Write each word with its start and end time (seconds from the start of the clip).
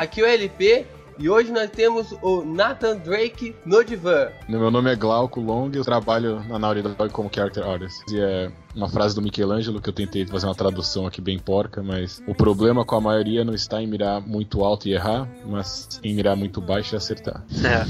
Aqui 0.00 0.22
é 0.22 0.24
o 0.24 0.26
LP 0.26 0.86
e 1.18 1.28
hoje 1.28 1.52
nós 1.52 1.68
temos 1.68 2.10
o 2.22 2.42
Nathan 2.42 2.96
Drake 2.96 3.54
no 3.66 3.84
divã. 3.84 4.30
Meu 4.48 4.70
nome 4.70 4.90
é 4.90 4.96
Glauco 4.96 5.38
Long, 5.38 5.70
eu 5.74 5.84
trabalho 5.84 6.42
na 6.48 6.58
Naughty 6.58 6.80
Dog 6.80 7.10
como 7.10 7.30
Character 7.30 7.62
Artist. 7.62 8.02
E 8.10 8.18
é 8.18 8.50
uma 8.74 8.88
frase 8.88 9.14
do 9.14 9.20
Michelangelo 9.20 9.78
que 9.78 9.90
eu 9.90 9.92
tentei 9.92 10.26
fazer 10.26 10.46
uma 10.46 10.54
tradução 10.54 11.06
aqui 11.06 11.20
bem 11.20 11.38
porca, 11.38 11.82
mas 11.82 12.22
o 12.26 12.34
problema 12.34 12.82
com 12.82 12.96
a 12.96 13.00
maioria 13.02 13.44
não 13.44 13.52
está 13.52 13.82
em 13.82 13.86
mirar 13.86 14.22
muito 14.22 14.64
alto 14.64 14.88
e 14.88 14.94
errar, 14.94 15.28
mas 15.44 16.00
em 16.02 16.14
mirar 16.14 16.34
muito 16.34 16.62
baixo 16.62 16.94
e 16.94 16.96
acertar. 16.96 17.44
É. 17.62 17.84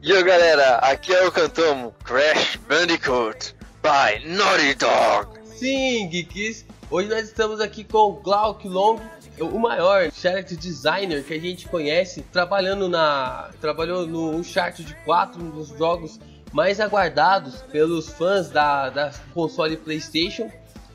E 0.00 0.10
aí 0.10 0.22
galera, 0.22 0.76
aqui 0.76 1.12
é 1.12 1.26
o 1.26 1.30
Cantomo 1.30 1.94
Crash 2.02 2.58
Bandicoot 2.66 3.54
by 3.82 4.26
Naughty 4.26 4.74
Dog. 4.76 5.38
Sim, 5.44 6.08
Geeks, 6.08 6.64
hoje 6.90 7.10
nós 7.10 7.24
estamos 7.24 7.60
aqui 7.60 7.84
com 7.84 7.98
o 7.98 8.12
Glauco 8.14 8.66
Long 8.66 8.98
o 9.40 9.58
maior 9.58 10.10
character 10.12 10.56
designer 10.56 11.24
que 11.24 11.34
a 11.34 11.40
gente 11.40 11.68
conhece, 11.68 12.22
trabalhando 12.32 12.88
na 12.88 13.50
trabalhou 13.60 14.06
no 14.06 14.30
Uncharted 14.36 14.96
4, 15.04 15.42
um 15.42 15.50
dos 15.50 15.68
jogos 15.68 16.20
mais 16.52 16.80
aguardados 16.80 17.62
pelos 17.72 18.10
fãs 18.10 18.50
da, 18.50 18.90
da 18.90 19.10
console 19.32 19.76
PlayStation. 19.76 20.50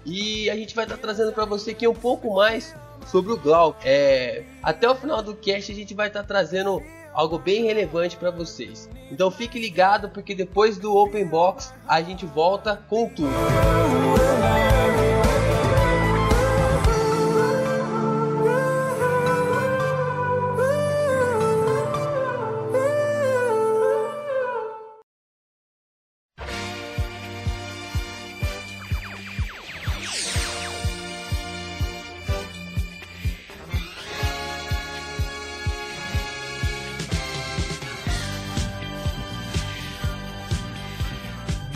E 0.06 0.50
a 0.50 0.56
gente 0.56 0.74
vai 0.76 0.86
estar 0.86 0.98
trazendo 0.98 1.34
para 1.34 1.46
você 1.46 1.72
aqui 1.72 1.88
um 1.88 1.94
pouco 1.94 2.34
mais 2.34 2.74
sobre 3.08 3.34
o 3.34 3.38
Glauco. 3.38 3.80
É, 3.84 4.44
até 4.62 4.90
o 4.90 4.96
final 4.96 5.22
do 5.22 5.36
cast 5.36 5.72
a 5.72 5.76
gente 5.76 5.94
vai 5.94 6.08
estar 6.08 6.24
trazendo 6.24 6.82
algo 7.14 7.40
bem 7.40 7.66
relevante 7.66 8.16
para 8.16 8.30
vocês. 8.30 8.90
Então 9.12 9.32
fique 9.32 9.60
ligado 9.60 10.10
porque 10.10 10.36
depois 10.36 10.78
do 10.78 10.96
Open 10.96 11.26
Box 11.26 11.74
a 11.88 12.02
gente 12.02 12.26
volta 12.26 12.82
com 12.88 13.10
tudo. 13.10 13.34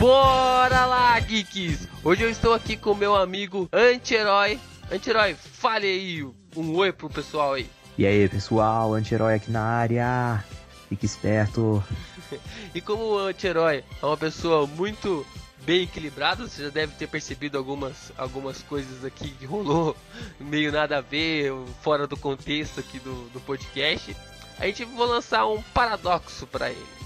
Bora 0.02 0.84
lá, 0.84 1.20
geeks! 1.20 1.86
Hoje 2.02 2.24
eu 2.24 2.28
estou 2.28 2.52
aqui 2.52 2.76
com 2.76 2.92
meu 2.92 3.14
amigo 3.14 3.68
Anti-Herói. 3.72 4.58
Anti-Herói, 4.90 5.34
fale 5.36 5.86
aí 5.86 6.24
um 6.56 6.74
oi 6.74 6.92
pro 6.92 7.08
pessoal 7.08 7.52
aí. 7.52 7.70
E 7.96 8.04
aí, 8.04 8.28
pessoal, 8.28 8.94
Anti-Herói 8.94 9.34
aqui 9.36 9.52
na 9.52 9.62
área. 9.62 10.44
Fique 10.88 11.06
esperto. 11.06 11.80
e 12.74 12.80
como 12.80 13.12
o 13.12 13.18
Anti-Herói 13.18 13.84
é 14.02 14.04
uma 14.04 14.16
pessoa 14.16 14.66
muito 14.66 15.24
bem 15.64 15.84
equilibrada, 15.84 16.48
você 16.48 16.64
já 16.64 16.70
deve 16.70 16.94
ter 16.96 17.06
percebido 17.06 17.56
algumas, 17.56 18.10
algumas 18.18 18.60
coisas 18.60 19.04
aqui 19.04 19.28
que 19.28 19.46
rolou 19.46 19.96
meio 20.40 20.72
nada 20.72 20.98
a 20.98 21.00
ver, 21.00 21.52
fora 21.80 22.08
do 22.08 22.16
contexto 22.16 22.80
aqui 22.80 22.98
do, 22.98 23.28
do 23.28 23.38
podcast. 23.38 24.16
A 24.58 24.66
gente 24.66 24.84
vai 24.84 25.06
lançar 25.06 25.46
um 25.46 25.62
paradoxo 25.62 26.44
para 26.44 26.70
ele. 26.70 27.01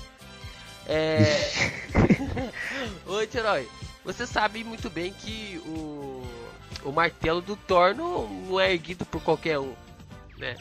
É. 0.88 1.50
Ô, 3.06 3.20
Herói, 3.20 3.68
você 4.04 4.26
sabe 4.26 4.62
muito 4.62 4.88
bem 4.88 5.12
que 5.12 5.60
o, 5.66 6.22
o 6.84 6.92
martelo 6.92 7.40
do 7.40 7.56
Thor 7.56 7.94
não, 7.94 8.28
não 8.28 8.60
é 8.60 8.72
erguido 8.72 9.04
por 9.04 9.20
qualquer 9.22 9.58
um, 9.58 9.74
né? 10.38 10.56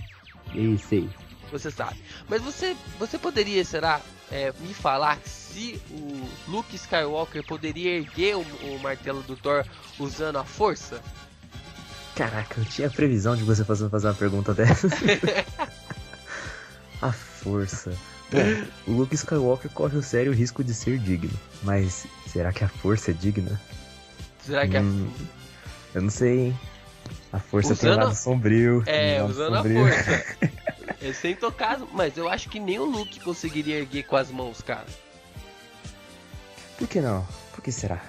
Isso 0.54 0.96
aí. 0.96 1.10
Você 1.52 1.70
sabe. 1.70 2.02
Mas 2.28 2.42
você, 2.42 2.76
você 2.98 3.18
poderia, 3.20 3.64
será, 3.64 4.02
é, 4.32 4.52
me 4.60 4.74
falar 4.74 5.20
se 5.26 5.80
o 5.92 6.28
Luke 6.48 6.76
Skywalker 6.76 7.44
poderia 7.46 7.98
erguer 7.98 8.36
o, 8.36 8.42
o 8.42 8.80
martelo 8.80 9.22
do 9.22 9.36
Thor 9.36 9.64
usando 10.00 10.38
a 10.38 10.44
força? 10.44 11.02
Caraca, 12.16 12.60
eu 12.60 12.66
tinha 12.66 12.88
a 12.88 12.92
previsão 12.92 13.36
de 13.36 13.44
você 13.44 13.64
fazer, 13.64 13.90
fazer 13.90 14.08
uma 14.08 14.14
pergunta 14.14 14.54
dessa. 14.54 14.88
a 17.02 17.12
força. 17.12 17.96
Bom, 18.32 18.68
o 18.88 18.98
Luke 18.98 19.16
Skywalker 19.16 19.70
corre 19.72 19.98
o 19.98 20.04
sério 20.04 20.34
risco 20.34 20.64
de 20.64 20.74
ser 20.74 20.98
digno, 20.98 21.38
mas 21.64 22.08
será 22.28 22.52
que 22.52 22.64
a 22.64 22.68
força 22.68 23.12
é 23.12 23.14
digna? 23.14 23.60
Será 24.44 24.68
que 24.68 24.78
hum, 24.78 25.10
a... 25.94 25.98
Eu 25.98 26.02
não 26.02 26.10
sei, 26.10 26.40
hein? 26.40 26.60
A 27.32 27.40
força 27.40 27.74
usando... 27.74 27.82
tem 27.82 27.92
um 27.92 28.04
lado 28.04 28.16
sombrio. 28.16 28.84
É, 28.86 29.22
lado 29.22 29.32
usando 29.32 29.56
sombrio. 29.58 29.86
a 29.86 29.92
força. 29.92 30.38
é 31.02 31.14
sem 31.14 31.36
tocar, 31.36 31.80
mas 31.94 32.18
eu 32.18 32.28
acho 32.28 32.50
que 32.50 32.60
nem 32.60 32.80
o 32.80 32.86
Luke 32.86 33.20
conseguiria 33.20 33.80
erguer 33.80 34.04
com 34.04 34.16
as 34.16 34.32
mãos, 34.32 34.62
cara. 34.62 34.86
Por 36.78 36.88
que 36.88 37.00
não? 37.00 37.26
Por 37.54 37.64
que 37.64 37.72
será? 37.72 38.02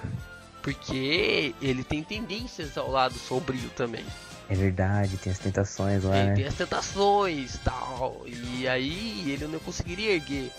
Porque 0.61 1.55
ele 1.61 1.83
tem 1.83 2.03
tendências 2.03 2.77
ao 2.77 2.91
lado 2.91 3.17
sombrio 3.17 3.69
também. 3.69 4.05
É 4.49 4.55
verdade, 4.55 5.17
tem 5.17 5.31
as 5.31 5.39
tentações 5.39 6.03
lá, 6.03 6.13
tem, 6.13 6.25
né? 6.25 6.35
Tem 6.35 6.45
as 6.45 6.53
tentações 6.53 7.59
tal. 7.63 8.21
E 8.25 8.67
aí 8.67 9.31
ele 9.31 9.47
não 9.47 9.59
conseguiria 9.59 10.13
erguer 10.13 10.51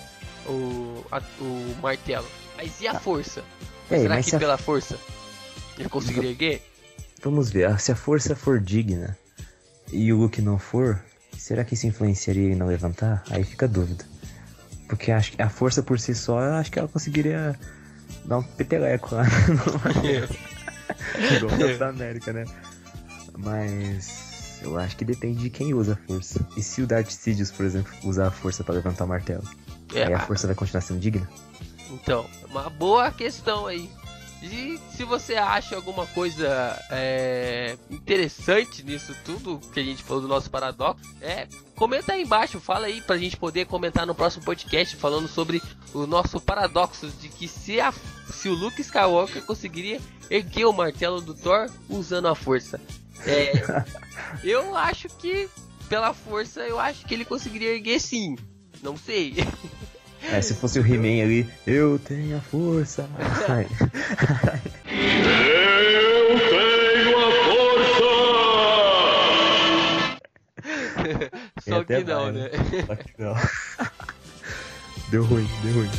o, 0.47 1.05
a, 1.11 1.23
o 1.41 1.77
martelo. 1.81 2.27
Mas 2.57 2.81
e 2.81 2.89
a 2.89 2.93
ah. 2.93 3.01
força? 3.01 3.43
É, 3.91 3.99
Será 3.99 4.23
que 4.23 4.39
pela 4.39 4.55
a... 4.55 4.59
força 4.59 4.99
ele 5.79 5.89
conseguiria 5.89 6.31
erguer? 6.31 6.63
Vamos 7.23 7.51
ver, 7.51 7.79
se 7.81 7.91
a 7.91 7.97
força 7.97 8.37
for 8.37 8.61
digna 8.61 9.17
e 9.91 10.13
o 10.13 10.19
Luke 10.19 10.41
não 10.41 10.59
for, 10.59 11.03
será 11.37 11.65
que 11.65 11.75
isso 11.75 11.87
influenciaria 11.87 12.45
ele 12.45 12.55
não 12.55 12.67
levantar? 12.67 13.25
Aí 13.31 13.43
fica 13.43 13.67
a 13.67 13.69
dúvida. 13.69 14.05
Porque 14.89 15.11
acho 15.11 15.33
que 15.33 15.43
a 15.43 15.49
força 15.49 15.83
por 15.83 15.99
si 15.99 16.15
só, 16.15 16.41
eu 16.41 16.55
acho 16.55 16.71
que 16.71 16.79
ela 16.79 16.89
conseguiria 16.89 17.59
dar 18.25 18.39
um 18.39 18.43
peteleco 18.43 19.15
lá 19.15 19.25
no 19.49 20.49
Igual 21.37 21.79
da 21.79 21.89
América, 21.89 22.33
né? 22.33 22.45
Mas 23.39 24.61
eu 24.63 24.77
acho 24.77 24.97
que 24.97 25.05
depende 25.05 25.41
de 25.41 25.51
quem 25.51 25.73
usa 25.73 25.93
a 25.93 25.97
força. 25.97 26.47
E 26.57 26.63
se 26.63 26.83
o 26.83 26.87
Darth 26.87 27.11
Sidious, 27.11 27.51
por 27.51 27.65
exemplo, 27.65 27.93
usar 28.05 28.27
a 28.27 28.31
força 28.31 28.65
para 28.65 28.75
levantar 28.75 29.05
o 29.05 29.09
martelo? 29.09 29.45
É, 29.95 30.05
aí 30.05 30.13
a 30.13 30.21
força 30.21 30.47
vai 30.47 30.57
continuar 30.57 30.81
sendo 30.81 31.01
digna? 31.01 31.29
Então, 31.91 32.27
uma 32.51 32.69
boa 32.69 33.11
questão 33.13 33.67
aí. 33.67 33.89
E 34.43 34.79
se 34.93 35.05
você 35.05 35.35
acha 35.35 35.75
alguma 35.75 36.07
coisa 36.07 36.81
é, 36.91 37.77
interessante 37.91 38.85
nisso 38.85 39.15
tudo 39.25 39.61
que 39.73 39.81
a 39.81 39.83
gente 39.83 40.03
falou 40.03 40.23
do 40.23 40.29
nosso 40.29 40.49
paradoxo, 40.49 41.03
é, 41.21 41.49
comenta 41.75 42.13
aí 42.13 42.23
embaixo, 42.23 42.61
fala 42.61 42.87
aí 42.87 43.01
pra 43.01 43.19
gente 43.19 43.37
poder 43.37 43.67
comentar 43.67 44.07
no 44.07 44.15
próximo 44.15 44.45
podcast 44.45 44.95
falando 44.95 45.27
sobre 45.27 45.61
o 45.93 46.07
nosso 46.07 46.41
paradoxo 46.41 47.09
de 47.21 47.29
que 47.29 47.49
se, 47.49 47.81
a, 47.81 47.93
se 48.31 48.49
o 48.49 48.55
Luke 48.55 48.81
Skywalker 48.81 49.43
conseguiria 49.43 50.01
erguer 50.31 50.67
o 50.67 50.73
martelo 50.73 51.21
do 51.21 51.35
Thor 51.35 51.69
usando 51.89 52.29
a 52.29 52.35
força. 52.35 52.81
É, 53.27 53.53
eu 54.45 54.77
acho 54.77 55.09
que, 55.09 55.49
pela 55.89 56.15
força, 56.15 56.61
eu 56.61 56.79
acho 56.79 57.05
que 57.05 57.15
ele 57.15 57.25
conseguiria 57.25 57.75
erguer 57.75 58.01
sim. 58.01 58.37
Não 58.83 58.97
sei. 58.97 59.35
É, 60.23 60.41
se 60.43 60.55
fosse 60.55 60.79
o 60.79 60.87
He-Man 60.87 61.23
ali, 61.23 61.49
eu 61.67 61.99
tenho 61.99 62.37
a 62.37 62.41
força. 62.41 63.09
eu 63.19 63.49
tenho 66.41 67.19
a 67.19 67.31
força! 67.45 67.69
Só 71.69 71.85
que 71.85 72.05
não, 72.05 72.33
né? 72.33 72.51
Só 72.87 72.97
que 72.97 73.15
não. 73.19 73.35
Deu 75.11 75.25
ruim, 75.25 75.49
deu 75.63 75.75
ruim. 75.75 75.91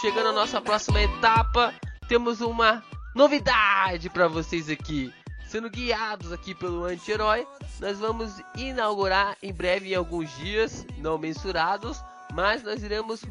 chegando 0.00 0.30
à 0.30 0.32
nossa 0.32 0.62
próxima 0.62 1.02
etapa, 1.02 1.74
temos 2.10 2.40
uma 2.40 2.82
novidade 3.14 4.10
para 4.10 4.26
vocês 4.26 4.68
aqui. 4.68 5.14
Sendo 5.46 5.70
guiados 5.70 6.32
aqui 6.32 6.56
pelo 6.56 6.82
anti-herói, 6.82 7.46
nós 7.78 8.00
vamos 8.00 8.42
inaugurar 8.56 9.36
em 9.40 9.52
breve, 9.52 9.92
em 9.92 9.94
alguns 9.94 10.28
dias, 10.38 10.84
não 10.98 11.16
mensurados, 11.16 12.02
mas 12.34 12.64
nós 12.64 12.82
iremos 12.82 13.22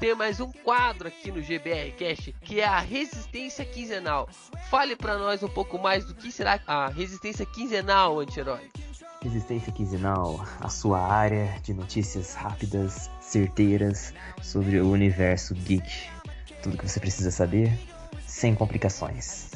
ter 0.00 0.16
mais 0.16 0.40
um 0.40 0.50
quadro 0.50 1.06
aqui 1.06 1.30
no 1.30 1.42
GBR 1.42 1.92
Cast, 1.98 2.34
que 2.40 2.60
é 2.60 2.64
a 2.64 2.78
resistência 2.78 3.62
quinzenal. 3.62 4.26
Fale 4.70 4.96
para 4.96 5.18
nós 5.18 5.42
um 5.42 5.48
pouco 5.48 5.78
mais 5.78 6.06
do 6.06 6.14
que 6.14 6.32
será 6.32 6.58
a 6.66 6.88
resistência 6.88 7.44
quinzenal, 7.44 8.20
anti-herói. 8.20 8.70
Resistência 9.20 9.70
Quinzenal, 9.70 10.42
a 10.60 10.68
sua 10.70 11.00
área 11.00 11.58
de 11.62 11.74
notícias 11.74 12.34
rápidas, 12.34 13.10
certeiras 13.20 14.14
sobre 14.42 14.80
o 14.80 14.90
universo 14.90 15.54
geek. 15.54 16.08
Tudo 16.62 16.78
que 16.78 16.88
você 16.88 17.00
precisa 17.00 17.30
saber, 17.30 17.72
sem 18.34 18.52
complicações. 18.54 19.50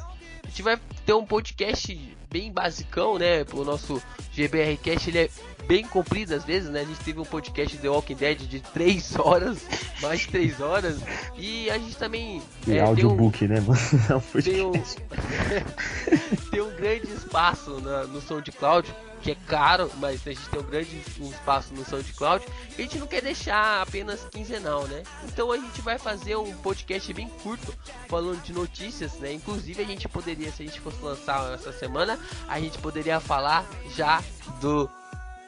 A 0.45 0.47
gente 0.49 0.63
vai 0.63 0.79
ter 1.05 1.13
um 1.13 1.27
podcast 1.27 2.17
bem 2.31 2.53
basicão, 2.53 3.19
né? 3.19 3.45
O 3.53 3.65
nosso 3.65 4.03
GBRcast 4.35 5.11
ele 5.11 5.19
é 5.19 5.31
bem 5.67 5.85
comprido 5.85 6.35
às 6.35 6.45
vezes, 6.45 6.71
né? 6.71 6.81
A 6.81 6.85
gente 6.85 7.01
teve 7.01 7.21
um 7.21 7.25
podcast 7.25 7.77
The 7.77 7.89
Walking 7.89 8.15
Dead 8.15 8.39
de 8.39 8.61
3 8.61 9.17
horas, 9.21 9.59
mais 10.01 10.21
de 10.21 10.29
3 10.29 10.61
horas. 10.61 10.99
E 11.37 11.71
a 11.71 11.79
gente 11.79 11.97
também. 11.97 12.43
E 12.67 12.73
é, 12.73 12.81
audiobook, 12.81 13.39
tem 13.39 13.49
um, 13.49 13.53
né, 13.53 13.61
mano? 13.61 13.79
É 14.09 14.15
um 14.17 14.43
tem 14.43 14.63
um, 14.65 14.73
tem 16.51 16.61
um 16.63 16.75
grande 16.77 17.13
espaço 17.13 17.81
na, 17.81 18.05
no 18.05 18.21
SoundCloud, 18.21 18.95
que 19.21 19.33
é 19.33 19.37
caro, 19.47 19.91
mas 19.99 20.27
a 20.27 20.31
gente 20.31 20.49
tem 20.49 20.61
um 20.61 20.65
grande 20.65 21.03
um 21.21 21.31
espaço 21.31 21.75
no 21.75 21.85
SoundCloud. 21.85 22.45
A 22.77 22.81
gente 22.81 22.99
não 22.99 23.07
quer 23.07 23.23
deixar 23.23 23.83
apenas 23.83 24.25
quinzenal, 24.31 24.87
né? 24.87 25.03
Então 25.25 25.53
a 25.53 25.57
gente 25.57 25.81
vai 25.83 25.99
fazer 25.99 26.37
um 26.37 26.55
podcast 26.57 27.13
bem 27.13 27.29
curto, 27.43 27.75
falando 28.09 28.43
de 28.43 28.53
notícias, 28.53 29.15
né? 29.15 29.33
Inclusive 29.33 29.83
a 29.83 29.87
gente 29.87 30.09
poderia, 30.09 30.51
se 30.51 30.63
a 30.63 30.67
gente 30.67 30.81
fosse 30.81 31.03
lançar 31.03 31.55
essa 31.55 31.73
semana, 31.73 32.18
a 32.49 32.61
gente 32.61 32.79
poderia 32.79 33.21
falar 33.21 33.65
já 33.95 34.23
do 34.61 34.89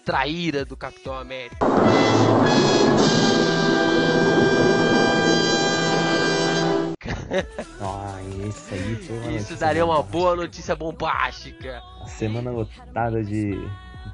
traíra 0.04 0.64
do 0.64 0.76
Capitão 0.76 1.14
América. 1.14 1.56
Ah, 7.80 8.18
esse 8.48 8.74
aí 8.74 8.96
foi 8.96 9.18
uma 9.18 9.32
Isso 9.32 9.54
daria 9.56 9.84
uma 9.84 10.02
boa 10.02 10.34
notícia 10.34 10.74
bombástica. 10.74 11.80
A 12.02 12.06
semana 12.08 12.50
lotada 12.50 13.22
de 13.22 13.56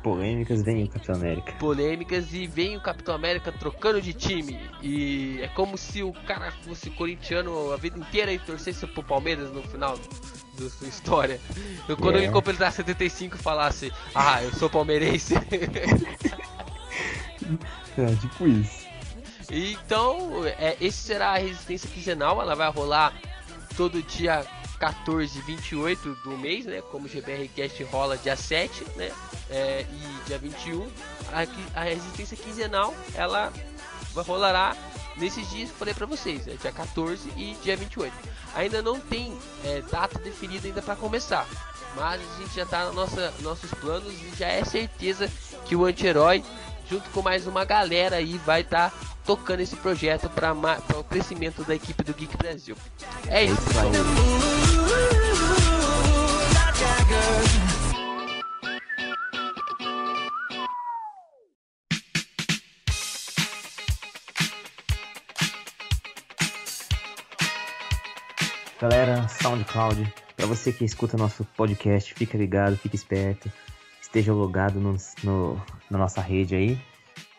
polêmicas 0.06 0.62
vem 0.62 0.85
o 0.85 0.88
Capitão 0.88 1.17
América. 1.17 1.53
polêmicas 1.55 2.32
e 2.32 2.47
vem 2.47 2.76
o 2.76 2.81
Capitão 2.81 3.12
América 3.12 3.50
trocando 3.50 4.00
de 4.00 4.12
time. 4.12 4.56
E 4.81 5.41
é 5.43 5.49
como 5.49 5.76
se 5.76 6.00
o 6.00 6.12
cara 6.12 6.53
fosse 6.62 6.91
corintiano 6.91 7.73
a 7.73 7.76
vida 7.76 7.99
inteira 7.99 8.32
e 8.32 8.38
torcesse 8.38 8.87
pro 8.87 9.03
Palmeiras 9.03 9.50
no 9.50 9.62
final 9.64 9.99
da 10.56 10.70
sua 10.70 10.87
história. 10.87 11.41
E 11.88 11.97
Quando 11.97 12.19
É. 12.19 12.23
ele 12.23 12.31
completar 12.31 12.70
75 12.70 13.37
falasse, 13.37 13.93
ah, 14.14 14.41
eu 14.44 14.53
sou 14.53 14.70
palmeirense. 14.70 15.35
É, 17.99 18.14
tipo 18.17 18.47
isso. 18.49 18.87
então, 19.50 20.44
é, 20.59 20.76
esse 20.81 20.99
será 20.99 21.29
a 21.35 21.38
resistência 21.38 21.88
quinzenal, 21.88 22.41
ela 22.43 22.55
vai 22.56 22.69
rolar 22.70 23.14
todo 23.76 24.02
dia 24.02 24.44
14 24.78 25.38
e 25.38 25.43
28 25.43 26.14
do 26.25 26.38
mês, 26.38 26.67
né? 26.67 26.82
Como 26.90 27.06
o 27.06 27.08
GBRcast 27.08 27.82
rola 27.84 28.17
dia 28.17 28.37
7, 28.37 28.84
né? 28.96 29.11
É, 29.50 29.84
e 29.90 30.26
dia 30.26 30.38
21. 30.38 30.87
A, 31.32 31.81
a 31.81 31.84
resistência 31.84 32.37
quinzenal, 32.37 32.94
ela 33.14 33.52
rolará 34.14 34.76
nesses 35.17 35.49
dias 35.50 35.70
que 35.70 35.76
falei 35.76 35.94
pra 35.94 36.06
vocês, 36.06 36.46
é 36.46 36.55
dia 36.55 36.73
14 36.73 37.28
e 37.37 37.56
dia 37.62 37.76
28. 37.76 38.12
Ainda 38.55 38.82
não 38.82 39.00
tem 39.00 39.37
é, 39.64 39.82
data 39.90 40.19
definida 40.19 40.67
ainda 40.67 40.82
para 40.82 40.96
começar, 40.96 41.46
mas 41.94 42.20
a 42.20 42.38
gente 42.38 42.55
já 42.55 42.67
tá 42.67 42.84
nos 42.87 43.12
nossos 43.40 43.70
planos 43.73 44.12
e 44.12 44.32
já 44.38 44.49
é 44.49 44.64
certeza 44.64 45.31
que 45.64 45.75
o 45.75 45.84
anti-herói, 45.84 46.44
junto 46.88 47.08
com 47.11 47.23
mais 47.23 47.46
uma 47.46 47.64
galera 47.64 48.17
aí, 48.17 48.38
vai 48.38 48.61
estar 48.61 48.93
tocando 49.25 49.61
esse 49.61 49.76
projeto 49.76 50.31
para 50.31 50.52
o 50.52 51.05
crescimento 51.05 51.64
da 51.64 51.75
equipe 51.75 52.02
do 52.05 52.14
Geek 52.14 52.37
Brasil. 52.37 52.76
É 53.26 53.44
isso, 53.44 53.61
aí. 53.78 53.90
pessoal. 53.90 54.56
SoundCloud, 69.47 70.13
pra 70.37 70.45
você 70.45 70.73
que 70.73 70.85
escuta 70.85 71.17
nosso 71.17 71.45
podcast, 71.57 72.13
fica 72.15 72.37
ligado, 72.37 72.77
fica 72.77 72.97
esperto, 72.97 73.51
esteja 74.03 74.33
logado 74.33 74.81
no, 74.81 74.97
no- 75.23 75.63
na 75.89 75.97
nossa 75.99 76.21
rede 76.21 76.57
aí, 76.57 76.77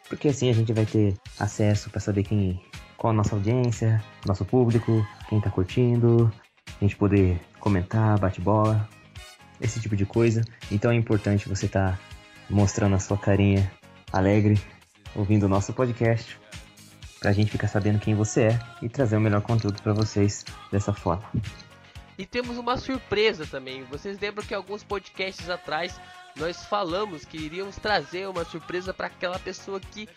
porque 0.07 0.29
assim 0.29 0.49
a 0.49 0.53
gente 0.53 0.71
vai 0.71 0.85
ter 0.85 1.15
acesso 1.37 1.89
pra 1.89 1.99
saber 1.99 2.23
quem, 2.23 2.61
qual 2.95 3.11
a 3.11 3.15
nossa 3.15 3.35
audiência, 3.35 4.01
nosso 4.25 4.45
público, 4.45 5.05
quem 5.27 5.41
tá 5.41 5.49
curtindo, 5.49 6.31
a 6.79 6.83
gente 6.85 6.95
poder 6.95 7.41
comentar, 7.59 8.17
bate 8.17 8.39
bola, 8.39 8.87
esse 9.59 9.81
tipo 9.81 9.95
de 9.97 10.05
coisa. 10.05 10.45
Então 10.71 10.89
é 10.91 10.95
importante 10.95 11.49
você 11.49 11.67
tá 11.67 11.99
mostrando 12.49 12.95
a 12.95 12.99
sua 12.99 13.17
carinha 13.17 13.69
alegre, 14.13 14.57
ouvindo 15.13 15.43
o 15.45 15.49
nosso 15.49 15.73
podcast, 15.73 16.39
pra 17.19 17.33
gente 17.33 17.51
ficar 17.51 17.67
sabendo 17.67 17.99
quem 17.99 18.15
você 18.15 18.43
é 18.43 18.59
e 18.81 18.87
trazer 18.87 19.17
o 19.17 19.21
melhor 19.21 19.41
conteúdo 19.41 19.81
pra 19.81 19.91
vocês 19.91 20.45
dessa 20.71 20.93
forma. 20.93 21.25
E 22.17 22.25
temos 22.25 22.57
uma 22.57 22.77
surpresa 22.77 23.45
também. 23.45 23.83
Vocês 23.83 24.19
lembram 24.19 24.45
que 24.45 24.53
alguns 24.53 24.83
podcasts 24.83 25.49
atrás 25.49 25.99
nós 26.35 26.65
falamos 26.65 27.25
que 27.25 27.37
iríamos 27.37 27.75
trazer 27.77 28.27
uma 28.27 28.43
surpresa 28.43 28.93
para 28.93 29.07
aquela 29.07 29.39
pessoa 29.39 29.79
que 29.79 30.09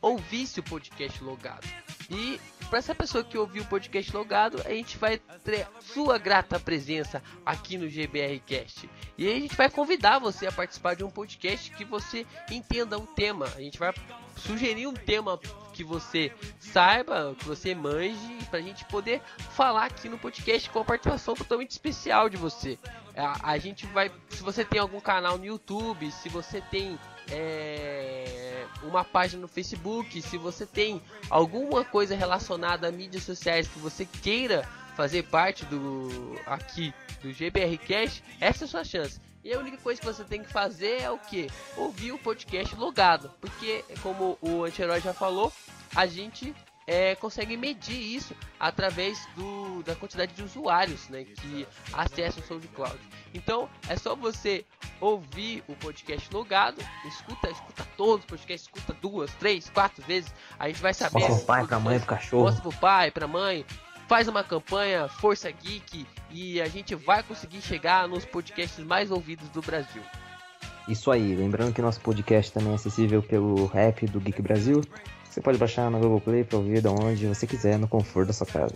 ouvisse 0.00 0.60
o 0.60 0.62
podcast 0.62 1.22
logado. 1.22 1.66
E 2.10 2.40
para 2.68 2.78
essa 2.78 2.94
pessoa 2.94 3.22
que 3.22 3.38
ouviu 3.38 3.62
o 3.62 3.66
podcast 3.66 4.14
logado, 4.14 4.60
a 4.64 4.70
gente 4.70 4.98
vai 4.98 5.18
ter 5.44 5.66
sua 5.80 6.18
grata 6.18 6.58
presença 6.58 7.22
aqui 7.44 7.78
no 7.78 7.88
GBR 7.88 8.40
Cast. 8.40 8.88
E 9.16 9.28
a 9.28 9.38
gente 9.38 9.54
vai 9.54 9.70
convidar 9.70 10.18
você 10.18 10.46
a 10.46 10.52
participar 10.52 10.94
de 10.94 11.04
um 11.04 11.10
podcast 11.10 11.70
que 11.70 11.84
você 11.84 12.26
entenda 12.50 12.98
o 12.98 13.06
tema. 13.06 13.46
A 13.56 13.60
gente 13.60 13.78
vai 13.78 13.92
sugerir 14.36 14.86
um 14.86 14.94
tema 14.94 15.38
que 15.72 15.84
você 15.84 16.32
saiba, 16.58 17.34
que 17.38 17.44
você 17.44 17.74
manje, 17.74 18.38
pra 18.50 18.60
gente 18.60 18.84
poder 18.86 19.20
falar 19.50 19.86
aqui 19.86 20.08
no 20.08 20.18
podcast 20.18 20.68
com 20.70 20.80
a 20.80 20.84
participação 20.84 21.34
totalmente 21.34 21.70
especial 21.70 22.28
de 22.28 22.36
você. 22.36 22.78
A, 23.16 23.52
a 23.52 23.58
gente 23.58 23.86
vai, 23.86 24.10
se 24.28 24.42
você 24.42 24.64
tem 24.64 24.80
algum 24.80 25.00
canal 25.00 25.38
no 25.38 25.44
YouTube, 25.44 26.10
se 26.10 26.28
você 26.28 26.60
tem 26.60 26.98
é, 27.30 28.43
uma 28.86 29.04
página 29.04 29.42
no 29.42 29.48
Facebook, 29.48 30.20
se 30.22 30.38
você 30.38 30.66
tem 30.66 31.02
alguma 31.30 31.84
coisa 31.84 32.14
relacionada 32.14 32.88
a 32.88 32.92
mídias 32.92 33.24
sociais 33.24 33.68
que 33.68 33.78
você 33.78 34.04
queira 34.04 34.62
fazer 34.96 35.24
parte 35.24 35.64
do 35.64 36.38
aqui 36.46 36.94
do 37.22 37.32
GBR 37.32 37.78
Cash, 37.78 38.22
essa 38.40 38.64
é 38.64 38.66
a 38.66 38.68
sua 38.68 38.84
chance. 38.84 39.20
E 39.42 39.52
a 39.52 39.58
única 39.58 39.76
coisa 39.76 40.00
que 40.00 40.06
você 40.06 40.24
tem 40.24 40.42
que 40.42 40.50
fazer 40.50 41.02
é 41.02 41.10
o 41.10 41.18
que? 41.18 41.48
Ouvir 41.76 42.12
o 42.12 42.18
podcast 42.18 42.74
logado. 42.76 43.30
Porque, 43.40 43.84
como 44.02 44.38
o 44.40 44.64
anti-herói 44.64 45.02
já 45.02 45.12
falou, 45.12 45.52
a 45.94 46.06
gente 46.06 46.54
é, 46.86 47.14
consegue 47.14 47.56
medir 47.56 47.98
isso 47.98 48.34
através 48.58 49.26
do, 49.36 49.82
da 49.82 49.94
quantidade 49.94 50.34
de 50.34 50.42
usuários 50.42 51.08
né, 51.08 51.24
que 51.24 51.66
acessam 51.92 52.42
o 52.42 52.46
SoundCloud. 52.46 52.98
Então 53.32 53.68
é 53.88 53.96
só 53.96 54.14
você 54.14 54.64
ouvir 55.00 55.62
o 55.66 55.74
podcast 55.74 56.32
logado, 56.32 56.78
escuta, 57.04 57.50
escuta 57.50 57.86
todos 57.96 58.20
os 58.20 58.26
podcasts, 58.26 58.68
escuta 58.68 58.96
duas, 59.00 59.32
três, 59.34 59.68
quatro 59.70 60.02
vezes, 60.04 60.32
a 60.58 60.68
gente 60.68 60.80
vai 60.80 60.94
saber. 60.94 61.20
Mostra 61.20 61.36
pro 61.36 61.46
pai, 61.46 61.66
pra 61.66 61.78
mãe, 61.78 61.98
pro 61.98 62.08
cachorro. 62.08 62.44
Mostra 62.44 62.62
pro 62.62 62.80
pai, 62.80 63.10
pra 63.10 63.26
mãe. 63.26 63.64
Faz 64.06 64.28
uma 64.28 64.44
campanha 64.44 65.08
Força 65.08 65.50
Geek 65.50 66.06
e 66.30 66.60
a 66.60 66.68
gente 66.68 66.94
vai 66.94 67.22
conseguir 67.22 67.62
chegar 67.62 68.06
nos 68.06 68.26
podcasts 68.26 68.84
mais 68.84 69.10
ouvidos 69.10 69.48
do 69.48 69.62
Brasil. 69.62 70.02
Isso 70.86 71.10
aí, 71.10 71.34
lembrando 71.34 71.72
que 71.72 71.80
nosso 71.80 72.00
podcast 72.00 72.52
também 72.52 72.72
é 72.72 72.74
acessível 72.74 73.22
pelo 73.22 73.70
app 73.74 74.06
do 74.06 74.20
Geek 74.20 74.42
Brasil. 74.42 74.82
Você 75.34 75.40
pode 75.40 75.58
baixar 75.58 75.90
no 75.90 75.98
Google 75.98 76.20
Play 76.20 76.44
para 76.44 76.58
ouvir 76.58 76.80
de 76.80 76.86
onde 76.86 77.26
você 77.26 77.44
quiser, 77.44 77.76
no 77.76 77.88
conforto 77.88 78.28
da 78.28 78.32
sua 78.32 78.46
casa. 78.46 78.72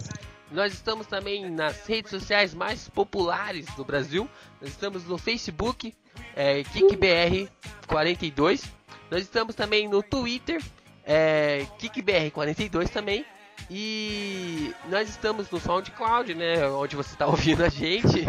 Nós 0.51 0.73
estamos 0.73 1.07
também 1.07 1.49
nas 1.49 1.87
redes 1.87 2.11
sociais 2.11 2.53
mais 2.53 2.89
populares 2.89 3.67
do 3.77 3.85
Brasil. 3.85 4.29
Nós 4.61 4.71
estamos 4.71 5.05
no 5.05 5.17
Facebook, 5.17 5.95
é, 6.35 6.65
KickBR42. 6.65 8.65
Nós 9.09 9.23
estamos 9.23 9.55
também 9.55 9.87
no 9.87 10.03
Twitter, 10.03 10.61
é, 11.07 11.65
KickBR42 11.79 12.89
também. 12.89 13.25
E 13.71 14.75
nós 14.91 15.09
estamos 15.09 15.49
no 15.53 15.61
SoundCloud, 15.61 16.35
né? 16.35 16.69
Onde 16.71 16.97
você 16.97 17.13
está 17.13 17.29
ouvindo 17.31 17.63
a 17.63 17.69
gente. 17.69 18.25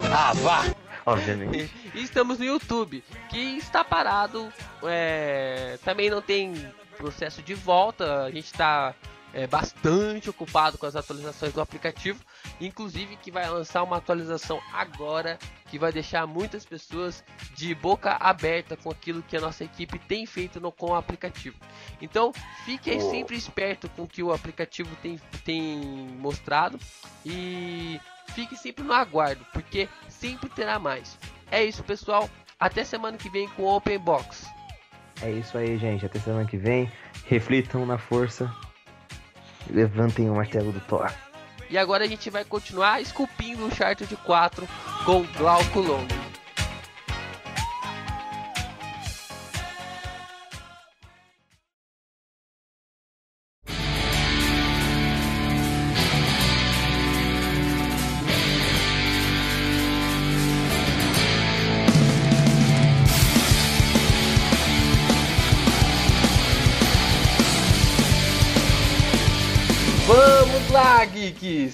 Ah, 0.00 0.32
vá! 0.32 0.64
Obviamente. 1.04 1.70
E 1.94 2.02
estamos 2.02 2.38
no 2.38 2.46
YouTube, 2.46 3.04
que 3.28 3.58
está 3.58 3.84
parado. 3.84 4.50
é, 4.84 5.78
também 5.84 6.08
não 6.08 6.22
tem 6.22 6.54
processo 6.98 7.40
de 7.40 7.54
volta. 7.54 8.24
A 8.24 8.30
gente 8.30 8.46
está 8.46 8.94
é, 9.32 9.46
bastante 9.46 10.28
ocupado 10.28 10.76
com 10.76 10.86
as 10.86 10.96
atualizações 10.96 11.52
do 11.52 11.60
aplicativo. 11.60 12.22
Inclusive 12.60 13.16
que 13.16 13.30
vai 13.30 13.48
lançar 13.48 13.82
uma 13.82 13.96
atualização 13.96 14.60
agora 14.72 15.38
que 15.70 15.78
vai 15.78 15.92
deixar 15.92 16.26
muitas 16.26 16.64
pessoas 16.64 17.22
de 17.54 17.74
boca 17.74 18.16
aberta 18.18 18.76
com 18.76 18.90
aquilo 18.90 19.22
que 19.22 19.36
a 19.36 19.40
nossa 19.40 19.64
equipe 19.64 19.98
tem 19.98 20.26
feito 20.26 20.60
no, 20.60 20.72
com 20.72 20.90
o 20.90 20.94
aplicativo. 20.94 21.56
Então 22.00 22.32
fique 22.64 23.00
sempre 23.00 23.36
esperto 23.36 23.88
com 23.90 24.02
o 24.02 24.08
que 24.08 24.22
o 24.22 24.32
aplicativo 24.32 24.94
tem, 25.02 25.20
tem 25.44 25.78
mostrado 26.18 26.78
e 27.24 28.00
fique 28.34 28.56
sempre 28.56 28.82
no 28.82 28.92
aguardo, 28.92 29.44
porque 29.52 29.88
sempre 30.08 30.48
terá 30.48 30.78
mais. 30.78 31.18
É 31.50 31.62
isso, 31.62 31.84
pessoal. 31.84 32.28
Até 32.58 32.82
semana 32.82 33.16
que 33.16 33.30
vem 33.30 33.48
com 33.50 33.62
o 33.62 33.76
Open 33.76 33.98
Box. 33.98 34.57
É 35.22 35.30
isso 35.30 35.58
aí, 35.58 35.76
gente. 35.78 36.06
Até 36.06 36.18
semana 36.18 36.46
que 36.46 36.56
vem. 36.56 36.90
Reflitam 37.26 37.84
na 37.84 37.98
força. 37.98 38.50
Levantem 39.70 40.30
o 40.30 40.34
martelo 40.34 40.72
do 40.72 40.80
Thor. 40.80 41.10
E 41.70 41.76
agora 41.76 42.04
a 42.04 42.06
gente 42.06 42.30
vai 42.30 42.44
continuar 42.44 43.00
esculpindo 43.00 43.66
o 43.66 43.74
Charter 43.74 44.06
de 44.06 44.16
4 44.16 44.66
com 45.04 45.22
Glauco 45.36 45.80
Longo. 45.80 46.06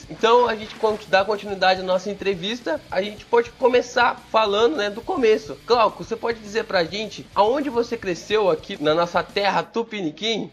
Então 0.08 0.48
a 0.48 0.54
gente 0.54 0.74
dá 1.08 1.24
continuidade 1.24 1.80
à 1.80 1.84
nossa 1.84 2.10
entrevista. 2.10 2.80
A 2.90 3.02
gente 3.02 3.24
pode 3.24 3.50
começar 3.50 4.20
falando, 4.30 4.76
né, 4.76 4.90
do 4.90 5.00
começo. 5.00 5.56
Glauco, 5.66 6.04
você 6.04 6.16
pode 6.16 6.40
dizer 6.40 6.64
pra 6.64 6.84
gente 6.84 7.26
aonde 7.34 7.70
você 7.70 7.96
cresceu 7.96 8.50
aqui 8.50 8.82
na 8.82 8.94
nossa 8.94 9.22
terra 9.22 9.62
Tupiniquim? 9.62 10.50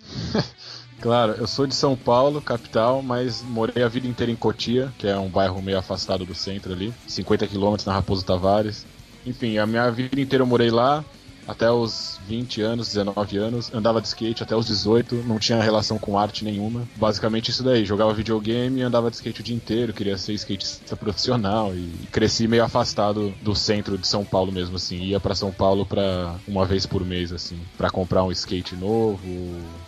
Claro, 1.00 1.32
eu 1.32 1.46
sou 1.46 1.66
de 1.66 1.74
São 1.74 1.94
Paulo, 1.94 2.40
capital, 2.40 3.02
mas 3.02 3.42
morei 3.42 3.82
a 3.82 3.88
vida 3.88 4.06
inteira 4.06 4.32
em 4.32 4.36
Cotia, 4.36 4.90
que 4.96 5.06
é 5.06 5.14
um 5.18 5.28
bairro 5.28 5.60
meio 5.60 5.76
afastado 5.76 6.24
do 6.24 6.34
centro 6.34 6.72
ali, 6.72 6.94
50 7.06 7.46
quilômetros 7.46 7.84
na 7.84 7.92
Raposo 7.92 8.24
Tavares. 8.24 8.86
Enfim, 9.26 9.58
a 9.58 9.66
minha 9.66 9.90
vida 9.90 10.18
inteira 10.18 10.42
eu 10.42 10.46
morei 10.46 10.70
lá, 10.70 11.04
até 11.46 11.70
os 11.70 12.18
20 12.26 12.62
anos, 12.62 12.88
19 12.88 13.36
anos, 13.36 13.72
andava 13.72 14.00
de 14.00 14.08
skate 14.08 14.42
até 14.42 14.56
os 14.56 14.66
18, 14.66 15.16
não 15.26 15.38
tinha 15.38 15.60
relação 15.60 15.98
com 15.98 16.18
arte 16.18 16.44
nenhuma. 16.44 16.88
Basicamente 16.96 17.50
isso 17.50 17.62
daí, 17.62 17.84
jogava 17.84 18.12
videogame 18.12 18.80
e 18.80 18.82
andava 18.82 19.10
de 19.10 19.16
skate 19.16 19.40
o 19.40 19.44
dia 19.44 19.56
inteiro, 19.56 19.92
queria 19.92 20.16
ser 20.16 20.32
skatista 20.34 20.96
profissional 20.96 21.74
e 21.74 21.90
cresci 22.10 22.48
meio 22.48 22.64
afastado 22.64 23.34
do 23.42 23.54
centro 23.54 23.98
de 23.98 24.06
São 24.06 24.24
Paulo 24.24 24.52
mesmo 24.52 24.76
assim. 24.76 25.02
Ia 25.02 25.20
pra 25.20 25.34
São 25.34 25.52
Paulo 25.52 25.86
para 25.86 26.36
uma 26.46 26.64
vez 26.64 26.86
por 26.86 27.04
mês 27.04 27.32
assim, 27.32 27.58
pra 27.76 27.90
comprar 27.90 28.24
um 28.24 28.32
skate 28.32 28.74
novo, 28.74 29.18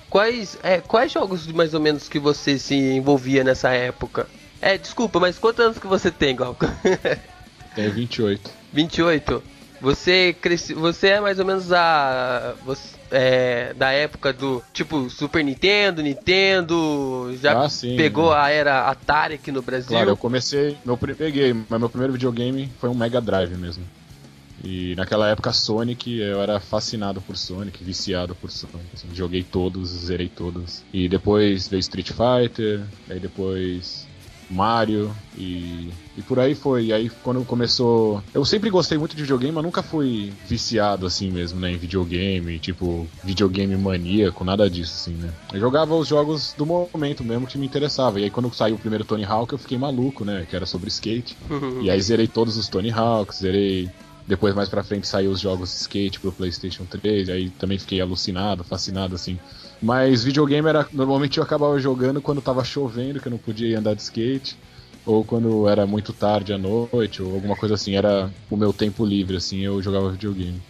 Quais, 0.09 0.59
é, 0.63 0.81
quais 0.81 1.13
jogos 1.13 1.47
mais 1.49 1.75
ou 1.75 1.81
menos 1.81 2.09
que 2.09 2.19
você 2.19 2.59
se 2.59 2.75
envolvia 2.75 3.45
nessa 3.45 3.71
época? 3.71 4.27
É, 4.61 4.79
desculpa, 4.79 5.21
mas 5.21 5.39
quantos 5.39 5.65
anos 5.65 5.79
que 5.79 5.87
você 5.87 6.11
tem, 6.11 6.35
Glauco? 6.35 6.65
tenho 7.75 7.93
28. 7.93 8.51
28. 8.73 9.43
Você 9.81 10.35
cresce, 10.41 10.73
você 10.75 11.09
é 11.09 11.21
mais 11.21 11.39
ou 11.39 11.45
menos 11.45 11.73
a 11.73 12.55
você, 12.65 12.97
é, 13.11 13.75
da 13.75 13.91
época 13.93 14.33
do 14.33 14.63
tipo 14.73 15.09
Super 15.11 15.45
Nintendo, 15.45 16.03
Nintendo, 16.03 17.37
já 17.41 17.65
Ah, 17.65 17.69
sim, 17.69 17.97
pegou 17.97 18.31
né? 18.31 18.39
a 18.39 18.51
era 18.51 18.89
Atari 18.89 19.35
aqui 19.35 19.53
no 19.53 19.63
Brasil. 19.63 19.89
Claro, 19.91 20.11
eu 20.11 20.17
comecei. 20.17 20.77
Meu, 20.85 20.97
peguei, 20.97 21.53
mas 21.69 21.79
meu 21.81 21.89
primeiro 21.91 22.13
videogame 22.13 22.71
foi 22.81 22.89
um 22.89 22.95
Mega 22.95 23.21
Drive 23.21 23.55
mesmo. 23.57 23.85
E 24.65 24.95
naquela 24.97 25.29
época, 25.29 25.53
Sonic, 25.53 26.19
eu 26.19 26.41
era 26.41 26.59
fascinado 26.59 27.21
por 27.21 27.37
Sonic, 27.37 27.85
viciado 27.85 28.35
por 28.35 28.51
Sonic. 28.51 28.79
assim, 28.95 29.09
joguei 29.15 29.43
todos, 29.45 29.91
zerei 29.91 30.29
todos. 30.29 30.83
E 30.93 31.09
depois 31.09 31.69
veio 31.69 31.81
Street 31.81 32.11
Fighter, 32.11 32.83
aí 33.09 33.21
depois 33.21 34.06
Mario 34.51 35.11
e, 35.37 35.91
e 36.17 36.23
por 36.23 36.39
aí 36.39 36.55
foi. 36.55 36.87
E 36.87 36.93
aí 36.93 37.11
quando 37.23 37.45
começou. 37.45 38.23
Eu 38.33 38.45
sempre 38.45 38.71
gostei 38.71 38.97
muito 38.97 39.17
de 39.17 39.23
videogame, 39.23 39.53
mas 39.53 39.65
nunca 39.65 39.83
fui 39.83 40.33
viciado 40.49 41.07
assim 41.07 41.31
mesmo, 41.31 41.61
né? 41.61 41.73
Em 41.73 41.77
videogame, 41.77 42.59
tipo, 42.59 43.07
videogame 43.25 43.77
maníaco, 43.77 44.45
nada 44.45 44.69
disso, 44.71 44.95
assim, 44.95 45.15
né? 45.15 45.33
Eu 45.53 45.61
jogava 45.61 45.95
os 45.95 46.09
jogos 46.09 46.55
do 46.57 46.65
momento 46.65 47.25
mesmo 47.25 47.47
que 47.47 47.59
me 47.59 47.67
interessava. 47.67 48.21
E 48.21 48.25
aí 48.25 48.31
quando 48.31 48.53
saiu 48.55 48.77
o 48.77 48.79
primeiro 48.79 49.05
Tony 49.05 49.25
Hawk, 49.25 49.53
eu 49.53 49.59
fiquei 49.59 49.79
maluco, 49.79 50.25
né? 50.25 50.47
Que 50.49 50.57
era 50.57 50.67
sobre 50.67 50.89
skate. 50.89 51.37
E 51.83 51.91
aí 51.91 52.01
zerei 52.01 52.27
todos 52.29 52.57
os 52.57 52.69
Tony 52.69 52.91
Hawks, 52.91 53.39
zerei. 53.39 53.91
Depois 54.27 54.55
mais 54.57 54.69
pra 54.69 54.83
frente 54.83 55.07
saiu 55.07 55.31
os 55.31 55.39
jogos 55.39 55.71
de 55.71 55.77
skate 55.77 56.19
pro 56.19 56.33
PlayStation 56.33 56.85
3, 56.85 57.29
aí 57.29 57.49
também 57.51 57.79
fiquei 57.79 58.01
alucinado, 58.01 58.65
fascinado 58.65 59.15
assim. 59.15 59.39
Mas 59.83 60.25
videogame 60.25 60.69
era 60.69 60.87
normalmente 60.93 61.39
eu 61.39 61.45
acabava 61.45 61.79
jogando 61.79 62.21
quando 62.21 62.41
tava 62.41 62.65
chovendo, 62.65 63.21
que 63.21 63.29
eu 63.29 63.31
não 63.31 63.39
podia 63.39 63.69
ir 63.69 63.75
andar 63.75 63.95
de 63.95 64.03
skate, 64.03 64.57
ou 65.05 65.25
quando 65.25 65.69
era 65.69 65.87
muito 65.87 66.13
tarde 66.13 66.53
à 66.53 66.59
noite, 66.59 67.23
ou 67.23 67.35
alguma 67.35 67.57
coisa 67.57 67.75
assim, 67.75 67.95
era 67.95 68.31
o 68.51 68.57
meu 68.57 68.73
tempo 68.73 69.05
livre 69.05 69.37
assim, 69.37 69.61
eu 69.61 69.81
jogava 69.83 70.11
videogame. 70.11 70.61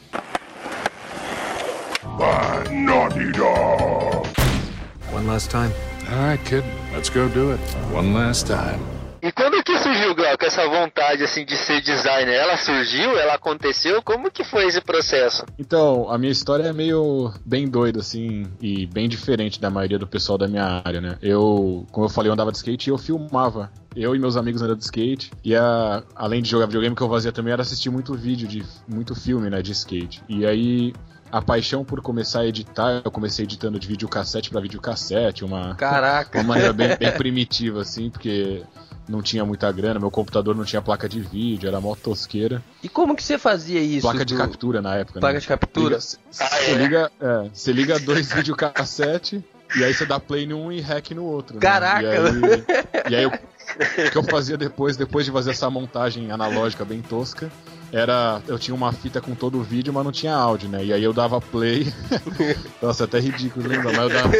One 5.13 5.27
last 5.27 5.51
time. 5.51 5.73
All 6.11 6.29
right, 6.29 6.45
kid, 6.45 6.63
let's 6.93 7.09
go 7.09 7.29
do 7.29 7.53
it. 7.53 7.61
One 7.93 8.13
last 8.13 8.47
time. 8.47 8.96
E 9.27 9.33
quando 9.33 9.61
que 9.65 9.77
surgiu, 9.77 10.15
Glauco, 10.15 10.45
essa 10.45 10.69
vontade 10.69 11.25
assim 11.25 11.45
de 11.45 11.57
ser 11.57 11.81
designer? 11.81 12.33
Ela 12.33 12.57
surgiu? 12.57 13.19
Ela 13.19 13.35
aconteceu? 13.35 14.01
Como 14.01 14.31
que 14.31 14.45
foi 14.45 14.67
esse 14.67 14.81
processo? 14.81 15.45
Então, 15.59 16.09
a 16.09 16.17
minha 16.17 16.31
história 16.31 16.63
é 16.63 16.73
meio 16.73 17.33
bem 17.45 17.67
doida, 17.67 17.99
assim, 17.99 18.47
e 18.61 18.87
bem 18.87 19.09
diferente 19.09 19.61
da 19.61 19.69
maioria 19.69 19.99
do 19.99 20.07
pessoal 20.07 20.39
da 20.39 20.47
minha 20.47 20.81
área, 20.85 21.01
né? 21.01 21.19
Eu, 21.21 21.85
como 21.91 22.07
eu 22.07 22.09
falei, 22.09 22.29
eu 22.29 22.35
andava 22.35 22.53
de 22.53 22.59
skate 22.59 22.89
e 22.89 22.93
eu 22.93 22.99
filmava. 22.99 23.69
Eu 23.97 24.15
e 24.15 24.19
meus 24.21 24.37
amigos 24.37 24.63
andando 24.63 24.79
de 24.79 24.85
skate. 24.85 25.33
E 25.43 25.57
a, 25.57 26.05
além 26.15 26.41
de 26.41 26.49
jogar 26.49 26.67
videogame, 26.67 26.93
o 26.93 26.97
que 26.97 27.03
eu 27.03 27.09
fazia 27.11 27.33
também 27.33 27.53
era 27.53 27.63
assistir 27.63 27.91
muito 27.91 28.15
vídeo, 28.15 28.47
de 28.47 28.65
muito 28.87 29.13
filme, 29.17 29.51
né, 29.51 29.61
de 29.61 29.73
skate. 29.73 30.23
E 30.29 30.47
aí, 30.47 30.93
a 31.33 31.43
paixão 31.43 31.85
por 31.85 32.01
começar 32.01 32.41
a 32.41 32.47
editar, 32.47 33.03
eu 33.05 33.11
comecei 33.11 33.45
editando 33.45 33.81
de 33.81 33.89
videocassete 33.89 34.51
pra 34.51 34.61
videocassete, 34.61 35.45
uma, 35.45 35.75
Caraca. 35.75 36.39
uma 36.39 36.49
maneira 36.49 36.73
bem, 36.73 36.97
bem 36.97 37.11
primitiva, 37.13 37.81
assim, 37.81 38.09
porque 38.09 38.63
não 39.09 39.23
tinha 39.23 39.45
muita 39.45 39.71
grana, 39.73 40.01
meu 40.01 40.11
computador 40.11 40.55
não 40.55 40.65
tinha 40.65 40.83
placa 40.83 41.09
de 41.09 41.21
vídeo, 41.21 41.69
era 41.69 41.81
mó 41.81 41.95
tosqueira. 41.95 42.63
E 42.83 42.89
como 42.89 43.15
que 43.15 43.23
você 43.23 43.39
fazia 43.39 43.81
isso? 43.81 44.03
Placa 44.03 44.25
de 44.25 44.35
do- 44.35 44.39
captura 44.41 44.83
na 44.83 44.97
época, 44.97 45.21
Placa 45.21 45.35
né? 45.35 45.41
de 45.41 45.47
captura? 45.47 45.97
Liga- 45.97 46.01
Você 46.31 46.75
liga, 46.75 47.13
é, 47.21 47.49
você 47.53 47.73
liga 47.73 47.99
dois 47.99 48.31
videocassete 48.35 49.45
e 49.77 49.85
aí 49.85 49.93
você 49.95 50.05
dá 50.07 50.19
play 50.21 50.47
num 50.47 50.71
e 50.73 50.81
hack 50.81 51.11
no 51.13 51.25
outro. 51.25 51.55
né? 51.57 51.61
Caraca! 51.61 52.03
E 52.03 52.07
aí, 52.07 52.65
e 53.11 53.17
aí 53.17 53.23
eu- 53.25 53.31
o 53.31 53.33
que 54.11 54.17
eu 54.17 54.23
fazia 54.23 54.57
depois, 54.57 54.97
depois 54.97 55.27
de 55.27 55.33
fazer 55.33 55.51
essa 55.51 55.69
montagem 55.69 56.31
analógica 56.31 56.85
bem 56.85 57.03
tosca, 57.03 57.51
era. 57.93 58.41
Eu 58.47 58.59
tinha 58.59 58.75
uma 58.75 58.93
fita 58.93 59.21
com 59.21 59.35
todo 59.35 59.59
o 59.59 59.63
vídeo, 59.63 59.93
mas 59.93 60.05
não 60.05 60.13
tinha 60.13 60.35
áudio, 60.35 60.69
né? 60.69 60.85
E 60.85 60.93
aí 60.93 61.03
eu 61.03 61.13
dava 61.13 61.41
play. 61.41 61.93
Nossa, 62.81 63.03
é 63.03 63.07
até 63.07 63.19
ridículo 63.19 63.69
lembrar, 63.69 63.93
mas 63.93 64.03
eu 64.03 64.09
dava, 64.11 64.33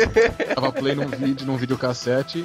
dava 0.55 0.73
play 0.73 0.95
num 0.95 1.09
vídeo, 1.09 1.45
num 1.47 1.57
videocassete. 1.57 2.45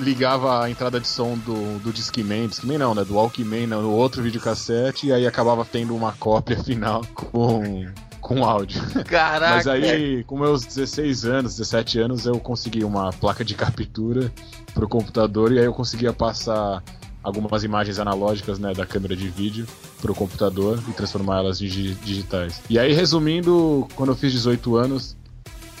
Ligava 0.00 0.64
a 0.64 0.70
entrada 0.70 0.98
de 0.98 1.06
som 1.06 1.36
do, 1.38 1.78
do 1.80 1.92
Discman, 1.92 2.48
Discman 2.48 2.78
não, 2.78 2.94
né? 2.94 3.04
Do 3.04 3.14
Walkman 3.14 3.66
no 3.66 3.82
no 3.82 3.90
outro 3.92 4.22
videocassete, 4.22 5.06
e 5.08 5.12
aí 5.12 5.26
acabava 5.26 5.64
tendo 5.64 5.94
uma 5.94 6.12
cópia 6.12 6.56
final 6.62 7.02
com, 7.14 7.86
com 8.20 8.44
áudio. 8.44 8.80
Caraca. 9.04 9.54
Mas 9.56 9.66
aí, 9.66 10.24
com 10.24 10.38
meus 10.38 10.64
16 10.64 11.24
anos, 11.24 11.56
17 11.56 11.98
anos, 12.00 12.26
eu 12.26 12.38
consegui 12.40 12.82
uma 12.84 13.12
placa 13.12 13.44
de 13.44 13.54
captura 13.54 14.32
pro 14.74 14.88
computador 14.88 15.52
e 15.52 15.58
aí 15.58 15.64
eu 15.64 15.74
conseguia 15.74 16.12
passar 16.12 16.82
algumas 17.22 17.62
imagens 17.64 17.98
analógicas 17.98 18.58
né, 18.58 18.72
da 18.72 18.86
câmera 18.86 19.14
de 19.14 19.28
vídeo 19.28 19.66
pro 20.00 20.14
computador 20.14 20.78
e 20.88 20.92
transformá-las 20.92 21.60
em 21.60 21.66
digi- 21.66 21.94
digitais. 22.02 22.62
E 22.70 22.78
aí, 22.78 22.92
resumindo, 22.94 23.86
quando 23.94 24.10
eu 24.12 24.16
fiz 24.16 24.32
18 24.32 24.76
anos, 24.76 25.16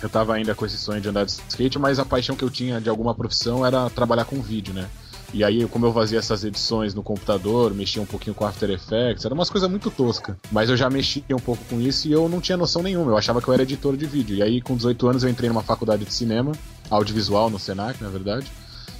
eu 0.02 0.08
tava 0.08 0.34
ainda 0.34 0.54
com 0.54 0.64
esse 0.64 0.76
sonho 0.76 1.00
de 1.00 1.08
andar 1.08 1.24
de 1.24 1.32
skate, 1.32 1.78
mas 1.78 1.98
a 1.98 2.04
paixão 2.04 2.36
que 2.36 2.44
eu 2.44 2.50
tinha 2.50 2.80
de 2.80 2.88
alguma 2.88 3.14
profissão 3.14 3.64
era 3.64 3.88
trabalhar 3.90 4.24
com 4.24 4.40
vídeo, 4.40 4.72
né? 4.74 4.88
E 5.32 5.44
aí, 5.44 5.64
como 5.68 5.86
eu 5.86 5.92
fazia 5.92 6.18
essas 6.18 6.42
edições 6.42 6.92
no 6.92 7.04
computador, 7.04 7.72
mexia 7.72 8.02
um 8.02 8.06
pouquinho 8.06 8.34
com 8.34 8.44
After 8.44 8.68
Effects, 8.68 9.24
era 9.24 9.32
umas 9.32 9.48
coisas 9.48 9.70
muito 9.70 9.88
toscas. 9.88 10.34
Mas 10.50 10.68
eu 10.68 10.76
já 10.76 10.90
mexia 10.90 11.22
um 11.30 11.38
pouco 11.38 11.64
com 11.66 11.80
isso 11.80 12.08
e 12.08 12.12
eu 12.12 12.28
não 12.28 12.40
tinha 12.40 12.56
noção 12.56 12.82
nenhuma. 12.82 13.12
Eu 13.12 13.16
achava 13.16 13.40
que 13.40 13.46
eu 13.46 13.54
era 13.54 13.62
editor 13.62 13.96
de 13.96 14.06
vídeo. 14.06 14.36
E 14.36 14.42
aí, 14.42 14.60
com 14.60 14.76
18 14.76 15.08
anos, 15.08 15.22
eu 15.22 15.30
entrei 15.30 15.48
numa 15.48 15.62
faculdade 15.62 16.04
de 16.04 16.12
cinema, 16.12 16.50
audiovisual 16.90 17.48
no 17.48 17.60
Senac, 17.60 18.02
na 18.02 18.08
verdade. 18.08 18.50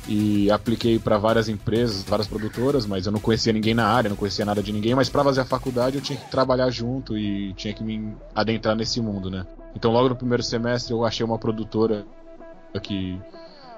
E 0.09 0.51
apliquei 0.51 0.99
para 0.99 1.19
várias 1.19 1.49
empresas, 1.49 2.03
várias 2.03 2.27
produtoras, 2.27 2.87
mas 2.87 3.07
eu 3.07 3.13
não 3.13 3.21
conhecia 3.21 3.53
ninguém 3.53 3.75
na 3.75 3.87
área, 3.87 4.09
não 4.09 4.17
conhecia 4.17 4.45
nada 4.45 4.63
de 4.63 4.73
ninguém. 4.73 4.95
Mas 4.95 5.09
para 5.09 5.23
fazer 5.23 5.43
a 5.43 5.45
faculdade 5.45 5.97
eu 5.97 6.03
tinha 6.03 6.19
que 6.19 6.31
trabalhar 6.31 6.71
junto 6.71 7.17
e 7.17 7.53
tinha 7.55 7.73
que 7.73 7.85
me 7.85 8.15
adentrar 8.35 8.75
nesse 8.75 9.01
mundo, 9.01 9.31
né? 9.31 9.47
Então, 9.75 9.93
logo 9.93 10.09
no 10.09 10.17
primeiro 10.17 10.43
semestre, 10.43 10.93
eu 10.93 11.05
achei 11.05 11.25
uma 11.25 11.39
produtora 11.39 12.05
que 12.83 13.21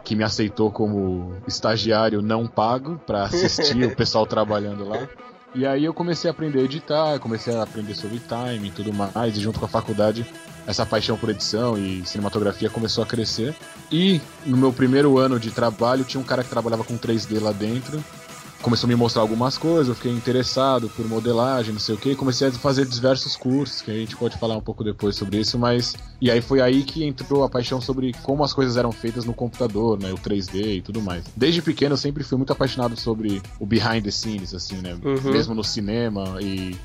que 0.04 0.16
me 0.16 0.24
aceitou 0.24 0.70
como 0.70 1.36
estagiário 1.46 2.20
não 2.20 2.46
pago 2.46 3.00
para 3.06 3.24
assistir 3.24 3.82
o 3.86 3.94
pessoal 3.94 4.26
trabalhando 4.26 4.88
lá. 4.88 5.08
E 5.54 5.66
aí 5.66 5.84
eu 5.84 5.92
comecei 5.92 6.30
a 6.30 6.32
aprender 6.32 6.60
a 6.60 6.64
editar, 6.64 7.18
comecei 7.18 7.54
a 7.54 7.62
aprender 7.62 7.94
sobre 7.94 8.18
time 8.18 8.68
e 8.68 8.70
tudo 8.70 8.92
mais, 8.92 9.36
e 9.36 9.40
junto 9.40 9.58
com 9.58 9.66
a 9.66 9.68
faculdade, 9.68 10.26
essa 10.66 10.86
paixão 10.86 11.16
por 11.16 11.30
edição 11.30 11.76
e 11.76 12.04
cinematografia 12.06 12.70
começou 12.70 13.02
a 13.02 13.06
crescer. 13.06 13.54
E 13.90 14.20
no 14.46 14.56
meu 14.56 14.72
primeiro 14.72 15.18
ano 15.18 15.38
de 15.38 15.50
trabalho, 15.50 16.04
tinha 16.04 16.20
um 16.20 16.24
cara 16.24 16.42
que 16.42 16.50
trabalhava 16.50 16.84
com 16.84 16.96
3D 16.96 17.40
lá 17.40 17.52
dentro, 17.52 18.02
começou 18.62 18.86
a 18.86 18.88
me 18.88 18.94
mostrar 18.94 19.22
algumas 19.22 19.58
coisas, 19.58 19.88
eu 19.88 19.94
fiquei 19.94 20.12
interessado 20.12 20.88
por 20.88 21.06
modelagem, 21.06 21.72
não 21.72 21.80
sei 21.80 21.96
o 21.96 21.98
que, 21.98 22.14
comecei 22.14 22.48
a 22.48 22.52
fazer 22.52 22.86
diversos 22.86 23.36
cursos, 23.36 23.82
que 23.82 23.90
a 23.90 23.94
gente 23.94 24.16
pode 24.16 24.38
falar 24.38 24.56
um 24.56 24.60
pouco 24.60 24.84
depois 24.84 25.16
sobre 25.16 25.38
isso, 25.38 25.58
mas. 25.58 25.96
E 26.20 26.30
aí 26.30 26.40
foi 26.40 26.60
aí 26.60 26.84
que 26.84 27.04
entrou 27.04 27.42
a 27.42 27.48
paixão 27.48 27.80
sobre 27.80 28.14
como 28.22 28.44
as 28.44 28.52
coisas 28.52 28.76
eram 28.76 28.92
feitas 28.92 29.24
no 29.24 29.34
computador, 29.34 29.98
né? 29.98 30.12
O 30.12 30.16
3D 30.16 30.78
e 30.78 30.80
tudo 30.80 31.02
mais. 31.02 31.24
Desde 31.36 31.60
pequeno 31.60 31.94
eu 31.94 31.98
sempre 31.98 32.22
fui 32.22 32.38
muito 32.38 32.52
apaixonado 32.52 32.96
sobre 32.96 33.42
o 33.58 33.66
behind 33.66 34.04
the 34.04 34.10
scenes, 34.10 34.54
assim, 34.54 34.76
né? 34.76 34.96
Uhum. 35.02 35.32
Mesmo 35.32 35.54
no 35.54 35.64
cinema 35.64 36.40
e. 36.40 36.76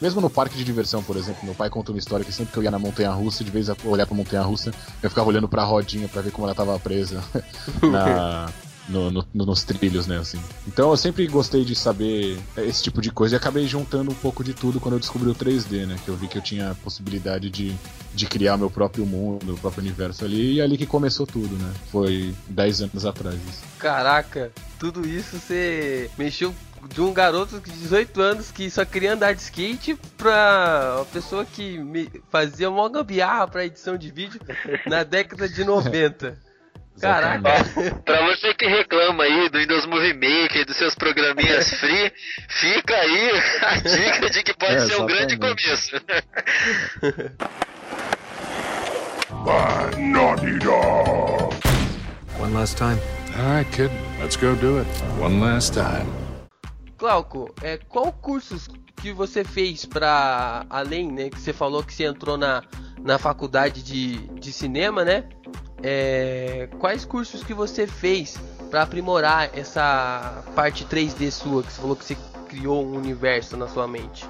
Mesmo 0.00 0.20
no 0.20 0.30
parque 0.30 0.56
de 0.56 0.64
diversão, 0.64 1.02
por 1.02 1.16
exemplo, 1.16 1.40
meu 1.44 1.54
pai 1.54 1.68
conta 1.68 1.90
uma 1.92 1.98
história 1.98 2.24
que 2.24 2.32
sempre 2.32 2.52
que 2.52 2.58
eu 2.58 2.62
ia 2.62 2.70
na 2.70 2.78
montanha 2.78 3.10
russa, 3.10 3.42
de 3.42 3.50
vez 3.50 3.68
a 3.68 3.76
olhar 3.84 4.06
pra 4.06 4.14
montanha 4.14 4.42
russa, 4.42 4.72
eu 5.02 5.10
ficava 5.10 5.28
olhando 5.28 5.48
pra 5.48 5.64
rodinha 5.64 6.06
pra 6.08 6.22
ver 6.22 6.30
como 6.30 6.46
ela 6.46 6.54
tava 6.54 6.78
presa 6.78 7.22
na, 7.82 8.48
no- 8.88 9.10
no- 9.10 9.26
nos 9.34 9.64
trilhos, 9.64 10.06
né, 10.06 10.18
assim. 10.18 10.38
Então 10.66 10.90
eu 10.90 10.96
sempre 10.96 11.26
gostei 11.26 11.64
de 11.64 11.74
saber 11.74 12.38
esse 12.58 12.82
tipo 12.82 13.00
de 13.00 13.10
coisa 13.10 13.34
e 13.34 13.36
acabei 13.36 13.66
juntando 13.66 14.10
um 14.10 14.14
pouco 14.14 14.44
de 14.44 14.54
tudo 14.54 14.78
quando 14.80 14.94
eu 14.94 15.00
descobri 15.00 15.28
o 15.28 15.34
3D, 15.34 15.84
né, 15.86 15.96
que 16.04 16.08
eu 16.08 16.16
vi 16.16 16.28
que 16.28 16.38
eu 16.38 16.42
tinha 16.42 16.70
a 16.70 16.74
possibilidade 16.76 17.50
de, 17.50 17.74
de 18.14 18.26
criar 18.26 18.56
meu 18.56 18.70
próprio 18.70 19.04
mundo, 19.04 19.44
meu 19.44 19.56
próprio 19.56 19.82
universo 19.82 20.24
ali, 20.24 20.54
e 20.54 20.60
é 20.60 20.62
ali 20.62 20.78
que 20.78 20.86
começou 20.86 21.26
tudo, 21.26 21.56
né. 21.56 21.72
Foi 21.90 22.34
10 22.48 22.82
anos 22.82 23.04
atrás 23.04 23.34
isso. 23.34 23.62
Caraca, 23.78 24.52
tudo 24.78 25.06
isso 25.06 25.38
você 25.38 26.08
mexeu 26.16 26.54
de 26.92 27.00
um 27.00 27.12
garoto 27.12 27.60
de 27.60 27.70
18 27.70 28.20
anos 28.20 28.50
que 28.50 28.70
só 28.70 28.84
queria 28.84 29.12
andar 29.14 29.32
de 29.34 29.40
skate 29.42 29.98
pra 30.16 30.94
uma 30.96 31.04
pessoa 31.06 31.44
que 31.44 31.78
me 31.78 32.10
fazia 32.30 32.68
uma 32.70 32.88
gambiarra 32.88 33.48
pra 33.48 33.64
edição 33.64 33.96
de 33.96 34.10
vídeo 34.10 34.40
na 34.86 35.02
década 35.04 35.48
de 35.48 35.64
90. 35.64 36.38
Caraca, 37.00 37.40
Pra 38.04 38.26
você 38.26 38.52
que 38.54 38.66
reclama 38.66 39.22
aí 39.22 39.48
do 39.50 39.58
Windows 39.58 39.86
Movie 39.86 40.14
Maker, 40.14 40.66
dos 40.66 40.76
seus 40.76 40.96
programinhas 40.96 41.70
free, 41.78 42.12
fica 42.48 42.92
aí 42.94 43.30
a 43.62 43.76
dica 43.76 44.30
de 44.30 44.42
que 44.42 44.52
pode 44.54 44.74
É, 44.74 44.86
ser 44.86 45.00
um 45.00 45.06
grande 45.06 45.36
começo. 45.38 45.92
By 49.44 49.96
Naughty 49.96 50.58
Dog. 50.58 51.54
One 52.40 52.52
last 52.54 52.76
time. 52.76 52.98
All 53.36 53.44
right, 53.44 53.70
kid. 53.70 53.90
Let's 54.20 54.36
go 54.36 54.54
do 54.56 54.78
it. 54.80 54.86
One 55.20 55.40
last 55.40 55.74
time. 55.74 56.06
Glauco, 56.98 57.54
é, 57.62 57.76
qual 57.76 58.12
cursos 58.12 58.68
que 58.96 59.12
você 59.12 59.44
fez 59.44 59.84
pra 59.84 60.66
além, 60.68 61.10
né, 61.12 61.30
que 61.30 61.40
você 61.40 61.52
falou 61.52 61.82
que 61.84 61.94
você 61.94 62.04
entrou 62.04 62.36
na, 62.36 62.64
na 63.00 63.18
faculdade 63.18 63.84
de, 63.84 64.26
de 64.34 64.52
cinema, 64.52 65.04
né? 65.04 65.28
É, 65.80 66.68
quais 66.80 67.04
cursos 67.04 67.44
que 67.44 67.54
você 67.54 67.86
fez 67.86 68.36
pra 68.68 68.82
aprimorar 68.82 69.48
essa 69.56 70.42
parte 70.56 70.84
3D 70.84 71.30
sua, 71.30 71.62
que 71.62 71.72
você 71.72 71.80
falou 71.80 71.94
que 71.94 72.04
você 72.04 72.16
criou 72.48 72.84
um 72.84 72.96
universo 72.96 73.56
na 73.56 73.68
sua 73.68 73.86
mente? 73.86 74.26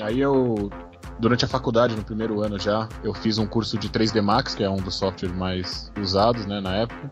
Aí 0.00 0.18
eu, 0.18 0.70
durante 1.18 1.44
a 1.44 1.48
faculdade, 1.48 1.94
no 1.94 2.02
primeiro 2.02 2.40
ano 2.40 2.58
já, 2.58 2.88
eu 3.04 3.12
fiz 3.12 3.36
um 3.36 3.46
curso 3.46 3.76
de 3.76 3.90
3D 3.90 4.22
Max, 4.22 4.54
que 4.54 4.64
é 4.64 4.70
um 4.70 4.76
dos 4.76 4.94
softwares 4.94 5.36
mais 5.36 5.92
usados, 6.00 6.46
né, 6.46 6.62
na 6.62 6.76
época. 6.76 7.10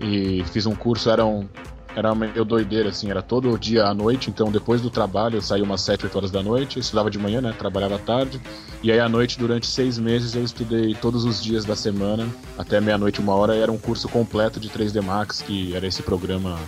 E 0.00 0.42
fiz 0.46 0.66
um 0.66 0.74
curso, 0.74 1.08
era 1.08 1.24
um 1.24 1.48
era 1.96 2.14
meio 2.14 2.44
doideira, 2.44 2.88
assim, 2.88 3.10
era 3.10 3.22
todo 3.22 3.56
dia 3.58 3.84
à 3.84 3.94
noite, 3.94 4.30
então 4.30 4.50
depois 4.50 4.80
do 4.80 4.90
trabalho 4.90 5.36
eu 5.36 5.42
saía 5.42 5.62
umas 5.62 5.80
7, 5.82 6.06
8 6.06 6.16
horas 6.16 6.30
da 6.30 6.42
noite, 6.42 6.76
eu 6.76 6.80
estudava 6.80 7.10
de 7.10 7.18
manhã, 7.18 7.40
né, 7.40 7.54
trabalhava 7.56 7.96
à 7.96 7.98
tarde, 7.98 8.40
e 8.82 8.90
aí 8.90 8.98
à 8.98 9.08
noite, 9.08 9.38
durante 9.38 9.66
seis 9.66 9.98
meses, 9.98 10.34
eu 10.34 10.42
estudei 10.42 10.94
todos 10.94 11.24
os 11.24 11.42
dias 11.42 11.64
da 11.64 11.76
semana, 11.76 12.26
até 12.58 12.80
meia-noite, 12.80 13.20
uma 13.20 13.34
hora, 13.34 13.56
e 13.56 13.60
era 13.60 13.72
um 13.72 13.78
curso 13.78 14.08
completo 14.08 14.60
de 14.60 14.68
3D 14.68 15.00
Max, 15.02 15.40
que 15.40 15.74
era 15.74 15.86
esse 15.86 16.02
programa 16.02 16.58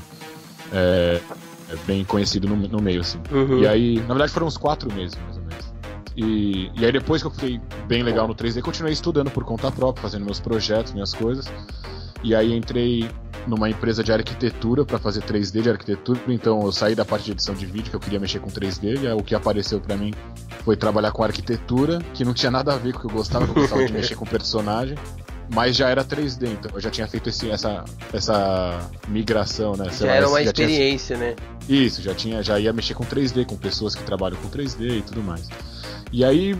é, 0.73 1.21
é 1.71 1.76
bem 1.87 2.04
conhecido 2.04 2.49
no, 2.49 2.56
no 2.56 2.80
meio, 2.80 3.00
assim. 3.00 3.21
Uhum. 3.30 3.59
E 3.59 3.66
aí, 3.66 3.97
na 4.00 4.14
verdade, 4.14 4.33
foram 4.33 4.47
uns 4.47 4.56
quatro 4.56 4.92
meses, 4.95 5.18
mais 5.25 5.37
ou 5.37 5.42
menos. 5.42 5.66
E, 6.16 6.71
e 6.80 6.87
aí, 6.87 6.92
depois 6.92 7.21
que 7.21 7.28
eu 7.28 7.30
fiquei 7.30 7.61
bem 7.87 8.02
legal 8.02 8.26
no 8.26 8.35
3D, 8.35 8.62
continuei 8.62 8.92
estudando 8.92 9.30
por 9.30 9.45
conta 9.45 9.71
própria, 9.71 10.02
fazendo 10.02 10.25
meus 10.25 10.40
projetos, 10.40 10.92
minhas 10.92 11.12
coisas. 11.12 11.47
E 12.23 12.35
aí, 12.35 12.54
entrei 12.54 13.09
numa 13.46 13.70
empresa 13.70 14.02
de 14.02 14.12
arquitetura 14.12 14.84
para 14.84 14.98
fazer 14.98 15.22
3D 15.22 15.62
de 15.62 15.70
arquitetura. 15.70 16.18
Então, 16.28 16.62
eu 16.64 16.72
saí 16.72 16.94
da 16.94 17.04
parte 17.04 17.26
de 17.26 17.32
edição 17.32 17.54
de 17.54 17.64
vídeo, 17.66 17.90
que 17.90 17.96
eu 17.96 18.00
queria 18.00 18.18
mexer 18.18 18.40
com 18.40 18.50
3D. 18.50 19.02
E 19.04 19.09
o 19.12 19.22
que 19.22 19.35
apareceu 19.35 19.80
para 19.80 19.96
mim 19.96 20.12
foi 20.64 20.76
trabalhar 20.76 21.12
com 21.12 21.22
arquitetura, 21.22 22.00
que 22.12 22.24
não 22.24 22.35
tinha 22.35 22.50
nada 22.50 22.74
a 22.74 22.76
ver 22.76 22.92
com 22.92 22.98
o 22.98 23.00
que 23.02 23.06
eu 23.06 23.11
gostava, 23.12 23.44
eu 23.46 23.54
gostava 23.54 23.85
de 23.85 23.92
mexer 23.94 24.16
com 24.16 24.24
personagem. 24.26 24.96
Mas 25.54 25.76
já 25.76 25.88
era 25.88 26.04
3D, 26.04 26.48
então 26.54 26.72
eu 26.74 26.80
já 26.80 26.90
tinha 26.90 27.06
feito 27.06 27.28
esse, 27.28 27.48
essa, 27.48 27.85
essa 28.12 28.90
migração, 29.06 29.76
né? 29.76 29.90
Sei 29.90 30.06
Já 30.06 30.12
lá, 30.12 30.16
era 30.16 30.28
uma 30.28 30.42
já 30.42 30.52
tinha- 30.52 30.66
experiência, 30.68 31.16
né? 31.16 31.37
isso, 31.68 32.02
já 32.02 32.14
tinha, 32.14 32.42
já 32.42 32.59
ia 32.59 32.72
mexer 32.72 32.94
com 32.94 33.04
3D, 33.04 33.44
com 33.46 33.56
pessoas 33.56 33.94
que 33.94 34.02
trabalham 34.02 34.37
com 34.40 34.48
3D 34.48 34.98
e 34.98 35.02
tudo 35.02 35.22
mais. 35.22 35.48
E 36.12 36.24
aí 36.24 36.56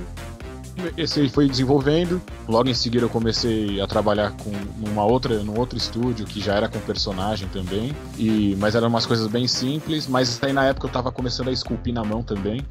esse 0.97 1.21
aí 1.21 1.29
foi 1.29 1.49
desenvolvendo. 1.49 2.21
Logo 2.49 2.69
em 2.69 2.75
seguida 2.75 3.05
eu 3.05 3.09
comecei 3.09 3.81
a 3.81 3.87
trabalhar 3.87 4.33
com 4.33 4.51
numa 4.79 5.05
outra, 5.05 5.43
num 5.43 5.59
outro 5.59 5.77
estúdio 5.77 6.27
que 6.27 6.41
já 6.41 6.55
era 6.55 6.69
com 6.69 6.79
personagem 6.81 7.49
também. 7.49 7.95
E 8.19 8.57
mas 8.59 8.75
eram 8.75 8.89
umas 8.89 9.07
coisas 9.07 9.27
bem 9.29 9.49
simples, 9.49 10.07
mas 10.07 10.43
aí 10.43 10.53
na 10.53 10.65
época 10.65 10.87
eu 10.87 10.91
tava 10.91 11.11
começando 11.11 11.49
a 11.49 11.53
esculpir 11.53 11.95
na 11.95 12.05
mão 12.05 12.23
também. 12.23 12.65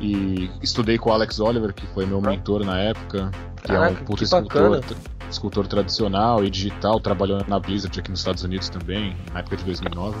E 0.00 0.50
estudei 0.62 0.96
com 0.96 1.10
o 1.10 1.12
Alex 1.12 1.40
Oliver, 1.40 1.74
que 1.74 1.86
foi 1.88 2.06
meu 2.06 2.22
mentor 2.22 2.64
na 2.64 2.78
época, 2.78 3.30
que 3.62 3.70
é 3.70 3.74
Caraca, 3.74 4.00
um 4.00 4.04
puto 4.06 4.24
escultor, 4.24 4.80
escultor 5.30 5.66
tradicional 5.66 6.42
e 6.42 6.48
digital, 6.48 6.98
trabalhou 6.98 7.44
na 7.46 7.60
Blizzard 7.60 8.00
aqui 8.00 8.10
nos 8.10 8.20
Estados 8.20 8.42
Unidos 8.42 8.70
também, 8.70 9.14
na 9.32 9.40
época 9.40 9.58
de 9.58 9.64
2009. 9.64 10.16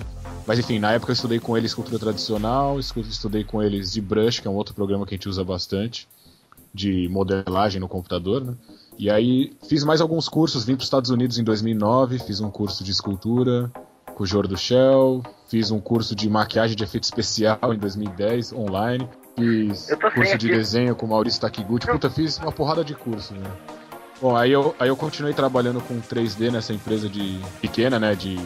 Mas 0.46 0.58
enfim, 0.58 0.78
na 0.78 0.92
época 0.92 1.12
eu 1.12 1.14
estudei 1.14 1.40
com 1.40 1.56
ele 1.56 1.66
escultura 1.66 1.98
tradicional, 1.98 2.78
estudei 2.78 3.42
com 3.42 3.62
eles 3.62 3.92
de 3.92 4.00
Brush, 4.00 4.40
que 4.40 4.48
é 4.48 4.50
um 4.50 4.54
outro 4.54 4.74
programa 4.74 5.06
que 5.06 5.14
a 5.14 5.16
gente 5.16 5.28
usa 5.28 5.42
bastante, 5.42 6.06
de 6.72 7.08
modelagem 7.08 7.80
no 7.80 7.88
computador, 7.88 8.44
né? 8.44 8.54
E 8.98 9.08
aí 9.10 9.52
fiz 9.68 9.82
mais 9.82 10.00
alguns 10.00 10.28
cursos, 10.28 10.64
vim 10.64 10.74
para 10.74 10.82
os 10.82 10.86
Estados 10.86 11.10
Unidos 11.10 11.38
em 11.38 11.44
2009, 11.44 12.18
fiz 12.18 12.40
um 12.40 12.50
curso 12.50 12.84
de 12.84 12.90
escultura 12.90 13.70
com 14.14 14.24
o 14.24 14.26
Jordo 14.26 14.56
Shell, 14.56 15.22
fiz 15.48 15.70
um 15.70 15.80
curso 15.80 16.14
de 16.14 16.28
maquiagem 16.28 16.76
de 16.76 16.84
efeito 16.84 17.04
especial 17.04 17.58
em 17.72 17.78
2010, 17.78 18.52
online, 18.52 19.08
fiz 19.34 19.88
curso 20.14 20.36
de 20.36 20.48
aqui. 20.48 20.56
desenho 20.56 20.94
com 20.94 21.06
o 21.06 21.08
Maurício 21.08 21.40
Takiguchi, 21.40 21.86
puta, 21.86 22.10
fiz 22.10 22.38
uma 22.38 22.52
porrada 22.52 22.84
de 22.84 22.94
cursos, 22.94 23.36
né? 23.36 23.50
Bom, 24.20 24.36
aí 24.36 24.52
eu, 24.52 24.74
aí 24.78 24.88
eu 24.90 24.96
continuei 24.96 25.32
trabalhando 25.32 25.80
com 25.80 25.98
3D 25.98 26.50
nessa 26.50 26.74
empresa 26.74 27.08
de 27.08 27.40
pequena, 27.62 27.98
né, 27.98 28.14
de 28.14 28.36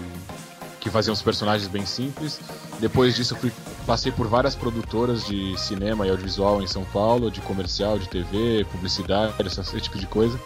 que 0.79 0.89
fazia 0.89 1.13
uns 1.13 1.23
personagens 1.23 1.67
bem 1.67 1.85
simples. 1.85 2.39
Depois 2.79 3.17
disso, 3.17 3.35
eu 3.35 3.39
fui, 3.39 3.53
passei 3.87 4.11
por 4.11 4.27
várias 4.27 4.55
produtoras 4.55 5.27
de 5.27 5.59
cinema 5.59 6.07
e 6.07 6.11
audiovisual 6.11 6.63
em 6.63 6.67
São 6.67 6.85
Paulo, 6.85 7.31
de 7.31 7.41
comercial, 7.41 7.99
de 7.99 8.09
TV, 8.09 8.67
publicidade, 8.71 9.35
esse, 9.47 9.81
tipo 9.81 9.99
de 9.99 10.07
coisa. 10.07 10.39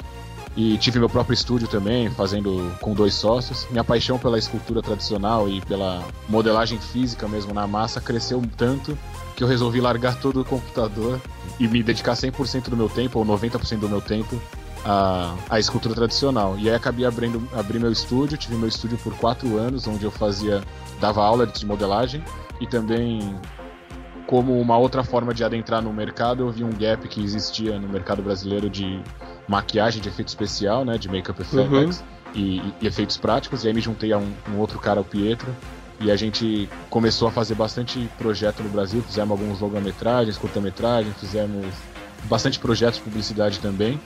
E 0.57 0.77
tive 0.79 0.99
meu 0.99 1.09
próprio 1.09 1.35
estúdio 1.35 1.69
também, 1.69 2.11
fazendo 2.11 2.75
com 2.81 2.93
dois 2.93 3.15
sócios. 3.15 3.67
Minha 3.71 3.85
paixão 3.85 4.19
pela 4.19 4.39
escultura 4.39 4.83
tradicional 4.83 5.49
e 5.49 5.61
pela 5.61 6.05
modelagem 6.29 6.79
física 6.81 7.29
mesmo 7.29 7.55
na 7.55 7.67
massa 7.67 8.01
cresceu 8.01 8.43
tanto 8.57 8.99
que 9.37 9.45
eu 9.45 9.49
resolvi 9.49 9.81
largar 9.81 10.19
todo 10.19 10.41
o 10.41 10.45
computador 10.45 11.21
e 11.61 11.69
me 11.69 11.81
dedicar 11.81 12.15
100% 12.15 12.71
do 12.71 12.77
meu 12.77 12.89
tempo, 12.89 13.21
ou 13.21 13.25
90% 13.25 13.79
do 13.79 13.89
meu 13.89 14.01
tempo, 14.01 14.41
à, 14.85 15.33
à 15.49 15.61
escultura 15.61 15.95
tradicional. 15.95 16.59
E 16.59 16.69
aí 16.69 16.75
acabei 16.75 17.05
abrindo 17.05 17.49
abri 17.53 17.79
meu 17.79 17.93
estúdio, 17.93 18.37
tive 18.37 18.57
meu 18.57 18.69
estúdio 18.69 18.99
por 18.99 19.15
quatro 19.15 19.57
anos, 19.57 19.87
onde 19.87 20.05
eu 20.05 20.11
fazia, 20.11 20.61
dava 21.01 21.23
aula 21.23 21.47
de 21.47 21.65
modelagem 21.65 22.21
e 22.61 22.67
também 22.67 23.39
como 24.27 24.61
uma 24.61 24.77
outra 24.77 25.03
forma 25.03 25.33
de 25.33 25.43
adentrar 25.43 25.81
no 25.81 25.91
mercado, 25.93 26.43
eu 26.43 26.51
vi 26.51 26.63
um 26.63 26.71
gap 26.71 27.09
que 27.09 27.25
existia 27.25 27.79
no 27.79 27.89
mercado 27.89 28.23
brasileiro 28.23 28.69
de 28.69 29.01
maquiagem 29.49 30.03
de 30.03 30.09
efeito 30.09 30.29
especial, 30.29 30.85
né, 30.85 30.99
de 30.99 31.09
make-up 31.09 31.41
effects 31.41 32.05
e, 32.35 32.61
e 32.81 32.87
efeitos 32.87 33.17
práticos, 33.17 33.65
e 33.65 33.69
aí 33.69 33.75
me 33.75 33.81
juntei 33.81 34.13
a 34.13 34.19
um, 34.19 34.31
um 34.51 34.59
outro 34.59 34.79
cara, 34.79 35.01
o 35.01 35.05
Pietro, 35.05 35.49
e 35.99 36.11
a 36.11 36.17
gente 36.17 36.69
começou 36.91 37.29
a 37.29 37.31
fazer 37.31 37.55
bastante 37.55 38.07
projeto 38.19 38.63
no 38.63 38.69
Brasil, 38.69 39.03
fizemos 39.03 39.31
alguns 39.31 39.61
longa-metragens, 39.61 40.37
curta-metragens, 40.37 41.17
fizemos 41.17 41.67
bastante 42.25 42.59
projetos 42.59 42.99
de 42.99 43.05
publicidade 43.05 43.59
também. 43.61 43.99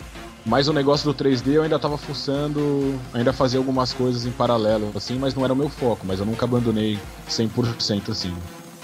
Mas 0.45 0.67
o 0.67 0.73
negócio 0.73 1.11
do 1.11 1.17
3D 1.17 1.53
eu 1.53 1.63
ainda 1.63 1.79
tava 1.79 1.97
fuçando, 1.97 2.99
ainda 3.15 3.33
fazia 3.33 3.61
algumas 3.61 3.93
coisas 3.93 4.27
em 4.27 4.33
paralelo, 4.33 4.91
assim, 4.95 5.17
mas 5.17 5.35
não 5.35 5.45
era 5.45 5.53
o 5.53 5.57
meu 5.57 5.69
foco, 5.69 6.05
mas 6.05 6.19
eu 6.19 6.27
nunca 6.27 6.45
abandonei 6.45 6.99
100% 7.29 8.11
assim. 8.11 8.35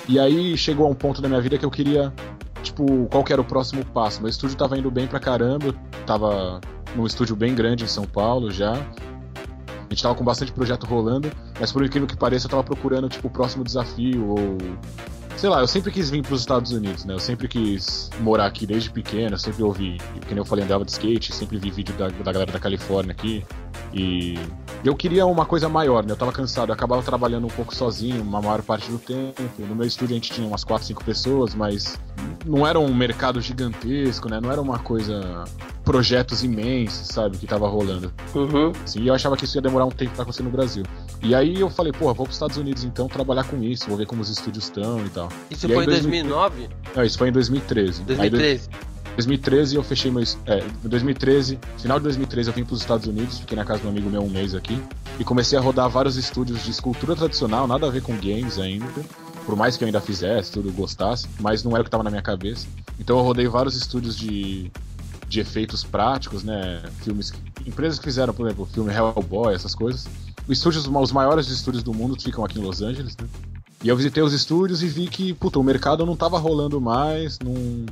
E 0.08 0.20
aí 0.20 0.56
chegou 0.56 0.86
a 0.86 0.88
um 0.88 0.94
ponto 0.94 1.20
da 1.20 1.28
minha 1.28 1.40
vida 1.40 1.58
que 1.58 1.64
eu 1.64 1.70
queria, 1.70 2.12
tipo, 2.62 3.06
qual 3.10 3.24
que 3.24 3.32
era 3.32 3.42
o 3.42 3.44
próximo 3.44 3.84
passo. 3.86 4.20
Meu 4.20 4.30
estúdio 4.30 4.56
tava 4.56 4.78
indo 4.78 4.90
bem 4.90 5.06
pra 5.06 5.18
caramba, 5.18 5.74
tava 6.06 6.60
num 6.94 7.04
estúdio 7.04 7.34
bem 7.34 7.54
grande 7.54 7.84
em 7.84 7.88
São 7.88 8.04
Paulo 8.04 8.50
já. 8.50 8.72
A 8.72 9.90
gente 9.90 10.02
tava 10.02 10.14
com 10.14 10.24
bastante 10.24 10.52
projeto 10.52 10.86
rolando, 10.86 11.30
mas 11.58 11.72
por 11.72 11.84
incrível 11.84 12.06
que 12.06 12.16
pareça, 12.16 12.46
eu 12.46 12.50
tava 12.50 12.62
procurando, 12.62 13.08
tipo, 13.08 13.26
o 13.26 13.30
próximo 13.30 13.64
desafio 13.64 14.28
ou 14.28 14.58
sei 15.38 15.48
lá, 15.48 15.60
eu 15.60 15.68
sempre 15.68 15.92
quis 15.92 16.10
vir 16.10 16.22
para 16.22 16.34
os 16.34 16.40
Estados 16.40 16.72
Unidos, 16.72 17.04
né? 17.04 17.14
Eu 17.14 17.20
sempre 17.20 17.46
quis 17.46 18.10
morar 18.20 18.46
aqui 18.46 18.66
desde 18.66 18.90
pequeno, 18.90 19.34
eu 19.34 19.38
sempre 19.38 19.62
ouvi, 19.62 19.96
que 20.26 20.34
nem 20.34 20.38
eu 20.38 20.44
falei, 20.44 20.64
andava 20.64 20.84
de 20.84 20.90
skate, 20.90 21.32
sempre 21.32 21.58
vi 21.58 21.70
vídeo 21.70 21.94
da, 21.96 22.08
da 22.08 22.32
galera 22.32 22.50
da 22.50 22.58
Califórnia 22.58 23.12
aqui. 23.12 23.44
E 23.94 24.36
eu 24.84 24.96
queria 24.96 25.24
uma 25.26 25.46
coisa 25.46 25.68
maior, 25.68 26.04
né? 26.04 26.12
Eu 26.12 26.16
tava 26.16 26.32
cansado, 26.32 26.70
eu 26.70 26.74
acabava 26.74 27.02
trabalhando 27.02 27.46
um 27.46 27.50
pouco 27.50 27.74
sozinho, 27.74 28.20
uma 28.20 28.42
maior 28.42 28.62
parte 28.62 28.90
do 28.90 28.98
tempo. 28.98 29.40
No 29.60 29.76
meu 29.76 29.86
estúdio 29.86 30.14
a 30.14 30.18
gente 30.18 30.32
tinha 30.32 30.46
umas 30.46 30.64
4, 30.64 30.88
5 30.88 31.04
pessoas, 31.04 31.54
mas 31.54 31.98
não 32.44 32.66
era 32.66 32.78
um 32.78 32.92
mercado 32.92 33.40
gigantesco, 33.40 34.28
né? 34.28 34.40
Não 34.40 34.50
era 34.50 34.60
uma 34.60 34.80
coisa. 34.80 35.44
projetos 35.84 36.42
imensos, 36.42 37.06
sabe? 37.08 37.38
Que 37.38 37.46
tava 37.46 37.68
rolando. 37.68 38.12
Uhum. 38.34 38.72
Assim, 38.84 39.00
e 39.00 39.08
eu 39.08 39.14
achava 39.14 39.36
que 39.36 39.44
isso 39.44 39.56
ia 39.56 39.62
demorar 39.62 39.86
um 39.86 39.90
tempo 39.90 40.12
pra 40.14 40.22
acontecer 40.22 40.42
no 40.42 40.50
Brasil. 40.50 40.84
E 41.22 41.34
aí 41.34 41.60
eu 41.60 41.68
falei, 41.68 41.92
pô, 41.92 42.12
vou 42.14 42.26
pros 42.26 42.36
Estados 42.36 42.56
Unidos 42.56 42.84
então 42.84 43.08
trabalhar 43.08 43.44
com 43.44 43.62
isso, 43.62 43.88
vou 43.88 43.96
ver 43.96 44.06
como 44.06 44.22
os 44.22 44.30
estúdios 44.30 44.64
estão 44.64 45.04
e 45.04 45.08
tal. 45.10 45.28
Isso 45.50 45.66
E 45.66 45.70
aí, 45.70 45.74
foi 45.74 45.84
em 45.84 45.88
2013 45.88 46.08
2009? 46.08 46.68
Não, 46.94 47.04
isso 47.04 47.18
foi 47.18 47.28
em 47.28 47.32
2013. 47.32 48.00
Aí, 48.00 48.30
2013. 48.30 48.68
2013 49.18 49.76
eu 49.76 49.82
fechei 49.82 50.10
meu. 50.10 50.22
É, 50.46 50.60
em 50.84 50.88
2013, 50.88 51.58
final 51.78 51.98
de 51.98 52.04
2013 52.04 52.50
eu 52.50 52.54
vim 52.54 52.64
para 52.64 52.74
os 52.74 52.80
Estados 52.80 53.06
Unidos, 53.06 53.40
fiquei 53.40 53.56
na 53.56 53.64
casa 53.64 53.80
de 53.80 53.86
um 53.86 53.90
amigo 53.90 54.08
meu 54.08 54.22
um 54.22 54.28
mês 54.28 54.54
aqui, 54.54 54.80
e 55.18 55.24
comecei 55.24 55.58
a 55.58 55.60
rodar 55.60 55.90
vários 55.90 56.16
estúdios 56.16 56.62
de 56.62 56.70
escultura 56.70 57.16
tradicional, 57.16 57.66
nada 57.66 57.86
a 57.88 57.90
ver 57.90 58.02
com 58.02 58.14
games 58.16 58.58
ainda. 58.58 58.86
Por 59.44 59.56
mais 59.56 59.76
que 59.76 59.82
eu 59.82 59.86
ainda 59.86 60.00
fizesse, 60.00 60.52
tudo 60.52 60.70
gostasse, 60.70 61.26
mas 61.40 61.64
não 61.64 61.72
era 61.72 61.80
o 61.80 61.84
que 61.84 61.88
estava 61.88 62.04
na 62.04 62.10
minha 62.10 62.22
cabeça. 62.22 62.66
Então 63.00 63.18
eu 63.18 63.24
rodei 63.24 63.48
vários 63.48 63.74
estúdios 63.74 64.16
de, 64.16 64.70
de 65.28 65.40
efeitos 65.40 65.84
práticos, 65.84 66.42
né? 66.42 66.82
Filmes. 67.02 67.32
Empresas 67.66 67.98
que 67.98 68.04
fizeram, 68.04 68.32
por 68.32 68.46
exemplo, 68.46 68.64
o 68.64 68.66
filme 68.66 68.92
Hellboy, 68.92 69.54
essas 69.54 69.74
coisas. 69.74 70.06
Os 70.46 70.56
estúdios, 70.56 70.86
os 70.86 71.12
maiores 71.12 71.48
estúdios 71.48 71.82
do 71.82 71.92
mundo 71.92 72.20
ficam 72.20 72.44
aqui 72.44 72.58
em 72.58 72.62
Los 72.62 72.80
Angeles, 72.80 73.16
né? 73.16 73.28
E 73.82 73.88
eu 73.88 73.96
visitei 73.96 74.22
os 74.22 74.32
estúdios 74.32 74.82
e 74.82 74.88
vi 74.88 75.06
que, 75.06 75.32
puta, 75.34 75.58
o 75.58 75.62
mercado 75.62 76.04
não 76.04 76.16
tava 76.16 76.38
rolando 76.38 76.80
mais, 76.80 77.38
não, 77.38 77.86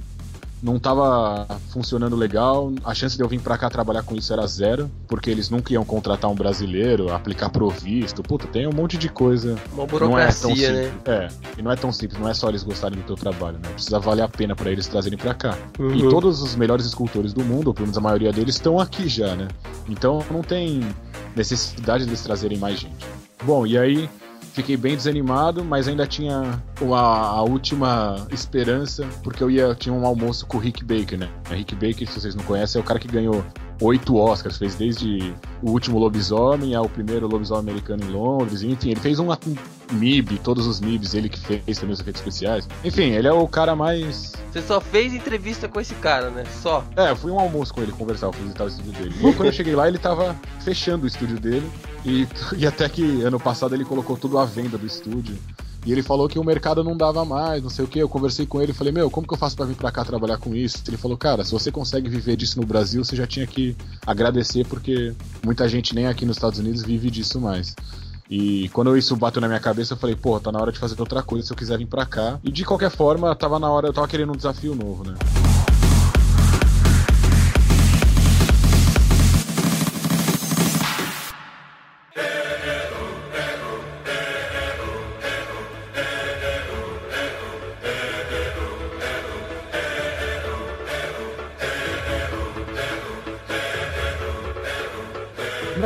não 0.63 0.79
tava 0.79 1.47
funcionando 1.71 2.17
legal. 2.17 2.73
A 2.85 2.95
chance 2.95 3.17
de 3.17 3.23
eu 3.23 3.29
vir 3.29 3.41
pra 3.41 3.59
cá 3.59 3.69
trabalhar 3.69 4.03
com 4.03 4.15
isso 4.15 4.33
era 4.33 4.47
zero, 4.47 4.91
porque 5.07 5.31
eles 5.31 5.51
nunca 5.51 5.73
iam 5.73 5.85
contratar 5.85 6.31
um 6.31 6.35
brasileiro, 6.35 7.13
aplicar 7.13 7.51
provisto. 7.51 8.23
Puta, 8.23 8.47
tem 8.47 8.67
um 8.67 8.73
monte 8.73 8.97
de 8.97 9.09
coisa. 9.09 9.57
Uma 9.73 9.77
não 9.77 9.85
é 9.85 9.87
tão 9.87 9.87
burocracia, 9.87 10.55
simples. 10.55 10.77
né? 10.77 10.93
É, 11.07 11.29
e 11.59 11.63
não 11.63 11.71
é 11.71 11.77
tão 11.77 11.93
simples, 11.93 12.21
não 12.21 12.29
é 12.29 12.35
só 12.35 12.49
eles 12.49 12.63
gostarem 12.63 12.99
do 12.99 13.05
teu 13.05 13.17
trabalho, 13.17 13.59
né? 13.59 13.69
Precisa 13.73 13.99
valer 13.99 14.23
a 14.23 14.29
pena 14.29 14.55
pra 14.57 14.71
eles 14.71 14.87
trazerem 14.87 15.19
pra 15.19 15.35
cá. 15.35 15.57
Uhum. 15.79 15.95
E 15.95 16.09
todos 16.09 16.43
os 16.43 16.57
melhores 16.57 16.87
escultores 16.87 17.33
do 17.33 17.45
mundo, 17.45 17.69
ou 17.69 17.75
pelo 17.75 17.87
menos 17.87 17.99
a 17.99 18.01
maioria 18.01 18.33
deles, 18.33 18.55
estão 18.55 18.81
aqui 18.81 19.09
já, 19.09 19.35
né? 19.37 19.49
Então 19.89 20.25
não 20.31 20.43
tem 20.43 20.81
necessidade 21.35 22.05
deles 22.05 22.23
trazerem 22.23 22.59
mais 22.59 22.79
gente. 22.79 23.07
Bom, 23.45 23.67
e 23.67 23.77
aí 23.77 24.09
fiquei 24.57 24.75
bem 24.75 24.97
desanimado, 24.97 25.63
mas 25.63 25.87
ainda 25.87 26.07
tinha 26.07 26.63
uma, 26.81 26.99
a 26.99 27.43
última 27.43 28.27
esperança, 28.31 29.07
porque 29.23 29.45
eu 29.45 29.51
ia 29.51 29.75
tinha 29.75 29.95
um 29.95 30.07
almoço 30.07 30.47
com 30.47 30.57
o 30.57 30.61
Rick 30.61 30.83
Baker, 30.83 31.19
né? 31.19 31.29
Rick 31.51 31.75
Baker, 31.75 32.09
se 32.09 32.19
vocês 32.19 32.35
não 32.35 32.43
conhecem, 32.43 32.81
é 32.81 32.83
o 32.83 32.87
cara 32.87 32.99
que 32.99 33.07
ganhou 33.07 33.45
oito 33.81 34.17
Oscars, 34.17 34.57
fez 34.57 34.75
desde 34.75 35.35
o 35.63 35.71
último 35.71 35.99
lobisomem 35.99 36.75
ao 36.75 36.89
primeiro 36.89 37.27
lobisomem 37.27 37.71
americano 37.71 38.05
em 38.05 38.11
Londres, 38.11 38.63
enfim, 38.63 38.91
ele 38.91 39.01
fez 39.01 39.19
um 39.19 39.27
MIB, 39.93 40.39
todos 40.39 40.67
os 40.67 40.81
MIBs, 40.81 41.15
ele 41.15 41.29
que 41.29 41.39
fez 41.39 41.79
também 41.79 41.93
os 41.93 42.01
efeitos 42.01 42.21
especiais. 42.21 42.69
Enfim, 42.85 43.11
ele 43.11 43.29
é 43.29 43.33
o 43.33 43.47
cara 43.47 43.77
mais 43.77 44.33
Você 44.53 44.63
só 44.63 44.81
fez 44.81 45.13
entrevista 45.15 45.69
com 45.69 45.81
esse 45.81 45.95
cara, 45.95 46.31
né? 46.31 46.45
Só. 46.63 46.85
é, 46.97 47.11
eu 47.11 47.17
fui 47.17 47.31
um 47.31 47.39
almoço 47.39 47.73
com 47.73 47.83
ele 47.83 47.93
conversar, 47.93 48.27
eu 48.27 48.33
fui 48.33 48.43
visitar 48.43 48.65
o 48.65 48.69
estúdio 48.69 48.93
dele. 48.93 49.15
E 49.19 49.33
quando 49.35 49.47
eu 49.47 49.53
cheguei 49.53 49.75
lá, 49.75 49.87
ele 49.87 49.99
tava 49.99 50.37
fechando 50.61 51.05
o 51.05 51.07
estúdio 51.07 51.39
dele. 51.39 51.71
E, 52.05 52.27
e 52.57 52.67
até 52.67 52.89
que 52.89 53.23
ano 53.23 53.39
passado 53.39 53.75
ele 53.75 53.85
colocou 53.85 54.17
tudo 54.17 54.39
à 54.39 54.45
venda 54.45 54.79
do 54.79 54.87
estúdio. 54.87 55.37
E 55.87 55.93
ele 55.93 56.03
falou 56.03 56.29
que 56.29 56.37
o 56.37 56.43
mercado 56.43 56.83
não 56.83 56.97
dava 56.97 57.25
mais, 57.25 57.63
não 57.63 57.71
sei 57.71 57.85
o 57.85 57.89
que. 57.89 58.01
Eu 58.01 58.09
conversei 58.09 58.45
com 58.45 58.61
ele 58.61 58.73
e 58.73 58.75
falei, 58.75 58.93
meu, 58.93 59.09
como 59.09 59.25
que 59.25 59.33
eu 59.33 59.39
faço 59.39 59.55
pra 59.55 59.65
vir 59.65 59.77
pra 59.77 59.93
cá 59.93 60.05
trabalhar 60.05 60.37
com 60.37 60.53
isso? 60.53 60.83
Ele 60.89 60.97
falou, 60.97 61.17
cara, 61.17 61.45
se 61.45 61.53
você 61.53 61.71
consegue 61.71 62.09
viver 62.09 62.35
disso 62.35 62.61
no 62.61 62.67
Brasil, 62.67 63.05
você 63.05 63.15
já 63.15 63.25
tinha 63.25 63.47
que 63.47 63.77
agradecer, 64.05 64.67
porque 64.67 65.15
muita 65.45 65.69
gente 65.69 65.95
nem 65.95 66.09
aqui 66.09 66.27
nos 66.27 66.39
Estados 66.39 66.59
Unidos 66.59 66.83
vive 66.83 67.09
disso 67.09 67.41
mais. 67.41 67.73
E 68.29 68.69
quando 68.71 68.97
isso 68.97 69.15
bateu 69.15 69.41
na 69.41 69.47
minha 69.47 69.61
cabeça, 69.61 69.95
eu 69.95 69.97
falei, 69.97 70.17
pô, 70.17 70.41
tá 70.41 70.51
na 70.51 70.61
hora 70.61 70.73
de 70.73 70.79
fazer 70.81 70.99
outra 70.99 71.23
coisa 71.23 71.47
se 71.47 71.53
eu 71.53 71.57
quiser 71.57 71.79
vir 71.79 71.87
pra 71.87 72.05
cá. 72.05 72.41
E 72.43 72.51
de 72.51 72.65
qualquer 72.65 72.91
forma, 72.91 73.33
tava 73.37 73.61
na 73.61 73.71
hora, 73.71 73.87
eu 73.87 73.93
tava 73.93 74.09
querendo 74.09 74.33
um 74.33 74.37
desafio 74.37 74.75
novo, 74.75 75.09
né? 75.09 75.15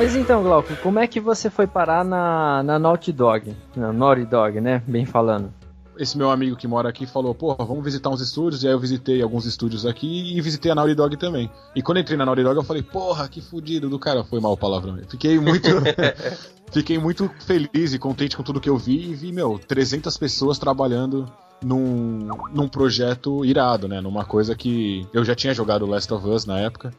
Mas 0.01 0.17
então, 0.17 0.43
Glauco, 0.43 0.75
como 0.77 0.99
é 0.99 1.07
que 1.07 1.21
você 1.21 1.51
foi 1.51 1.67
parar 1.67 2.03
na, 2.03 2.63
na 2.63 2.79
Naughty 2.79 3.13
Dog? 3.13 3.55
Na 3.77 3.93
Naughty 3.93 4.25
Dog, 4.25 4.59
né? 4.59 4.83
Bem 4.87 5.05
falando. 5.05 5.53
esse 5.99 6.17
meu 6.17 6.31
amigo 6.31 6.57
que 6.57 6.67
mora 6.67 6.89
aqui 6.89 7.05
falou, 7.05 7.35
porra, 7.35 7.67
vamos 7.67 7.85
visitar 7.85 8.09
uns 8.09 8.23
estúdios, 8.23 8.63
e 8.63 8.67
aí 8.67 8.73
eu 8.73 8.79
visitei 8.79 9.21
alguns 9.21 9.45
estúdios 9.45 9.85
aqui 9.85 10.35
e 10.35 10.41
visitei 10.41 10.73
a 10.73 10.75
Naughty 10.75 10.95
Dog 10.95 11.19
também. 11.19 11.51
E 11.77 11.83
quando 11.83 11.99
eu 11.99 12.01
entrei 12.01 12.17
na 12.17 12.25
Naughty 12.25 12.43
Dog 12.43 12.57
eu 12.57 12.65
falei, 12.65 12.83
porra, 12.83 13.29
que 13.29 13.43
fudido 13.43 13.91
do 13.91 13.99
cara, 13.99 14.25
foi 14.25 14.41
mal 14.41 14.53
o 14.53 14.57
palavrão. 14.57 14.99
Fiquei 15.07 15.39
muito 15.39 15.69
fiquei 16.73 16.99
muito 16.99 17.31
feliz 17.41 17.93
e 17.93 17.99
contente 17.99 18.39
com 18.39 18.43
tudo 18.43 18.59
que 18.59 18.71
eu 18.71 18.79
vi 18.79 19.11
e 19.11 19.15
vi, 19.15 19.31
meu, 19.33 19.59
300 19.59 20.17
pessoas 20.17 20.59
trabalhando 20.59 21.31
num, 21.63 22.27
num 22.55 22.69
projeto 22.69 23.45
irado, 23.45 23.87
né, 23.87 24.01
numa 24.01 24.25
coisa 24.25 24.57
que 24.57 25.07
eu 25.13 25.23
já 25.23 25.35
tinha 25.35 25.53
jogado 25.53 25.85
Last 25.85 26.11
of 26.15 26.27
Us 26.27 26.47
na 26.47 26.59
época. 26.59 26.91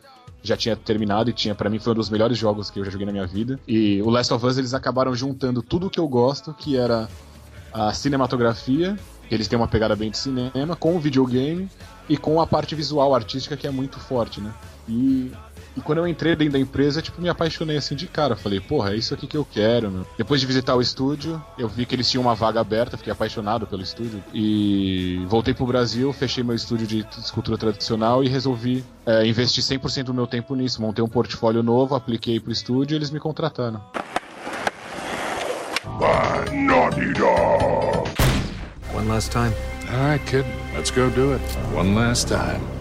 Já 0.43 0.57
tinha 0.57 0.75
terminado 0.75 1.29
e 1.29 1.33
tinha 1.33 1.53
para 1.53 1.69
mim 1.69 1.79
foi 1.79 1.93
um 1.93 1.95
dos 1.95 2.09
melhores 2.09 2.37
jogos 2.37 2.69
que 2.69 2.79
eu 2.79 2.85
já 2.85 2.91
joguei 2.91 3.05
na 3.05 3.11
minha 3.11 3.27
vida. 3.27 3.59
E 3.67 4.01
o 4.01 4.09
Last 4.09 4.33
of 4.33 4.45
Us 4.45 4.57
eles 4.57 4.73
acabaram 4.73 5.13
juntando 5.15 5.61
tudo 5.61 5.89
que 5.89 5.99
eu 5.99 6.07
gosto, 6.07 6.53
que 6.53 6.77
era 6.77 7.07
a 7.73 7.93
cinematografia, 7.93 8.97
eles 9.29 9.47
têm 9.47 9.57
uma 9.57 9.67
pegada 9.67 9.95
bem 9.95 10.11
de 10.11 10.17
cinema, 10.17 10.75
com 10.75 10.95
o 10.95 10.99
videogame 10.99 11.69
e 12.09 12.17
com 12.17 12.41
a 12.41 12.47
parte 12.47 12.75
visual 12.75 13.15
artística 13.15 13.55
que 13.55 13.65
é 13.65 13.71
muito 13.71 13.99
forte, 13.99 14.41
né? 14.41 14.53
E, 14.89 15.31
e 15.75 15.81
quando 15.81 15.99
eu 15.99 16.07
entrei 16.07 16.35
dentro 16.35 16.53
da 16.53 16.59
empresa, 16.59 17.01
tipo, 17.01 17.21
me 17.21 17.29
apaixonei 17.29 17.77
assim 17.77 17.95
de 17.95 18.07
cara. 18.07 18.35
Falei, 18.35 18.59
porra, 18.59 18.93
é 18.93 18.95
isso 18.97 19.13
aqui 19.13 19.27
que 19.27 19.37
eu 19.37 19.45
quero, 19.45 19.89
meu. 19.91 20.07
Depois 20.17 20.41
de 20.41 20.47
visitar 20.47 20.75
o 20.75 20.81
estúdio, 20.81 21.41
eu 21.57 21.67
vi 21.67 21.85
que 21.85 21.95
eles 21.95 22.09
tinham 22.09 22.21
uma 22.21 22.35
vaga 22.35 22.59
aberta, 22.59 22.97
fiquei 22.97 23.13
apaixonado 23.13 23.65
pelo 23.65 23.81
estúdio. 23.81 24.23
E 24.33 25.25
voltei 25.27 25.53
pro 25.53 25.65
Brasil, 25.65 26.11
fechei 26.13 26.43
meu 26.43 26.55
estúdio 26.55 26.87
de 26.87 27.05
escultura 27.17 27.57
tradicional 27.57 28.23
e 28.23 28.27
resolvi 28.27 28.83
é, 29.05 29.25
investir 29.25 29.63
100% 29.63 30.05
do 30.05 30.13
meu 30.13 30.27
tempo 30.27 30.55
nisso. 30.55 30.81
Montei 30.81 31.03
um 31.03 31.09
portfólio 31.09 31.63
novo, 31.63 31.95
apliquei 31.95 32.39
pro 32.39 32.51
estúdio 32.51 32.95
e 32.95 32.97
eles 32.97 33.09
me 33.11 33.19
contrataram. 33.19 33.81
by 36.01 36.49
Naughty 36.51 37.13
Dog. 37.13 38.07
One 38.91 39.07
last 39.07 39.31
time. 39.31 39.53
All 39.91 39.99
right, 39.99 40.25
kid. 40.25 40.45
Let's 40.73 40.89
go 40.89 41.11
do 41.11 41.33
it. 41.33 41.41
One 41.75 41.93
last 41.93 42.27
time. 42.27 42.80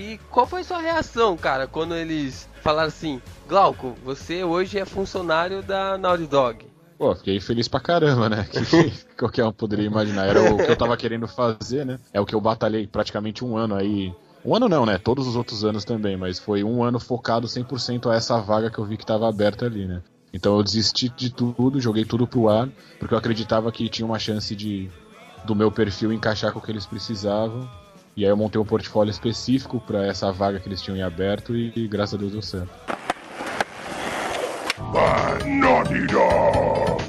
E 0.00 0.18
qual 0.30 0.46
foi 0.46 0.64
sua 0.64 0.80
reação, 0.80 1.36
cara, 1.36 1.66
quando 1.66 1.94
eles 1.94 2.48
falaram 2.62 2.88
assim: 2.88 3.20
Glauco, 3.46 3.94
você 4.02 4.42
hoje 4.42 4.78
é 4.78 4.86
funcionário 4.86 5.62
da 5.62 5.98
Naughty 5.98 6.26
Dog? 6.26 6.66
Pô, 6.96 7.14
fiquei 7.14 7.38
feliz 7.38 7.68
pra 7.68 7.80
caramba, 7.80 8.26
né? 8.26 8.48
Que 8.50 8.60
qualquer 9.18 9.44
um 9.44 9.52
poderia 9.52 9.84
imaginar. 9.84 10.26
Era 10.26 10.40
o 10.40 10.56
que 10.56 10.70
eu 10.70 10.76
tava 10.76 10.96
querendo 10.96 11.28
fazer, 11.28 11.84
né? 11.84 12.00
É 12.14 12.20
o 12.20 12.24
que 12.24 12.34
eu 12.34 12.40
batalhei 12.40 12.86
praticamente 12.86 13.44
um 13.44 13.58
ano 13.58 13.74
aí. 13.74 14.10
Um 14.42 14.56
ano 14.56 14.70
não, 14.70 14.86
né? 14.86 14.96
Todos 14.96 15.26
os 15.26 15.36
outros 15.36 15.66
anos 15.66 15.84
também, 15.84 16.16
mas 16.16 16.38
foi 16.38 16.64
um 16.64 16.82
ano 16.82 16.98
focado 16.98 17.46
100% 17.46 18.10
a 18.10 18.14
essa 18.14 18.40
vaga 18.40 18.70
que 18.70 18.78
eu 18.78 18.86
vi 18.86 18.96
que 18.96 19.04
tava 19.04 19.28
aberta 19.28 19.66
ali, 19.66 19.86
né? 19.86 20.02
Então 20.32 20.56
eu 20.56 20.62
desisti 20.62 21.10
de 21.10 21.28
tudo, 21.28 21.78
joguei 21.78 22.06
tudo 22.06 22.26
pro 22.26 22.48
ar, 22.48 22.70
porque 22.98 23.12
eu 23.12 23.18
acreditava 23.18 23.70
que 23.70 23.86
tinha 23.90 24.06
uma 24.06 24.18
chance 24.18 24.56
de 24.56 24.90
do 25.44 25.54
meu 25.54 25.70
perfil 25.70 26.10
encaixar 26.10 26.52
com 26.52 26.58
o 26.58 26.62
que 26.62 26.70
eles 26.70 26.86
precisavam. 26.86 27.68
E 28.20 28.24
aí 28.26 28.30
eu 28.30 28.36
montei 28.36 28.60
um 28.60 28.66
portfólio 28.66 29.10
específico 29.10 29.80
pra 29.80 30.04
essa 30.06 30.30
vaga 30.30 30.60
que 30.60 30.68
eles 30.68 30.82
tinham 30.82 30.94
em 30.94 31.02
aberto 31.02 31.56
e, 31.56 31.72
e 31.74 31.88
graças 31.88 32.16
a 32.16 32.18
Deus 32.18 32.32
deu 32.32 32.42
certo. 32.42 32.68
By 34.92 35.48
Naughty 35.48 36.06
Dog. 36.06 37.02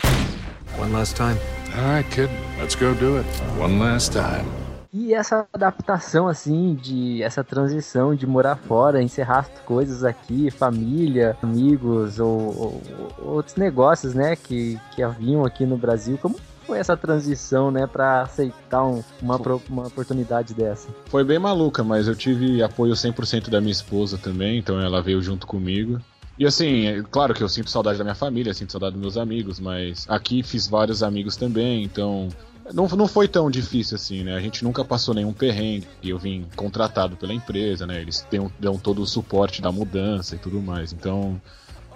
One 0.79 0.93
last 0.93 1.17
time. 1.17 1.37
All 1.75 1.97
right, 1.97 2.09
kid. 2.15 2.29
Let's 2.57 2.75
go 2.75 2.93
do 2.95 3.17
it. 3.17 3.27
One 3.59 3.77
last 3.77 4.13
time. 4.13 4.45
E 4.93 5.13
essa 5.13 5.45
adaptação, 5.51 6.29
assim, 6.29 6.75
de 6.75 7.21
essa 7.21 7.43
transição 7.43 8.15
de 8.15 8.25
morar 8.25 8.55
fora, 8.55 9.03
encerrar 9.03 9.39
as 9.39 9.49
coisas 9.65 10.05
aqui, 10.05 10.49
família, 10.49 11.35
amigos 11.43 12.21
ou, 12.21 12.27
ou- 12.29 12.81
ou 13.19 13.33
outros 13.35 13.57
negócios, 13.57 14.13
né, 14.13 14.37
que, 14.37 14.79
que 14.95 15.03
haviam 15.03 15.43
aqui 15.45 15.65
no 15.65 15.75
Brasil, 15.75 16.17
como 16.21 16.37
foi 16.71 16.79
essa 16.79 16.95
transição, 16.95 17.69
né, 17.69 17.85
para 17.85 18.21
aceitar 18.21 18.85
um- 18.85 19.03
uma, 19.21 19.35
uma 19.69 19.87
oportunidade 19.87 20.53
dessa? 20.53 20.87
Foi 21.07 21.21
bem 21.21 21.37
maluca, 21.37 21.83
mas 21.83 22.07
eu 22.07 22.15
tive 22.15 22.63
apoio 22.63 22.95
100% 22.95 23.49
da 23.49 23.59
minha 23.59 23.73
esposa 23.73 24.17
também, 24.17 24.57
então 24.59 24.79
ela 24.79 25.01
veio 25.01 25.21
junto 25.21 25.45
comigo. 25.45 25.99
E 26.39 26.45
assim, 26.45 26.85
é 26.87 27.03
claro 27.03 27.33
que 27.33 27.43
eu 27.43 27.49
sinto 27.49 27.69
saudade 27.69 27.97
da 27.97 28.05
minha 28.05 28.15
família, 28.15 28.53
sinto 28.53 28.71
saudade 28.71 28.93
dos 28.93 29.01
meus 29.01 29.17
amigos, 29.17 29.59
mas 29.59 30.05
aqui 30.07 30.41
fiz 30.43 30.65
vários 30.65 31.03
amigos 31.03 31.35
também, 31.35 31.83
então 31.83 32.29
não, 32.73 32.87
não 32.87 33.05
foi 33.05 33.27
tão 33.27 33.51
difícil 33.51 33.95
assim, 33.95 34.23
né? 34.23 34.33
A 34.33 34.39
gente 34.39 34.63
nunca 34.63 34.85
passou 34.85 35.13
nenhum 35.13 35.33
perrengue. 35.33 35.85
E 36.01 36.09
eu 36.09 36.17
vim 36.17 36.45
contratado 36.55 37.17
pela 37.17 37.33
empresa, 37.33 37.85
né? 37.85 37.99
Eles 37.99 38.25
dão, 38.31 38.49
dão 38.57 38.77
todo 38.77 39.01
o 39.01 39.05
suporte 39.05 39.61
da 39.61 39.73
mudança 39.73 40.35
e 40.35 40.37
tudo 40.37 40.61
mais. 40.61 40.93
Então 40.93 41.39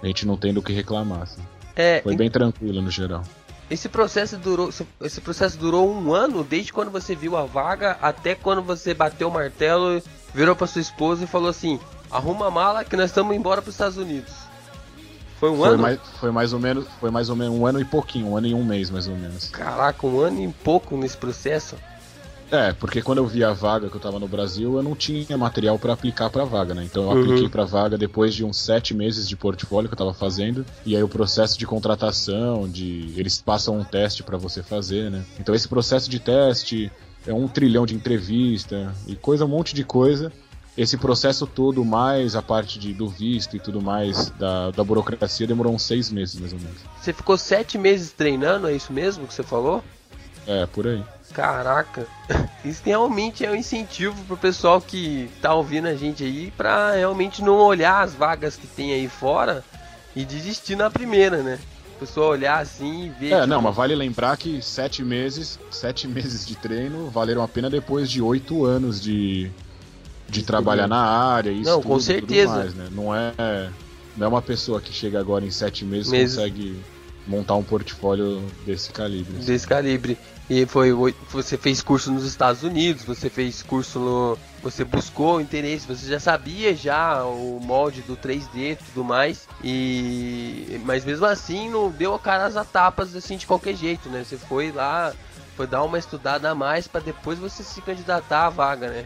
a 0.02 0.06
gente 0.06 0.26
não 0.26 0.36
tem 0.36 0.52
do 0.52 0.60
que 0.60 0.72
reclamar. 0.74 1.22
Assim. 1.22 1.40
É, 1.74 2.02
Foi 2.02 2.14
bem 2.14 2.30
tranquilo 2.30 2.82
no 2.82 2.90
geral. 2.90 3.22
Esse 3.70 3.88
processo 3.88 4.36
durou, 4.36 4.70
esse 5.00 5.20
processo 5.20 5.58
durou 5.58 5.90
um 5.90 6.14
ano, 6.14 6.44
desde 6.44 6.72
quando 6.72 6.90
você 6.90 7.14
viu 7.14 7.36
a 7.36 7.44
vaga 7.44 7.98
até 8.00 8.34
quando 8.34 8.62
você 8.62 8.94
bateu 8.94 9.28
o 9.28 9.32
martelo, 9.32 10.02
virou 10.32 10.54
pra 10.54 10.66
sua 10.66 10.80
esposa 10.80 11.24
e 11.24 11.26
falou 11.26 11.48
assim: 11.48 11.80
arruma 12.10 12.46
a 12.46 12.50
mala 12.50 12.84
que 12.84 12.96
nós 12.96 13.10
estamos 13.10 13.34
embora 13.34 13.60
pros 13.60 13.74
Estados 13.74 13.96
Unidos. 13.96 14.32
Foi 15.40 15.50
um 15.50 15.56
Foi 15.56 15.68
ano? 15.68 15.78
mais, 15.78 16.00
foi 16.18 16.30
mais 16.30 16.52
ou 16.52 16.60
menos, 16.60 16.86
foi 16.98 17.10
mais 17.10 17.28
ou 17.28 17.36
menos 17.36 17.58
um 17.58 17.66
ano 17.66 17.80
e 17.80 17.84
pouquinho, 17.84 18.28
um 18.28 18.36
ano 18.36 18.46
e 18.46 18.54
um 18.54 18.64
mês 18.64 18.88
mais 18.88 19.06
ou 19.06 19.16
menos. 19.16 19.50
Caraca, 19.50 20.06
um 20.06 20.20
ano 20.20 20.42
e 20.42 20.48
pouco 20.48 20.96
nesse 20.96 21.16
processo. 21.16 21.76
É, 22.50 22.72
porque 22.72 23.02
quando 23.02 23.18
eu 23.18 23.26
vi 23.26 23.42
a 23.42 23.52
vaga 23.52 23.90
que 23.90 23.96
eu 23.96 24.00
tava 24.00 24.20
no 24.20 24.28
Brasil, 24.28 24.76
eu 24.76 24.82
não 24.82 24.94
tinha 24.94 25.36
material 25.36 25.78
pra 25.78 25.92
aplicar 25.94 26.30
pra 26.30 26.44
vaga, 26.44 26.74
né? 26.74 26.84
Então 26.84 27.02
eu 27.04 27.10
Uhum. 27.10 27.18
apliquei 27.18 27.48
pra 27.48 27.64
vaga 27.64 27.98
depois 27.98 28.34
de 28.34 28.44
uns 28.44 28.56
sete 28.58 28.94
meses 28.94 29.28
de 29.28 29.36
portfólio 29.36 29.88
que 29.88 29.94
eu 29.94 29.98
tava 29.98 30.14
fazendo. 30.14 30.64
E 30.84 30.94
aí 30.94 31.02
o 31.02 31.08
processo 31.08 31.58
de 31.58 31.66
contratação, 31.66 32.68
de 32.68 33.12
eles 33.16 33.40
passam 33.42 33.76
um 33.78 33.84
teste 33.84 34.22
pra 34.22 34.36
você 34.38 34.62
fazer, 34.62 35.10
né? 35.10 35.24
Então 35.40 35.54
esse 35.54 35.66
processo 35.66 36.08
de 36.08 36.20
teste 36.20 36.90
é 37.26 37.34
um 37.34 37.48
trilhão 37.48 37.84
de 37.84 37.96
entrevista 37.96 38.94
e 39.08 39.16
coisa, 39.16 39.44
um 39.44 39.48
monte 39.48 39.74
de 39.74 39.82
coisa. 39.82 40.32
Esse 40.78 40.96
processo 40.98 41.46
todo, 41.46 41.82
mais 41.84 42.36
a 42.36 42.42
parte 42.42 42.78
de, 42.78 42.92
do 42.92 43.08
visto 43.08 43.56
e 43.56 43.60
tudo 43.60 43.80
mais, 43.80 44.28
da, 44.38 44.70
da 44.70 44.84
burocracia, 44.84 45.46
demorou 45.46 45.74
uns 45.74 45.82
seis 45.82 46.10
meses, 46.12 46.38
mais 46.38 46.52
ou 46.52 46.60
menos. 46.60 46.78
Você 47.00 47.12
ficou 47.14 47.36
sete 47.38 47.78
meses 47.78 48.12
treinando, 48.12 48.68
é 48.68 48.74
isso 48.76 48.92
mesmo 48.92 49.26
que 49.26 49.32
você 49.34 49.42
falou? 49.42 49.82
É, 50.46 50.66
por 50.66 50.86
aí. 50.86 51.02
Caraca, 51.36 52.08
isso 52.64 52.80
realmente 52.82 53.44
é 53.44 53.50
um 53.50 53.54
incentivo 53.54 54.24
pro 54.24 54.38
pessoal 54.38 54.80
que 54.80 55.28
tá 55.42 55.52
ouvindo 55.52 55.86
a 55.86 55.94
gente 55.94 56.24
aí 56.24 56.50
pra 56.56 56.92
realmente 56.92 57.42
não 57.42 57.58
olhar 57.58 58.02
as 58.02 58.14
vagas 58.14 58.56
que 58.56 58.66
tem 58.66 58.94
aí 58.94 59.06
fora 59.06 59.62
e 60.16 60.24
desistir 60.24 60.76
na 60.76 60.88
primeira, 60.88 61.42
né? 61.42 61.58
A 61.94 61.98
pessoa 62.00 62.28
olhar 62.28 62.58
assim 62.58 63.04
e 63.04 63.08
ver. 63.10 63.32
É, 63.34 63.40
que- 63.42 63.46
não, 63.48 63.60
mas 63.60 63.76
vale 63.76 63.94
lembrar 63.94 64.34
que 64.38 64.62
sete 64.62 65.04
meses, 65.04 65.58
sete 65.70 66.08
meses 66.08 66.46
de 66.46 66.56
treino 66.56 67.10
valeram 67.10 67.42
a 67.42 67.48
pena 67.48 67.68
depois 67.68 68.10
de 68.10 68.22
oito 68.22 68.64
anos 68.64 68.98
de, 68.98 69.50
de 70.30 70.42
trabalhar 70.42 70.88
na 70.88 71.02
área 71.02 71.50
e 71.50 71.60
Não, 71.60 71.80
estudo 71.80 71.82
com 71.86 72.00
certeza. 72.00 72.54
mais, 72.54 72.74
né? 72.74 72.88
Não 72.90 73.14
é, 73.14 73.34
não 74.16 74.24
é 74.24 74.28
uma 74.28 74.40
pessoa 74.40 74.80
que 74.80 74.90
chega 74.90 75.20
agora 75.20 75.44
em 75.44 75.50
sete 75.50 75.84
meses 75.84 76.08
e 76.08 76.12
Meses. 76.12 76.34
consegue 76.36 76.82
montar 77.26 77.56
um 77.56 77.62
portfólio 77.62 78.42
desse 78.64 78.90
calibre. 78.90 79.36
assim. 79.36 79.44
desse 79.46 79.66
calibre. 79.66 80.16
E 80.48 80.64
foi 80.64 80.92
oi- 80.92 81.14
você 81.30 81.56
fez 81.56 81.82
curso 81.82 82.12
nos 82.12 82.24
Estados 82.24 82.62
Unidos, 82.62 83.04
você 83.04 83.28
fez 83.28 83.62
curso 83.64 83.98
no, 83.98 84.38
você 84.62 84.84
buscou 84.84 85.40
interesse, 85.40 85.86
você 85.88 86.06
já 86.06 86.20
sabia 86.20 86.74
já 86.74 87.24
o 87.24 87.58
molde 87.60 88.00
do 88.02 88.16
3D 88.16 88.72
e 88.72 88.76
tudo 88.76 89.02
mais. 89.04 89.48
E 89.64 90.80
mas 90.84 91.04
mesmo 91.04 91.26
assim 91.26 91.68
não 91.68 91.90
deu 91.90 92.14
a 92.14 92.18
cara 92.18 92.46
às 92.46 92.66
tapas 92.68 93.16
assim 93.16 93.36
de 93.36 93.44
qualquer 93.46 93.74
jeito, 93.74 94.08
né? 94.08 94.22
Você 94.24 94.36
foi 94.36 94.70
lá, 94.70 95.12
foi 95.56 95.66
dar 95.66 95.82
uma 95.82 95.98
estudada 95.98 96.48
a 96.48 96.54
mais 96.54 96.86
pra 96.86 97.00
depois 97.00 97.40
você 97.40 97.64
se 97.64 97.82
candidatar 97.82 98.46
à 98.46 98.50
vaga, 98.50 98.88
né? 98.88 99.04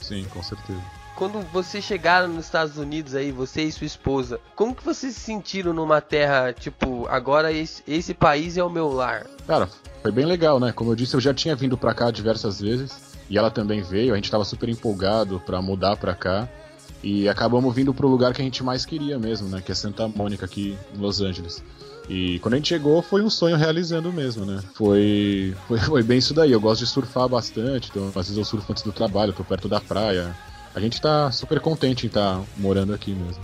Sim, 0.00 0.24
com 0.24 0.42
certeza. 0.42 0.82
Quando 1.22 1.40
vocês 1.52 1.84
chegaram 1.84 2.26
nos 2.26 2.46
Estados 2.46 2.76
Unidos 2.78 3.14
aí, 3.14 3.30
você 3.30 3.62
e 3.62 3.70
sua 3.70 3.86
esposa, 3.86 4.40
como 4.56 4.74
que 4.74 4.84
vocês 4.84 5.14
se 5.14 5.20
sentiram 5.20 5.72
numa 5.72 6.00
terra, 6.00 6.52
tipo, 6.52 7.06
agora 7.06 7.52
esse, 7.52 7.80
esse 7.86 8.12
país 8.12 8.56
é 8.56 8.64
o 8.64 8.68
meu 8.68 8.92
lar? 8.92 9.28
Cara, 9.46 9.68
foi 10.02 10.10
bem 10.10 10.26
legal, 10.26 10.58
né? 10.58 10.72
Como 10.72 10.90
eu 10.90 10.96
disse, 10.96 11.14
eu 11.14 11.20
já 11.20 11.32
tinha 11.32 11.54
vindo 11.54 11.78
pra 11.78 11.94
cá 11.94 12.10
diversas 12.10 12.60
vezes 12.60 13.14
e 13.30 13.38
ela 13.38 13.52
também 13.52 13.82
veio. 13.82 14.12
A 14.12 14.16
gente 14.16 14.32
tava 14.32 14.44
super 14.44 14.68
empolgado 14.68 15.40
pra 15.46 15.62
mudar 15.62 15.96
pra 15.96 16.12
cá 16.12 16.48
e 17.04 17.28
acabamos 17.28 17.72
vindo 17.72 17.94
pro 17.94 18.08
lugar 18.08 18.34
que 18.34 18.42
a 18.42 18.44
gente 18.44 18.64
mais 18.64 18.84
queria 18.84 19.16
mesmo, 19.16 19.48
né? 19.48 19.62
Que 19.64 19.70
é 19.70 19.76
Santa 19.76 20.08
Mônica 20.08 20.44
aqui 20.44 20.76
em 20.92 20.98
Los 20.98 21.20
Angeles. 21.20 21.62
E 22.08 22.40
quando 22.40 22.54
a 22.54 22.56
gente 22.56 22.70
chegou, 22.70 23.00
foi 23.00 23.22
um 23.22 23.30
sonho 23.30 23.54
realizando 23.54 24.12
mesmo, 24.12 24.44
né? 24.44 24.60
Foi, 24.74 25.54
foi, 25.68 25.78
foi 25.78 26.02
bem 26.02 26.18
isso 26.18 26.34
daí. 26.34 26.50
Eu 26.50 26.60
gosto 26.60 26.80
de 26.80 26.88
surfar 26.88 27.28
bastante, 27.28 27.90
então 27.90 28.08
às 28.08 28.26
vezes 28.26 28.36
eu 28.36 28.44
surfo 28.44 28.72
antes 28.72 28.82
do 28.82 28.90
trabalho, 28.90 29.32
tô 29.32 29.44
perto 29.44 29.68
da 29.68 29.80
praia. 29.80 30.34
A 30.74 30.80
gente 30.80 31.00
tá 31.00 31.30
super 31.30 31.60
contente 31.60 32.06
em 32.06 32.08
estar 32.08 32.42
morando 32.56 32.94
aqui 32.94 33.14
mesmo. 33.14 33.42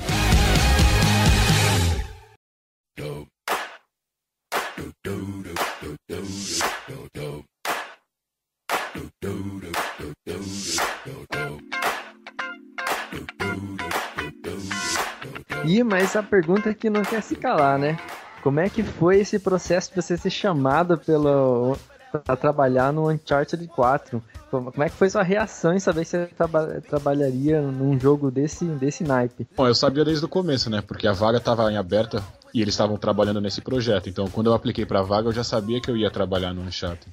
E 15.67 15.83
mas 15.83 16.17
a 16.17 16.23
pergunta 16.23 16.73
que 16.73 16.89
não 16.89 17.03
quer 17.03 17.23
se 17.23 17.37
calar, 17.37 17.79
né? 17.79 17.99
Como 18.43 18.59
é 18.59 18.71
que 18.71 18.83
foi 18.83 19.21
esse 19.21 19.39
processo 19.39 19.91
de 19.91 19.97
você 19.97 20.17
ser 20.17 20.31
chamado 20.31 20.97
pelo 20.97 21.77
para 22.11 22.37
trabalhar 22.37 22.93
no 22.93 23.11
Uncharted 23.11 23.67
4? 23.69 24.23
Como 24.51 24.73
é 24.83 24.89
que 24.89 24.95
foi 24.97 25.11
sua 25.11 25.23
reação 25.23 25.75
em 25.75 25.79
saber 25.79 26.01
que 26.05 26.09
você 26.09 26.27
traba- 26.27 26.81
trabalharia 26.89 27.61
num 27.61 27.99
jogo 28.01 28.31
desse 28.31 28.65
desse 28.65 29.05
naipe? 29.05 29.47
Bom, 29.57 29.67
eu 29.67 29.75
sabia 29.75 30.05
desde 30.05 30.25
o 30.25 30.29
começo, 30.29 30.71
né? 30.71 30.81
Porque 30.81 31.07
a 31.07 31.13
vaga 31.13 31.39
estava 31.39 31.71
em 31.71 31.77
aberta 31.77 32.23
e 32.55 32.63
eles 32.63 32.73
estavam 32.75 32.97
trabalhando 32.97 33.41
nesse 33.41 33.61
projeto. 33.61 34.09
Então, 34.09 34.27
quando 34.29 34.47
eu 34.49 34.55
apliquei 34.55 34.87
para 34.87 35.01
a 35.01 35.03
vaga, 35.03 35.29
eu 35.29 35.33
já 35.33 35.45
sabia 35.45 35.81
que 35.81 35.91
eu 35.91 35.97
ia 35.97 36.11
trabalhar 36.11 36.55
no 36.55 36.63
Uncharted. 36.63 37.13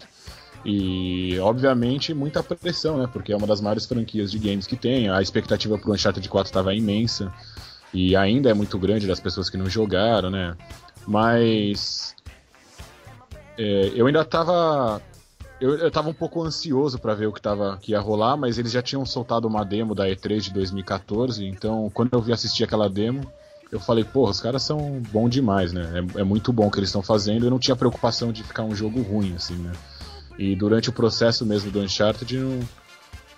E, 0.64 1.38
obviamente, 1.40 2.14
muita 2.14 2.42
pressão, 2.42 2.98
né? 2.98 3.08
Porque 3.12 3.32
é 3.32 3.38
uma 3.38 3.46
das 3.46 3.62
maiores 3.62 3.86
franquias 3.86 4.32
de 4.32 4.40
games 4.40 4.66
que 4.66 4.76
tem. 4.76 5.10
A 5.10 5.22
expectativa 5.22 5.78
pro 5.78 5.94
Uncharted 5.94 6.28
4 6.28 6.50
estava 6.50 6.74
imensa. 6.74 7.32
E 7.94 8.16
ainda 8.16 8.50
é 8.50 8.54
muito 8.54 8.80
grande 8.80 9.06
das 9.06 9.20
pessoas 9.20 9.50
que 9.50 9.58
não 9.58 9.70
jogaram, 9.70 10.32
né? 10.32 10.56
Mas. 11.06 12.15
É, 13.58 13.92
eu 13.96 14.08
ainda 14.08 14.24
tava. 14.26 15.02
Eu, 15.60 15.76
eu 15.78 15.90
tava 15.90 16.10
um 16.10 16.14
pouco 16.14 16.44
ansioso 16.44 17.00
para 17.00 17.14
ver 17.16 17.28
o 17.28 17.32
que, 17.32 17.42
tava, 17.42 17.78
que 17.82 17.94
ia 17.94 18.00
rolar, 18.00 18.36
mas 18.36 18.58
eles 18.58 18.72
já 18.74 18.82
tinham 18.82 19.06
soltado 19.06 19.48
uma 19.48 19.64
demo 19.64 19.96
da 19.96 20.06
E3 20.06 20.42
de 20.42 20.54
2014, 20.54 21.46
então 21.46 21.90
quando 21.94 22.14
eu 22.14 22.22
vi 22.22 22.34
assistir 22.34 22.66
aquela 22.66 22.90
demo, 22.90 23.22
eu 23.72 23.80
falei, 23.80 24.04
porra, 24.04 24.32
os 24.32 24.42
caras 24.42 24.64
são 24.64 25.02
bons 25.12 25.30
demais, 25.30 25.72
né? 25.72 26.06
É, 26.16 26.22
é 26.22 26.24
muito 26.26 26.52
bom 26.52 26.68
o 26.68 26.72
que 26.72 26.80
eles 26.80 26.90
estão 26.90 27.02
fazendo, 27.02 27.46
eu 27.46 27.50
não 27.50 27.58
tinha 27.58 27.76
preocupação 27.76 28.34
de 28.34 28.44
ficar 28.44 28.64
um 28.64 28.76
jogo 28.76 29.02
ruim, 29.02 29.34
assim, 29.34 29.56
né? 29.56 29.72
E 30.38 30.56
durante 30.58 30.90
o 30.90 30.94
processo 30.94 31.46
mesmo 31.46 31.72
do 31.72 31.80
Uncharted, 31.80 32.38
não- 32.38 32.60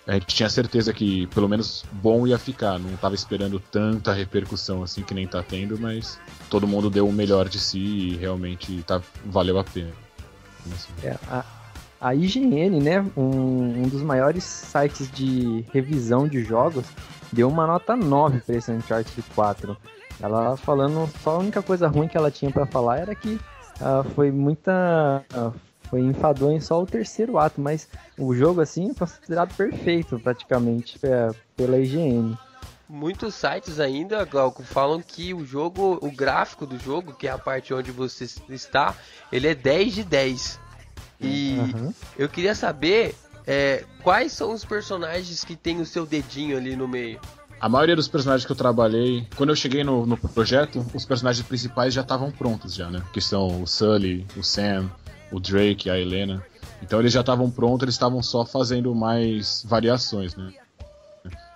a 0.08 0.14
gente 0.14 0.28
tinha 0.28 0.50
certeza 0.50 0.92
que 0.94 1.28
pelo 1.28 1.48
menos 1.48 1.86
bom 1.92 2.26
ia 2.26 2.40
ficar, 2.40 2.80
não 2.80 2.96
tava 2.98 3.14
esperando 3.14 3.60
tanta 3.60 4.12
repercussão 4.12 4.82
assim 4.82 5.04
que 5.04 5.14
nem 5.14 5.28
tá 5.28 5.44
tendo, 5.44 5.78
mas 5.80 6.20
todo 6.50 6.66
mundo 6.68 6.90
deu 6.90 7.08
o 7.08 7.14
melhor 7.14 7.48
de 7.48 7.60
si 7.60 7.78
e 7.78 8.16
realmente 8.16 8.82
tá, 8.88 9.02
valeu 9.26 9.60
a 9.60 9.64
pena. 9.64 10.07
Assim. 10.74 10.92
É, 11.04 11.16
a, 11.30 11.46
a 12.00 12.16
IGN, 12.16 12.80
né, 12.80 13.06
um, 13.16 13.84
um 13.84 13.88
dos 13.88 14.02
maiores 14.02 14.44
sites 14.44 15.10
de 15.12 15.66
revisão 15.74 16.28
de 16.28 16.44
jogos, 16.44 16.86
deu 17.32 17.50
uma 17.50 17.66
nota 17.68 17.96
9 17.96 18.42
para 18.42 18.56
esse 18.56 18.72
Uncharted 18.72 19.24
4. 19.36 19.78
Ela 20.20 20.58
falando, 20.58 21.10
só 21.22 21.36
a 21.36 21.40
única 21.40 21.62
coisa 21.62 21.88
ruim 21.88 22.08
que 22.08 22.18
ela 22.18 22.32
tinha 22.32 22.52
para 22.52 22.66
falar 22.66 23.00
era 23.00 23.14
que 23.14 23.40
ah, 23.80 24.04
foi 24.16 24.32
muita. 24.32 25.24
ah, 25.34 25.52
foi 25.90 26.02
enfadonho 26.02 26.62
só 26.62 26.82
o 26.82 26.86
terceiro 26.86 27.38
ato, 27.38 27.62
mas 27.62 27.88
o 28.18 28.36
jogo 28.36 28.60
assim 28.60 28.92
é 28.92 28.94
considerado 28.94 29.56
perfeito 29.56 30.20
praticamente 30.20 31.00
é, 31.04 31.30
pela 31.56 31.78
IGN. 31.78 32.38
Muitos 32.89 33.36
sites 33.36 33.80
ainda, 33.80 34.23
Glauco, 34.23 34.63
falam 34.63 35.02
que 35.02 35.34
o 35.34 35.45
jogo, 35.45 36.00
o 36.02 36.10
gráfico 36.10 36.65
do 36.65 36.80
jogo, 36.80 37.13
que 37.13 37.28
é 37.28 37.32
a 37.32 37.38
parte 37.38 37.73
onde 37.73 37.91
você 37.91 38.26
está, 38.50 38.95
ele 39.32 39.47
é 39.47 39.54
10 39.54 39.93
de 39.93 40.04
10. 40.04 40.60
E 41.19 41.58
Aham. 41.60 41.93
eu 42.17 42.30
queria 42.30 42.56
saber 42.56 43.13
é, 43.45 43.84
quais 44.04 44.32
são 44.32 44.54
os 44.54 44.63
personagens 44.63 45.43
que 45.43 45.56
tem 45.56 45.82
o 45.82 45.86
seu 45.86 46.06
dedinho 46.06 46.58
ali 46.58 46.76
no 46.76 46.88
meio. 46.88 47.19
A 47.60 47.67
maioria 47.67 47.95
dos 47.95 48.08
personagens 48.08 48.45
que 48.45 48.52
eu 48.52 48.56
trabalhei, 48.56 49.28
quando 49.36 49.50
eu 49.50 49.56
cheguei 49.56 49.84
no, 49.84 50.06
no 50.06 50.15
projeto, 50.15 50.86
os 50.93 51.06
personagens 51.06 51.45
principais 51.45 51.93
já 51.93 52.02
estavam 52.02 52.32
prontos 52.32 52.76
já, 52.76 52.89
né? 52.89 53.02
Que 53.12 53.19
são 53.19 53.63
o 53.63 53.67
Sully, 53.67 54.28
o 54.38 54.43
Sam, 54.43 54.91
o 55.32 55.39
Drake, 55.39 55.89
a 55.89 55.97
Helena. 56.00 56.45
Então 56.84 57.00
eles 57.00 57.12
já 57.12 57.21
estavam 57.21 57.50
prontos, 57.50 57.84
eles 57.84 57.95
estavam 57.95 58.21
só 58.21 58.45
fazendo 58.45 58.93
mais 58.93 59.65
variações, 59.67 60.36
né? 60.36 60.54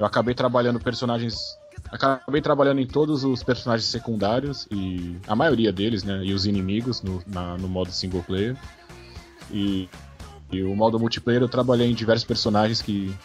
Eu 0.02 0.06
acabei 0.08 0.34
trabalhando 0.34 0.80
personagens. 0.80 1.60
Acabei 1.92 2.42
trabalhando 2.42 2.82
em 2.82 2.88
todos 2.88 3.24
os 3.24 3.44
personagens 3.44 3.88
secundários 3.88 4.68
e 4.72 5.16
a 5.28 5.36
maioria 5.36 5.72
deles, 5.72 6.04
né? 6.04 6.26
E 6.26 6.34
os 6.34 6.48
inimigos 6.48 7.04
no, 7.04 7.22
na- 7.28 7.56
no 7.56 7.68
modo 7.70 7.92
single 7.92 8.24
player. 8.24 8.58
E, 9.52 9.88
e 10.52 10.64
o 10.64 10.76
modo 10.76 11.00
multiplayer 11.00 11.44
eu 11.44 11.48
trabalhei 11.48 11.88
em 11.88 11.94
diversos 11.94 12.26
personagens 12.26 12.82
que 12.82 13.16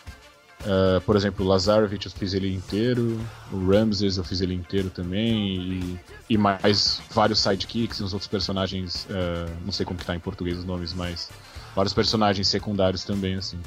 Uh, 0.63 1.01
por 1.03 1.15
exemplo, 1.15 1.45
o 1.45 1.49
Lazarevich 1.49 2.07
eu 2.07 2.13
fiz 2.13 2.33
ele 2.33 2.53
inteiro, 2.53 3.21
o 3.53 3.71
Ramses 3.71 4.17
eu 4.17 4.25
fiz 4.25 4.41
ele 4.41 4.55
inteiro 4.55 4.89
também, 4.89 5.61
e, 5.61 6.01
e 6.31 6.39
mais 6.39 7.01
vários 7.11 7.39
sidekicks 7.41 8.01
e 8.01 8.03
uns 8.03 8.15
outros 8.15 8.27
personagens, 8.27 9.05
uh, 9.05 9.53
não 9.65 9.71
sei 9.71 9.85
como 9.85 9.99
que 9.99 10.05
tá 10.07 10.17
em 10.17 10.19
português 10.19 10.59
os 10.59 10.65
nomes, 10.65 10.95
mas 10.95 11.29
vários 11.75 11.93
personagens 11.93 12.49
secundários 12.49 13.05
também, 13.05 13.35
assim. 13.37 13.61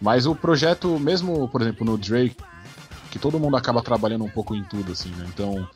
Mas 0.00 0.26
o 0.26 0.34
projeto, 0.34 0.98
mesmo, 0.98 1.48
por 1.48 1.62
exemplo, 1.62 1.84
no 1.84 1.98
Drake, 1.98 2.36
que 3.10 3.18
todo 3.18 3.38
mundo 3.38 3.56
acaba 3.56 3.82
trabalhando 3.82 4.24
um 4.24 4.30
pouco 4.30 4.54
em 4.54 4.62
tudo, 4.64 4.92
assim, 4.92 5.10
né? 5.10 5.26
Então, 5.32 5.68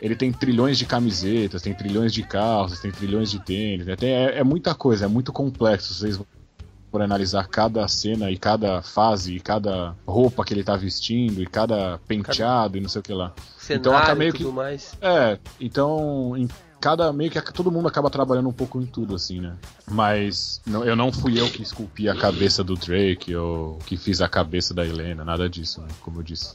ele 0.00 0.14
tem 0.14 0.32
trilhões 0.32 0.78
de 0.78 0.86
camisetas, 0.86 1.62
tem 1.62 1.74
trilhões 1.74 2.12
de 2.12 2.22
calças, 2.22 2.80
tem 2.80 2.90
trilhões 2.90 3.30
de 3.30 3.40
tênis, 3.40 3.86
né? 3.86 3.96
tem, 3.96 4.10
é, 4.10 4.38
é 4.38 4.44
muita 4.44 4.74
coisa, 4.74 5.06
é 5.06 5.08
muito 5.08 5.32
complexo. 5.32 5.94
Vocês 5.94 6.20
por 6.94 7.02
analisar 7.02 7.48
cada 7.48 7.88
cena 7.88 8.30
e 8.30 8.38
cada 8.38 8.80
fase 8.80 9.34
e 9.34 9.40
cada 9.40 9.96
roupa 10.06 10.44
que 10.44 10.54
ele 10.54 10.62
tá 10.62 10.76
vestindo 10.76 11.42
e 11.42 11.46
cada 11.46 11.98
penteado 12.06 12.78
e 12.78 12.80
não 12.80 12.88
sei 12.88 13.00
o 13.00 13.02
que 13.02 13.12
lá. 13.12 13.32
Cenário 13.58 13.80
então 13.80 13.96
acaba 13.96 14.14
meio 14.14 14.32
que 14.32 14.44
mais. 14.44 14.96
é, 15.02 15.36
então 15.60 16.36
em 16.36 16.46
cada 16.84 17.10
meio 17.14 17.30
que 17.30 17.40
todo 17.50 17.72
mundo 17.72 17.88
acaba 17.88 18.10
trabalhando 18.10 18.50
um 18.50 18.52
pouco 18.52 18.78
em 18.78 18.84
tudo 18.84 19.14
assim, 19.14 19.40
né? 19.40 19.56
Mas 19.90 20.60
não, 20.66 20.84
eu 20.84 20.94
não 20.94 21.10
fui 21.10 21.40
eu 21.40 21.48
que 21.48 21.62
esculpi 21.62 22.10
a 22.10 22.14
cabeça 22.14 22.62
do 22.62 22.74
Drake 22.74 23.34
ou 23.34 23.78
que 23.86 23.96
fiz 23.96 24.20
a 24.20 24.28
cabeça 24.28 24.74
da 24.74 24.84
Helena, 24.84 25.24
nada 25.24 25.48
disso, 25.48 25.80
né? 25.80 25.88
como 26.02 26.18
eu 26.18 26.22
disse. 26.22 26.54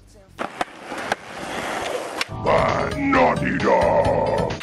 By 2.43 2.95
Naughty 2.95 3.57
Dog. 3.57 4.53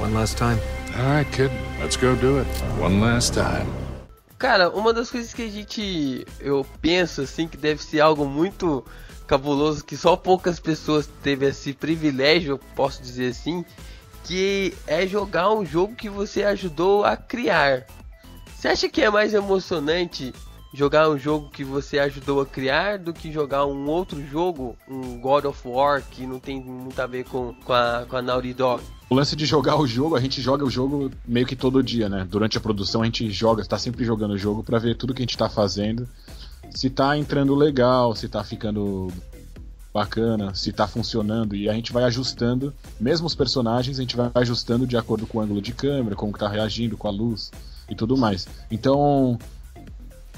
One 0.00 0.12
last 0.12 0.36
time. 0.36 0.58
All 0.96 1.18
right, 1.18 1.30
kid. 1.30 1.52
Let's 1.80 1.94
go 1.94 2.16
do 2.16 2.40
it. 2.40 2.50
One 2.82 3.00
last 3.00 3.32
time. 3.34 3.70
Cara, 4.40 4.70
uma 4.70 4.92
das 4.92 5.08
coisas 5.08 5.32
que 5.32 5.42
a 5.42 5.48
gente. 5.48 6.26
Eu 6.40 6.66
penso 6.82 7.20
assim 7.20 7.46
que 7.46 7.56
deve 7.56 7.80
ser 7.80 8.00
algo 8.00 8.26
muito 8.26 8.84
cabuloso, 9.28 9.84
que 9.84 9.96
só 9.96 10.16
poucas 10.16 10.58
pessoas 10.58 11.08
teve 11.22 11.46
esse 11.46 11.72
privilégio, 11.72 12.54
eu 12.54 12.58
posso 12.74 13.00
dizer 13.00 13.28
assim, 13.28 13.64
que 14.24 14.74
é 14.86 15.06
jogar 15.06 15.52
um 15.52 15.64
jogo 15.64 15.94
que 15.94 16.08
você 16.08 16.42
ajudou 16.42 17.04
a 17.04 17.16
criar. 17.16 17.86
Você 18.56 18.68
acha 18.68 18.88
que 18.88 19.02
é 19.02 19.10
mais 19.10 19.32
emocionante 19.34 20.32
jogar 20.72 21.08
um 21.10 21.18
jogo 21.18 21.50
que 21.50 21.64
você 21.64 21.98
ajudou 21.98 22.40
a 22.40 22.46
criar 22.46 22.98
do 22.98 23.12
que 23.12 23.32
jogar 23.32 23.66
um 23.66 23.86
outro 23.88 24.24
jogo, 24.24 24.76
um 24.88 25.20
God 25.20 25.46
of 25.46 25.66
War, 25.66 26.02
que 26.02 26.26
não 26.26 26.38
tem 26.38 26.60
muito 26.60 27.00
a 27.00 27.06
ver 27.06 27.24
com, 27.24 27.54
com, 27.64 27.72
a, 27.72 28.06
com 28.08 28.16
a 28.16 28.22
Naughty 28.22 28.54
Dog? 28.54 28.82
O 29.08 29.14
lance 29.14 29.34
de 29.34 29.44
jogar 29.44 29.76
o 29.76 29.86
jogo, 29.86 30.14
a 30.14 30.20
gente 30.20 30.40
joga 30.40 30.64
o 30.64 30.70
jogo 30.70 31.10
meio 31.26 31.46
que 31.46 31.56
todo 31.56 31.82
dia, 31.82 32.08
né? 32.08 32.26
Durante 32.28 32.56
a 32.56 32.60
produção 32.60 33.02
a 33.02 33.04
gente 33.04 33.28
joga, 33.30 33.64
tá 33.64 33.76
sempre 33.76 34.04
jogando 34.04 34.32
o 34.32 34.38
jogo 34.38 34.62
pra 34.62 34.78
ver 34.78 34.94
tudo 34.94 35.12
que 35.12 35.22
a 35.22 35.24
gente 35.24 35.36
tá 35.36 35.48
fazendo. 35.48 36.08
Se 36.70 36.88
tá 36.88 37.18
entrando 37.18 37.54
legal, 37.56 38.14
se 38.14 38.28
tá 38.28 38.44
ficando 38.44 39.08
bacana, 39.92 40.54
se 40.54 40.72
tá 40.72 40.86
funcionando 40.86 41.56
e 41.56 41.68
a 41.68 41.72
gente 41.72 41.92
vai 41.92 42.04
ajustando, 42.04 42.72
mesmo 42.98 43.26
os 43.26 43.34
personagens, 43.34 43.98
a 43.98 44.02
gente 44.02 44.16
vai 44.16 44.30
ajustando 44.34 44.86
de 44.86 44.96
acordo 44.96 45.26
com 45.26 45.38
o 45.38 45.40
ângulo 45.40 45.60
de 45.60 45.72
câmera, 45.72 46.14
como 46.14 46.32
que 46.32 46.38
tá 46.38 46.48
reagindo, 46.48 46.96
com 46.96 47.08
a 47.08 47.10
luz 47.10 47.50
e 47.88 47.94
tudo 47.94 48.16
mais. 48.16 48.46
Então, 48.70 49.38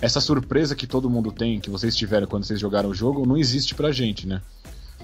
essa 0.01 0.21
surpresa 0.21 0.75
que 0.75 0.87
todo 0.87 1.11
mundo 1.11 1.31
tem, 1.31 1.61
que 1.61 1.71
vocês 1.71 1.95
tiveram 1.95 2.27
quando 2.27 2.45
vocês 2.45 2.59
jogaram 2.59 2.89
o 2.89 2.95
jogo, 2.95 3.27
não 3.27 3.37
existe 3.37 3.75
pra 3.75 3.93
gente, 3.93 4.27
né? 4.27 4.41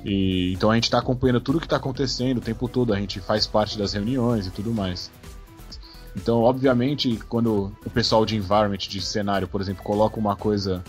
E, 0.04 0.52
então 0.52 0.70
a 0.70 0.74
gente 0.74 0.90
tá 0.90 0.98
acompanhando 0.98 1.40
tudo 1.40 1.60
que 1.60 1.68
tá 1.68 1.76
acontecendo 1.76 2.38
o 2.38 2.40
tempo 2.40 2.68
todo, 2.68 2.92
a 2.92 2.98
gente 2.98 3.20
faz 3.20 3.46
parte 3.46 3.76
das 3.76 3.92
reuniões 3.92 4.46
e 4.46 4.50
tudo 4.50 4.72
mais. 4.72 5.10
Então, 6.16 6.42
obviamente, 6.42 7.16
quando 7.28 7.72
o 7.84 7.90
pessoal 7.90 8.24
de 8.24 8.34
environment, 8.34 8.78
de 8.78 9.00
cenário, 9.00 9.46
por 9.46 9.60
exemplo, 9.60 9.84
coloca 9.84 10.18
uma 10.18 10.34
coisa 10.34 10.82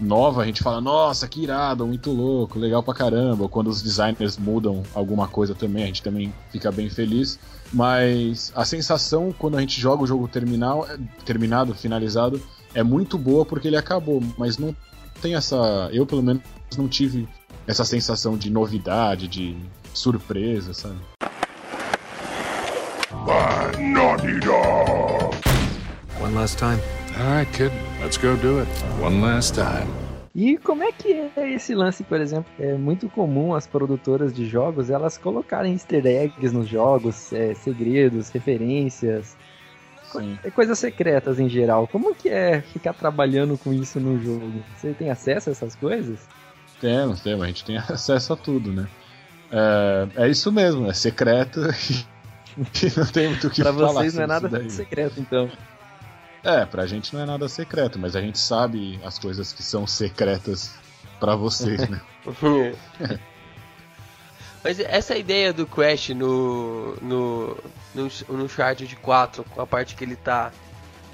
nova, 0.00 0.42
a 0.42 0.46
gente 0.46 0.62
fala, 0.62 0.80
nossa, 0.80 1.28
que 1.28 1.42
irado, 1.42 1.86
muito 1.86 2.10
louco, 2.10 2.58
legal 2.58 2.82
pra 2.82 2.94
caramba. 2.94 3.48
Quando 3.48 3.68
os 3.68 3.82
designers 3.82 4.36
mudam 4.36 4.82
alguma 4.94 5.28
coisa 5.28 5.54
também, 5.54 5.84
a 5.84 5.86
gente 5.86 6.02
também 6.02 6.32
fica 6.50 6.70
bem 6.72 6.88
feliz. 6.90 7.38
Mas 7.72 8.52
a 8.54 8.64
sensação 8.64 9.32
quando 9.36 9.56
a 9.56 9.60
gente 9.60 9.80
joga 9.80 10.02
o 10.02 10.06
jogo 10.06 10.28
terminal, 10.28 10.86
terminado, 11.24 11.74
finalizado, 11.74 12.40
é 12.74 12.82
muito 12.82 13.16
boa 13.16 13.44
porque 13.44 13.68
ele 13.68 13.76
acabou, 13.76 14.22
mas 14.36 14.58
não 14.58 14.74
tem 15.20 15.34
essa. 15.34 15.88
Eu, 15.92 16.06
pelo 16.06 16.22
menos, 16.22 16.42
não 16.76 16.88
tive 16.88 17.28
essa 17.66 17.84
sensação 17.84 18.36
de 18.36 18.50
novidade, 18.50 19.26
de 19.28 19.56
surpresa, 19.92 20.74
sabe? 20.74 20.98
By 23.24 23.80
Naughty 23.80 24.40
Dog. 24.40 25.36
One 26.20 26.34
last 26.34 26.58
time. 26.58 27.03
All 27.16 27.38
right, 27.38 27.50
kid. 27.52 27.70
Let's 28.02 28.16
go 28.16 28.36
do 28.36 28.60
it. 28.60 28.68
One 29.00 29.20
last 29.22 29.54
time. 29.54 29.86
E 30.34 30.58
como 30.58 30.82
é 30.82 30.90
que 30.90 31.30
é 31.36 31.52
esse 31.54 31.74
lance, 31.74 32.02
por 32.02 32.20
exemplo? 32.20 32.50
É 32.58 32.74
muito 32.74 33.08
comum 33.08 33.54
as 33.54 33.68
produtoras 33.68 34.34
de 34.34 34.46
jogos 34.48 34.90
elas 34.90 35.16
colocarem 35.16 35.72
easter 35.74 36.04
eggs 36.04 36.52
nos 36.52 36.66
jogos, 36.68 37.32
é, 37.32 37.54
segredos, 37.54 38.30
referências, 38.30 39.36
Sim. 40.10 40.36
é, 40.42 40.50
coisas 40.50 40.76
secretas 40.76 41.38
em 41.38 41.48
geral. 41.48 41.86
Como 41.86 42.12
que 42.16 42.28
é 42.28 42.60
ficar 42.62 42.94
trabalhando 42.94 43.56
com 43.56 43.72
isso 43.72 44.00
no 44.00 44.20
jogo? 44.20 44.52
Você 44.76 44.92
tem 44.92 45.08
acesso 45.08 45.50
a 45.50 45.52
essas 45.52 45.76
coisas? 45.76 46.18
Temos, 46.80 47.20
temos, 47.20 47.44
a 47.44 47.46
gente 47.46 47.64
tem 47.64 47.76
acesso 47.88 48.32
a 48.32 48.36
tudo, 48.36 48.72
né? 48.72 48.88
É, 49.52 50.24
é 50.24 50.28
isso 50.28 50.50
mesmo, 50.50 50.88
é 50.90 50.92
secreto 50.92 51.60
e 52.58 52.98
não 52.98 53.06
tem 53.06 53.28
muito 53.28 53.46
o 53.46 53.50
que 53.50 53.62
Pra 53.62 53.72
falar. 53.72 53.92
vocês 53.92 54.14
não 54.14 54.24
é 54.24 54.26
nada 54.26 54.68
secreto, 54.68 55.20
então. 55.20 55.48
É, 56.44 56.66
pra 56.66 56.86
gente 56.86 57.14
não 57.14 57.22
é 57.22 57.26
nada 57.26 57.48
secreto, 57.48 57.98
mas 57.98 58.14
a 58.14 58.20
gente 58.20 58.38
sabe 58.38 59.00
as 59.02 59.18
coisas 59.18 59.52
que 59.52 59.62
são 59.62 59.86
secretas 59.86 60.74
pra 61.18 61.34
vocês, 61.34 61.86
né? 61.88 62.00
Mas 64.62 64.80
essa 64.80 65.14
ideia 65.14 65.52
do 65.52 65.66
Crash 65.66 66.08
no 66.10 66.96
no 67.02 67.56
no, 67.94 68.08
no 68.30 68.44
Uncharted 68.44 68.96
4, 68.96 69.44
com 69.44 69.60
a 69.60 69.66
parte 69.66 69.94
que 69.94 70.02
ele 70.02 70.16
tá 70.16 70.50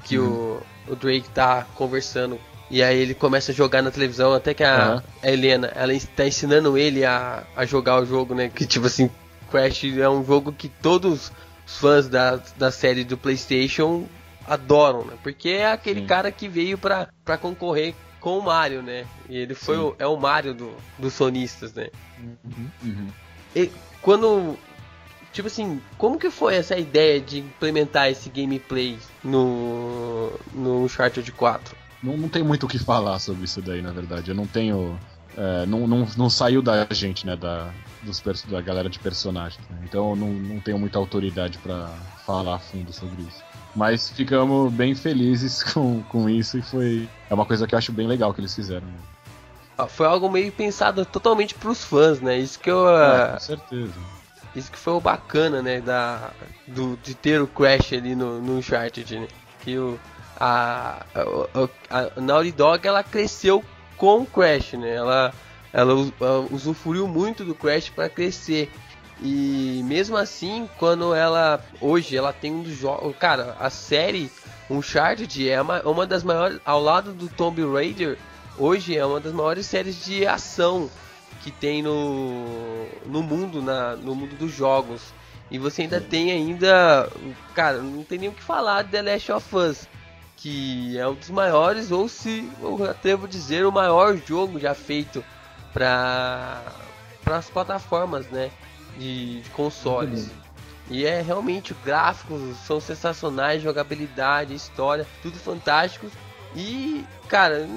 que 0.04 0.16
o, 0.16 0.62
o 0.86 0.94
Drake 0.94 1.28
tá 1.30 1.66
conversando 1.74 2.38
e 2.70 2.80
aí 2.80 2.96
ele 2.96 3.12
começa 3.12 3.50
a 3.50 3.54
jogar 3.54 3.82
na 3.82 3.90
televisão, 3.90 4.32
até 4.32 4.54
que 4.54 4.62
a, 4.62 4.74
Aham. 4.76 5.02
a 5.20 5.28
Helena, 5.28 5.72
ela 5.74 5.92
está 5.92 6.24
ensinando 6.24 6.78
ele 6.78 7.04
a, 7.04 7.42
a 7.56 7.66
jogar 7.66 8.00
o 8.00 8.06
jogo, 8.06 8.32
né? 8.32 8.48
Que 8.48 8.64
tipo 8.64 8.86
assim, 8.86 9.10
Crash 9.50 9.82
é 9.84 10.08
um 10.08 10.24
jogo 10.24 10.52
que 10.52 10.68
todos 10.68 11.32
os 11.66 11.76
fãs 11.76 12.08
da, 12.08 12.40
da 12.56 12.70
série 12.70 13.02
do 13.02 13.18
PlayStation 13.18 14.06
adoram, 14.46 15.04
né? 15.04 15.16
Porque 15.22 15.48
é 15.50 15.70
aquele 15.72 16.00
Sim. 16.00 16.06
cara 16.06 16.30
que 16.32 16.48
veio 16.48 16.78
pra, 16.78 17.08
pra 17.24 17.36
concorrer 17.38 17.94
com 18.20 18.38
o 18.38 18.42
Mario, 18.42 18.82
né? 18.82 19.06
E 19.28 19.36
ele 19.36 19.54
foi 19.54 19.78
o, 19.78 19.94
é 19.98 20.06
o 20.06 20.16
Mario 20.16 20.54
do, 20.54 20.72
dos 20.98 21.14
sonistas, 21.14 21.72
né? 21.72 21.88
Uhum. 22.84 23.08
E 23.54 23.70
quando. 24.02 24.58
Tipo 25.32 25.46
assim, 25.46 25.80
como 25.96 26.18
que 26.18 26.28
foi 26.28 26.56
essa 26.56 26.76
ideia 26.76 27.20
de 27.20 27.38
implementar 27.38 28.08
esse 28.08 28.28
gameplay 28.28 28.98
no. 29.22 30.32
no 30.52 30.84
Uncharted 30.84 31.30
4? 31.32 31.76
Não, 32.02 32.16
não 32.16 32.28
tem 32.28 32.42
muito 32.42 32.66
o 32.66 32.68
que 32.68 32.78
falar 32.78 33.18
sobre 33.18 33.44
isso 33.44 33.62
daí, 33.62 33.80
na 33.80 33.92
verdade. 33.92 34.30
Eu 34.30 34.34
não 34.34 34.46
tenho. 34.46 34.98
é, 35.36 35.66
não, 35.66 35.86
não, 35.86 36.06
não 36.16 36.30
saiu 36.30 36.60
da 36.60 36.86
gente, 36.90 37.26
né? 37.26 37.36
Da, 37.36 37.70
dos, 38.02 38.20
da 38.48 38.60
galera 38.60 38.88
de 38.88 38.98
personagens. 38.98 39.62
né? 39.68 39.82
Então 39.84 40.10
eu 40.10 40.16
não, 40.16 40.32
não 40.32 40.60
tenho 40.60 40.78
muita 40.78 40.98
autoridade 40.98 41.58
pra 41.58 41.88
falar 42.26 42.56
a 42.56 42.58
fundo 42.58 42.92
sobre 42.92 43.22
isso. 43.22 43.42
Mas 43.74 44.10
ficamos 44.10 44.72
bem 44.72 44.94
felizes 44.94 45.62
com, 45.72 46.02
com 46.04 46.28
isso 46.28 46.58
e 46.58 46.62
foi. 46.62 47.08
É 47.28 47.34
uma 47.34 47.46
coisa 47.46 47.66
que 47.66 47.74
eu 47.74 47.78
acho 47.78 47.92
bem 47.92 48.06
legal 48.06 48.34
que 48.34 48.40
eles 48.40 48.54
fizeram. 48.54 48.86
né? 48.86 48.92
Ah, 49.78 49.86
Foi 49.86 50.06
algo 50.06 50.28
meio 50.30 50.50
pensado 50.52 51.04
totalmente 51.04 51.54
pros 51.54 51.84
fãs, 51.84 52.20
né? 52.20 52.38
Isso 52.38 52.58
que 52.58 52.70
eu. 52.70 52.88
É, 52.88 53.22
ah, 53.22 53.30
com 53.34 53.40
certeza. 53.40 53.94
Isso 54.54 54.70
que 54.70 54.78
foi 54.78 54.92
o 54.94 55.00
bacana, 55.00 55.62
né? 55.62 55.80
Da, 55.80 56.30
do, 56.66 56.98
de 57.02 57.14
ter 57.14 57.40
o 57.40 57.46
Crash 57.46 57.92
ali 57.92 58.14
no, 58.16 58.40
no 58.42 58.58
Uncharted, 58.58 59.18
né? 59.20 59.28
Que 59.60 59.78
o, 59.78 59.98
a, 60.38 61.04
a, 61.14 62.08
a 62.16 62.20
Naughty 62.20 62.50
Dog 62.52 62.86
ela 62.86 63.04
cresceu 63.04 63.64
com 63.96 64.22
o 64.22 64.26
Crash, 64.26 64.72
né? 64.72 64.94
Ela, 64.96 65.32
ela, 65.72 65.92
ela 66.20 66.40
usufruiu 66.50 67.06
muito 67.06 67.44
do 67.44 67.54
Crash 67.54 67.90
para 67.90 68.08
crescer. 68.08 68.70
E 69.22 69.82
mesmo 69.84 70.16
assim, 70.16 70.68
quando 70.78 71.14
ela. 71.14 71.62
Hoje 71.80 72.16
ela 72.16 72.32
tem 72.32 72.52
um 72.52 72.62
dos 72.62 72.76
jogos. 72.76 73.14
Cara, 73.18 73.56
a 73.58 73.68
série 73.68 74.30
Uncharted 74.70 75.48
é 75.48 75.60
uma, 75.60 75.82
uma 75.82 76.06
das 76.06 76.22
maiores. 76.24 76.58
Ao 76.64 76.80
lado 76.80 77.12
do 77.12 77.28
Tomb 77.28 77.62
Raider, 77.70 78.16
hoje 78.56 78.96
é 78.96 79.04
uma 79.04 79.20
das 79.20 79.32
maiores 79.32 79.66
séries 79.66 80.04
de 80.04 80.26
ação 80.26 80.90
que 81.42 81.50
tem 81.50 81.82
no, 81.82 82.86
no 83.06 83.22
mundo, 83.22 83.60
na, 83.60 83.96
no 83.96 84.14
mundo 84.14 84.36
dos 84.36 84.52
jogos. 84.52 85.12
E 85.50 85.58
você 85.58 85.82
ainda 85.82 86.00
tem 86.00 86.30
ainda, 86.30 87.10
cara, 87.54 87.78
não 87.78 88.04
tem 88.04 88.18
nem 88.18 88.28
o 88.28 88.32
que 88.32 88.42
falar 88.42 88.82
de 88.82 88.90
The 88.90 89.02
Last 89.02 89.32
of 89.32 89.56
Us, 89.56 89.88
que 90.36 90.96
é 90.96 91.06
um 91.08 91.14
dos 91.14 91.28
maiores, 91.28 91.90
ou 91.90 92.08
se 92.08 92.48
eu 92.62 92.84
atrevo 92.88 93.26
a 93.26 93.28
dizer, 93.28 93.66
o 93.66 93.72
maior 93.72 94.16
jogo 94.16 94.60
já 94.60 94.74
feito 94.74 95.24
para 95.72 96.62
as 97.26 97.50
plataformas, 97.50 98.26
né, 98.28 98.52
de, 98.98 99.40
de 99.40 99.50
consoles. 99.50 100.30
E 100.90 101.06
é 101.06 101.20
realmente, 101.22 101.74
gráficos 101.84 102.56
são 102.66 102.80
sensacionais, 102.80 103.62
jogabilidade, 103.62 104.54
história, 104.54 105.06
tudo 105.22 105.38
fantástico. 105.38 106.10
E, 106.54 107.06
cara, 107.28 107.68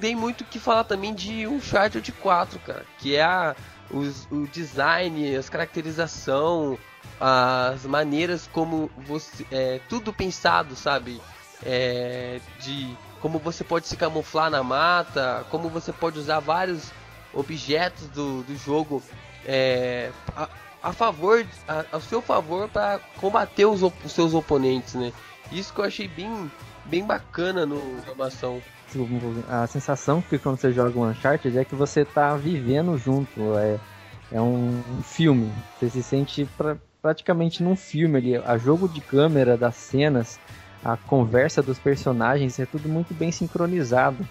tem 0.00 0.16
muito 0.16 0.40
o 0.40 0.44
que 0.44 0.58
falar 0.58 0.84
também 0.84 1.14
de 1.14 1.46
Uncharted 1.46 2.10
4, 2.12 2.58
cara. 2.60 2.86
Que 2.98 3.16
é 3.16 3.22
a, 3.22 3.54
os, 3.90 4.26
o 4.30 4.46
design, 4.46 5.36
as 5.36 5.50
caracterização, 5.50 6.78
as 7.20 7.84
maneiras 7.84 8.48
como 8.50 8.90
você. 8.96 9.46
É, 9.50 9.80
tudo 9.88 10.12
pensado, 10.12 10.74
sabe? 10.74 11.20
É, 11.64 12.40
de 12.58 12.96
como 13.20 13.38
você 13.38 13.62
pode 13.62 13.86
se 13.86 13.96
camuflar 13.96 14.50
na 14.50 14.62
mata, 14.62 15.44
como 15.50 15.68
você 15.68 15.92
pode 15.92 16.18
usar 16.18 16.40
vários 16.40 16.90
objetos 17.32 18.08
do, 18.08 18.42
do 18.42 18.56
jogo 18.56 19.02
é, 19.46 20.10
a- 20.82 20.92
favor, 20.92 21.44
a, 21.68 21.84
ao 21.92 22.00
seu 22.00 22.20
favor 22.20 22.68
para 22.68 22.98
combater 23.16 23.66
os, 23.66 23.82
os 23.82 24.12
seus 24.12 24.34
oponentes, 24.34 24.94
né? 24.94 25.12
Isso 25.50 25.72
que 25.72 25.80
eu 25.80 25.84
achei 25.84 26.08
bem, 26.08 26.50
bem 26.86 27.04
bacana 27.04 27.66
no 27.66 27.98
Informação. 27.98 28.62
A 29.48 29.66
sensação 29.66 30.20
que 30.20 30.38
quando 30.38 30.58
você 30.58 30.70
joga 30.72 30.98
um 30.98 31.08
Uncharted 31.08 31.56
é 31.56 31.64
que 31.64 31.74
você 31.74 32.04
tá 32.04 32.36
vivendo 32.36 32.96
junto. 32.98 33.56
É, 33.56 33.78
é 34.30 34.40
um, 34.40 34.82
um 34.98 35.02
filme. 35.02 35.52
Você 35.78 35.88
se 35.90 36.02
sente 36.02 36.44
pra- 36.56 36.76
praticamente 37.00 37.62
num 37.62 37.76
filme 37.76 38.18
ali. 38.18 38.36
A 38.36 38.58
jogo 38.58 38.88
de 38.88 39.00
câmera 39.00 39.56
das 39.56 39.76
cenas, 39.76 40.38
a 40.84 40.96
conversa 40.96 41.62
dos 41.62 41.78
personagens, 41.78 42.58
é 42.58 42.66
tudo 42.66 42.88
muito 42.88 43.14
bem 43.14 43.32
sincronizado. 43.32 44.26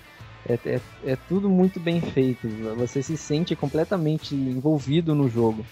É, 0.47 0.53
é, 0.65 0.81
é 1.05 1.15
tudo 1.15 1.49
muito 1.49 1.79
bem 1.79 2.01
feito. 2.01 2.47
Você 2.77 3.01
se 3.01 3.17
sente 3.17 3.55
completamente 3.55 4.35
envolvido 4.35 5.13
no 5.15 5.27
jogo. 5.29 5.65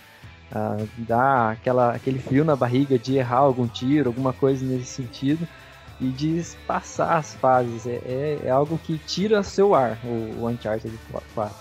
Ah, 0.51 0.77
dá 0.97 1.51
aquela, 1.51 1.93
aquele 1.93 2.19
frio 2.19 2.43
na 2.43 2.55
barriga 2.55 2.97
de 2.97 3.17
errar 3.17 3.37
algum 3.37 3.67
tiro, 3.67 4.09
alguma 4.09 4.33
coisa 4.33 4.65
nesse 4.65 4.87
sentido 4.87 5.47
e 6.01 6.07
de 6.07 6.43
passar 6.65 7.17
as 7.17 7.33
fases. 7.35 7.85
É, 7.85 8.01
é, 8.05 8.39
é 8.45 8.49
algo 8.49 8.77
que 8.77 8.97
tira 8.97 9.43
seu 9.43 9.75
ar, 9.75 9.97
o, 10.03 10.41
o 10.41 10.47
Uncharted 10.47 10.97
4. 11.11 11.51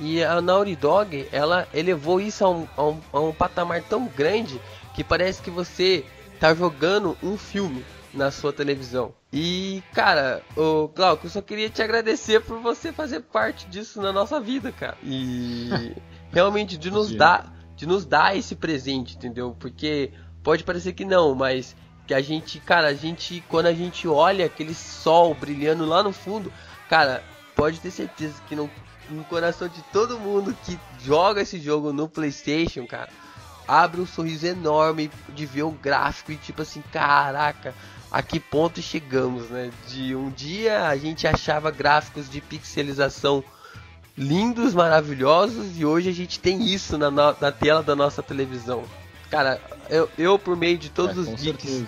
E 0.00 0.22
a 0.24 0.40
Naughty 0.40 0.74
Dog, 0.76 1.28
ela 1.30 1.68
elevou 1.72 2.20
isso 2.20 2.44
a 2.44 2.50
um, 2.50 2.66
a 2.76 2.82
um, 2.84 3.00
a 3.12 3.20
um 3.20 3.32
patamar 3.32 3.82
tão 3.82 4.06
grande 4.06 4.60
que 4.94 5.04
parece 5.04 5.42
que 5.42 5.50
você 5.50 6.04
tá 6.40 6.54
jogando 6.54 7.16
um 7.22 7.36
filme 7.36 7.84
na 8.12 8.30
sua 8.30 8.52
televisão. 8.52 9.14
E, 9.32 9.82
cara, 9.94 10.42
o 10.56 10.88
Glauco, 10.88 11.26
eu 11.26 11.30
só 11.30 11.40
queria 11.40 11.70
te 11.70 11.82
agradecer 11.82 12.40
por 12.40 12.58
você 12.60 12.92
fazer 12.92 13.20
parte 13.20 13.66
disso 13.66 14.02
na 14.02 14.12
nossa 14.12 14.40
vida, 14.40 14.70
cara. 14.72 14.98
E 15.02 15.94
realmente 16.32 16.76
de 16.76 16.90
nos 16.90 17.14
dar, 17.14 17.52
de 17.82 17.88
nos 17.88 18.04
dar 18.04 18.36
esse 18.36 18.54
presente, 18.54 19.16
entendeu? 19.16 19.56
Porque 19.58 20.12
pode 20.40 20.62
parecer 20.62 20.92
que 20.92 21.04
não, 21.04 21.34
mas 21.34 21.74
que 22.06 22.14
a 22.14 22.20
gente, 22.20 22.60
cara, 22.60 22.86
a 22.86 22.94
gente 22.94 23.42
quando 23.48 23.66
a 23.66 23.72
gente 23.72 24.06
olha 24.06 24.46
aquele 24.46 24.72
sol 24.72 25.34
brilhando 25.34 25.84
lá 25.84 26.00
no 26.00 26.12
fundo, 26.12 26.52
cara, 26.88 27.24
pode 27.56 27.80
ter 27.80 27.90
certeza 27.90 28.34
que 28.48 28.54
não 28.54 28.70
no 29.10 29.24
coração 29.24 29.66
de 29.66 29.82
todo 29.92 30.16
mundo 30.16 30.56
que 30.64 30.78
joga 31.04 31.42
esse 31.42 31.58
jogo 31.58 31.92
no 31.92 32.08
PlayStation, 32.08 32.86
cara, 32.86 33.10
abre 33.66 34.00
um 34.00 34.06
sorriso 34.06 34.46
enorme 34.46 35.10
de 35.30 35.44
ver 35.44 35.64
o 35.64 35.72
gráfico 35.72 36.30
e 36.30 36.36
tipo 36.36 36.62
assim, 36.62 36.84
caraca, 36.92 37.74
a 38.12 38.22
que 38.22 38.38
ponto 38.38 38.80
chegamos, 38.80 39.50
né? 39.50 39.72
De 39.88 40.14
um 40.14 40.30
dia 40.30 40.86
a 40.86 40.96
gente 40.96 41.26
achava 41.26 41.68
gráficos 41.72 42.30
de 42.30 42.40
pixelização 42.40 43.42
lindos, 44.16 44.74
maravilhosos 44.74 45.78
e 45.78 45.84
hoje 45.84 46.08
a 46.08 46.12
gente 46.12 46.38
tem 46.38 46.62
isso 46.66 46.98
na, 46.98 47.10
no- 47.10 47.36
na 47.40 47.52
tela 47.52 47.82
da 47.82 47.96
nossa 47.96 48.22
televisão. 48.22 48.82
Cara, 49.30 49.60
eu, 49.88 50.08
eu 50.18 50.38
por 50.38 50.56
meio 50.56 50.76
de 50.76 50.90
todos 50.90 51.16
É, 51.16 51.20
os 51.20 51.40
geeks 51.40 51.62
certeza. 51.70 51.86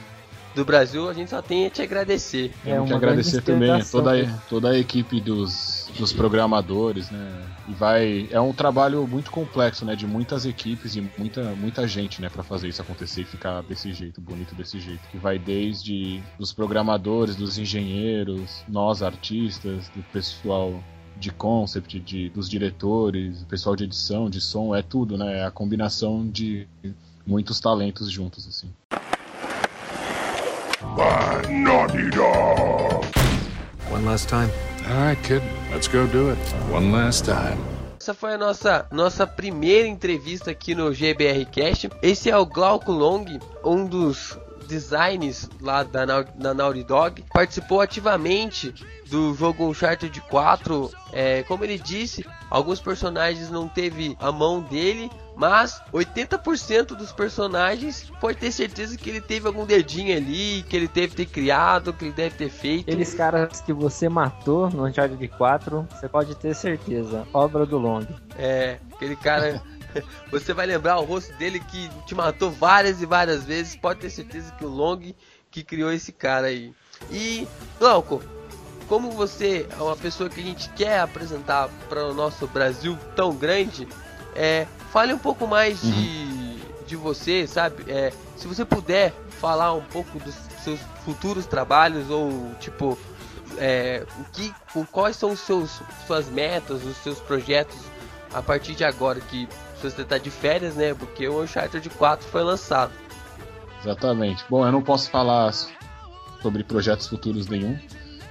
do 0.55 0.65
Brasil, 0.65 1.09
a 1.11 1.13
gente 1.13 1.29
só 1.29 1.43
tem 1.43 1.67
a 1.67 1.71
te 1.71 1.83
agradecer. 1.83 2.51
É 2.65 2.73
Temos 2.73 2.89
que 2.89 2.95
agradecer 2.95 3.43
também 3.43 3.71
a 3.71 3.85
toda, 3.85 4.13
a- 4.19 4.39
toda 4.49 4.71
a 4.71 4.79
equipe 4.79 5.21
dos, 5.21 5.91
dos 5.99 6.13
programadores, 6.13 7.11
né? 7.11 7.43
E 7.69 7.75
vai. 7.75 8.29
É 8.31 8.41
um 8.41 8.53
trabalho 8.55 9.07
muito 9.07 9.31
complexo, 9.31 9.85
né? 9.85 9.95
De 9.95 10.07
muitas 10.07 10.47
equipes 10.47 10.97
e 10.97 11.11
muita, 11.19 11.55
muita 11.57 11.87
gente, 11.87 12.23
né? 12.23 12.31
Pra 12.31 12.43
fazer 12.43 12.69
isso 12.69 12.81
acontecer 12.81 13.23
e 13.23 13.25
ficar 13.27 13.63
desse 13.63 13.93
jeito, 13.93 14.21
bonito 14.23 14.55
desse 14.55 14.81
jeito. 14.81 15.07
Que 15.11 15.19
vai 15.19 15.39
desde 15.39 16.23
dos 16.39 16.53
programadores, 16.53 17.37
dos 17.37 17.59
engenheiros, 17.59 18.65
nós 18.69 19.03
artistas, 19.03 19.89
do 19.91 20.03
pessoal 20.05 20.83
de 21.19 21.31
concept, 21.31 22.01
de, 22.01 22.29
dos 22.31 22.49
diretores, 22.49 23.43
o 23.43 23.47
pessoal 23.47 23.77
de 23.77 23.85
edição, 23.85 24.29
de 24.29 24.41
som, 24.41 24.75
é 24.75 24.83
tudo, 24.83 25.17
né? 25.17 25.41
É 25.41 25.45
a 25.45 25.51
combinação 25.51 26.29
de 26.29 26.67
muitos 27.27 27.61
talentos 27.61 28.11
juntos, 28.11 28.47
assim. 28.47 28.69
by 30.95 31.49
Naughty 31.49 32.11
Dog. 32.11 33.05
One 33.91 34.05
last 34.05 34.29
time. 34.29 34.51
All 34.87 35.09
right, 35.09 35.21
kid. 35.23 35.43
Let's 35.73 35.89
go 35.89 36.07
do 36.07 36.31
it. 36.31 36.39
One 36.71 36.93
last 36.93 37.25
time. 37.25 37.59
Essa 37.99 38.13
foi 38.13 38.35
a 38.35 38.39
nossa, 38.39 38.87
nossa 38.93 39.27
primeira 39.27 39.89
entrevista 39.89 40.51
aqui 40.51 40.75
no 40.75 40.93
GBR 40.93 41.47
Cast. 41.47 41.89
Esse 42.03 42.29
é 42.29 42.37
o 42.37 42.45
Glauco 42.45 42.93
Long, 42.93 43.25
um 43.65 43.87
dos 43.87 44.39
designs 44.65 45.49
lá 45.61 45.83
da, 45.83 46.23
da 46.23 46.55
Naughty 46.55 46.85
Dog. 46.85 47.25
Participou 47.33 47.81
ativamente 47.81 48.75
do 49.09 49.35
jogo 49.35 49.69
Uncharted 49.69 50.21
4. 50.23 50.91
É, 51.13 51.43
como 51.45 51.65
ele 51.65 51.79
disse, 51.79 52.27
alguns 52.51 52.81
personagens 52.81 53.51
não 53.51 53.69
teve 53.69 54.17
a 54.19 54.33
mão 54.33 54.61
dele, 54.61 55.11
mas 55.37 55.81
80% 55.93 56.97
dos 56.97 57.13
personagens 57.13 58.11
pode 58.21 58.39
ter 58.39 58.51
certeza 58.51 58.97
que 58.97 59.11
ele 59.11 59.21
teve 59.21 59.47
algum 59.47 59.65
dedinho 59.65 60.17
ali, 60.17 60.65
que 60.69 60.77
ele 60.77 60.89
deve 60.89 61.15
ter 61.15 61.27
criado, 61.27 61.93
que 61.93 62.07
ele 62.07 62.15
deve 62.15 62.37
ter 62.37 62.49
feito. 62.49 62.91
Aqueles 62.91 63.15
caras 63.15 63.61
que 63.61 63.73
você 63.73 64.09
matou 64.09 64.71
no 64.71 64.87
Uncharted 64.87 65.29
4, 65.29 65.89
você 65.91 66.09
pode 66.09 66.35
ter 66.35 66.55
certeza, 66.55 67.27
obra 67.33 67.67
do 67.67 67.79
Long. 67.79 68.07
É, 68.37 68.79
aquele 68.93 69.17
cara. 69.17 69.63
Você 70.31 70.53
vai 70.53 70.67
lembrar 70.67 70.99
o 70.99 71.05
rosto 71.05 71.33
dele 71.35 71.61
que 71.61 71.89
te 72.07 72.15
matou 72.15 72.51
várias 72.51 73.01
e 73.03 73.07
várias 73.07 73.45
vezes. 73.45 73.77
Pode 73.77 74.01
ter 74.01 74.11
certeza 74.11 74.53
que 74.53 74.65
o 74.65 74.69
Long 74.69 75.15
que 75.51 75.63
criou 75.63 75.93
esse 75.93 76.13
cara 76.13 76.49
aí. 76.49 76.73
E, 77.11 77.47
Glauco, 77.79 78.23
como 78.89 79.11
você 79.13 79.67
é 79.71 79.83
uma 79.83 79.97
pessoa 79.97 80.29
que 80.29 80.41
a 80.41 80.45
gente 80.45 80.69
quer 80.71 81.01
apresentar 81.01 81.69
para 81.89 82.05
o 82.05 82.15
nosso 82.15 82.47
Brasil 82.47 82.99
tão 83.15 83.35
grande, 83.35 83.87
é, 84.35 84.67
fale 84.93 85.13
um 85.13 85.19
pouco 85.19 85.47
mais 85.47 85.81
de, 85.81 86.57
de 86.87 86.97
você, 86.97 87.47
sabe? 87.47 87.85
É, 87.89 88.13
se 88.37 88.47
você 88.47 88.65
puder 88.65 89.13
falar 89.41 89.73
um 89.75 89.83
pouco 89.83 90.19
dos 90.19 90.35
seus 90.63 90.81
futuros 91.05 91.47
trabalhos 91.47 92.11
ou 92.11 92.53
tipo 92.59 92.99
é, 93.59 94.05
o 94.19 94.25
que, 94.33 94.55
quais 94.91 95.17
são 95.17 95.31
os 95.31 95.41
seus 95.41 95.81
suas 96.07 96.29
metas, 96.29 96.83
os 96.85 96.97
seus 96.97 97.21
projetos 97.21 97.79
a 98.33 98.43
partir 98.43 98.75
de 98.75 98.85
agora 98.85 99.21
que 99.21 99.49
você 99.81 100.03
está 100.03 100.19
de 100.19 100.31
férias, 100.31 100.75
né? 100.75 100.95
Porque 100.95 101.29
o 101.29 101.43
Uncharted 101.43 101.89
4 101.91 102.27
foi 102.27 102.43
lançado. 102.43 102.93
Exatamente. 103.83 104.45
Bom, 104.49 104.65
eu 104.65 104.73
não 104.73 104.83
posso 104.83 105.11
falar 105.11 105.53
sobre 106.41 106.65
projetos 106.65 107.07
futuros 107.07 107.47
nenhum, 107.47 107.79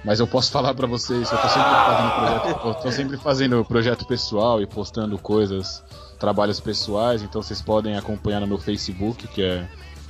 mas 0.04 0.20
eu 0.20 0.26
posso 0.26 0.50
falar 0.50 0.74
pra 0.74 0.86
vocês, 0.86 1.30
eu 1.30 1.38
tô 1.38 1.48
sempre 1.48 1.70
fazendo 1.70 2.10
projeto, 2.14 2.82
tô 2.82 2.92
sempre 2.92 3.16
fazendo 3.16 3.64
projeto 3.64 4.06
pessoal 4.06 4.60
e 4.60 4.66
postando 4.66 5.18
coisas, 5.18 5.82
trabalhos 6.18 6.60
pessoais, 6.60 7.22
então 7.22 7.42
vocês 7.42 7.62
podem 7.62 7.96
acompanhar 7.96 8.40
no 8.40 8.46
meu 8.46 8.58
Facebook, 8.58 9.26
que 9.28 9.42
é 9.42 9.66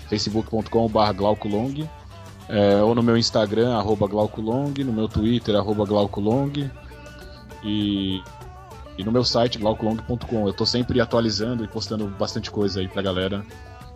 facebook.com.br 0.09 1.13
glaucolong, 1.15 1.89
é, 2.49 2.83
ou 2.83 2.95
no 2.95 3.03
meu 3.03 3.17
Instagram, 3.17 3.83
glaucolong, 4.09 4.85
no 4.85 4.93
meu 4.93 5.09
Twitter, 5.09 5.55
glaucolong, 5.63 6.71
e, 7.63 8.23
e 8.97 9.05
no 9.05 9.11
meu 9.11 9.25
site, 9.25 9.59
glaucolong.com. 9.59 10.47
Eu 10.47 10.53
tô 10.53 10.65
sempre 10.65 11.01
atualizando 11.01 11.65
e 11.65 11.69
postando 11.69 12.07
bastante 12.07 12.51
coisa 12.51 12.81
aí 12.81 12.89
pra 12.89 13.03
galera. 13.03 13.45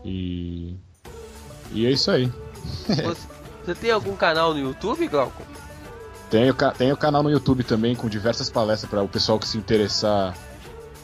E 0.05 0.77
e 1.73 1.87
é 1.87 1.91
isso 1.91 2.11
aí. 2.11 2.33
Você, 2.87 3.29
você 3.65 3.75
tem 3.75 3.91
algum 3.91 4.17
canal 4.17 4.55
no 4.55 4.61
YouTube, 4.61 5.07
Glauco? 5.09 5.43
Tenho, 6.31 6.55
tenho 6.77 6.97
canal 6.97 7.23
no 7.23 7.31
YouTube 7.31 7.65
também 7.65 7.95
com 7.95 8.09
diversas 8.09 8.51
palestras 8.51 8.91
para 8.91 9.03
o 9.03 9.09
pessoal 9.09 9.39
que 9.39 9.49
se 9.49 9.57
interessar 9.57 10.37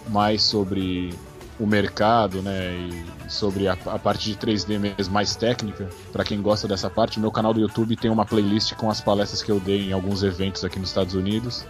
mais 0.09 0.43
sobre 0.43 1.15
o 1.59 1.67
mercado, 1.67 2.43
né? 2.43 2.75
E 2.75 3.31
sobre 3.31 3.69
a, 3.69 3.73
a 3.87 3.99
parte 3.99 4.31
de 4.31 4.37
3D 4.37 4.79
mesmo, 4.79 5.13
mais 5.13 5.35
técnica. 5.37 5.89
Para 6.13 6.25
quem 6.25 6.43
gosta 6.43 6.69
dessa 6.69 6.91
parte, 6.91 7.21
meu 7.21 7.31
canal 7.31 7.55
do 7.55 7.61
YouTube 7.61 7.97
tem 7.97 8.11
uma 8.11 8.27
playlist 8.27 8.75
com 8.75 8.91
as 8.91 9.01
palestras 9.01 9.43
que 9.43 9.51
eu 9.51 9.61
dei 9.61 9.89
em 9.89 9.93
alguns 9.93 10.23
eventos 10.23 10.65
aqui 10.65 10.79
nos 10.79 10.89
Estados 10.91 11.15
Unidos 11.15 11.65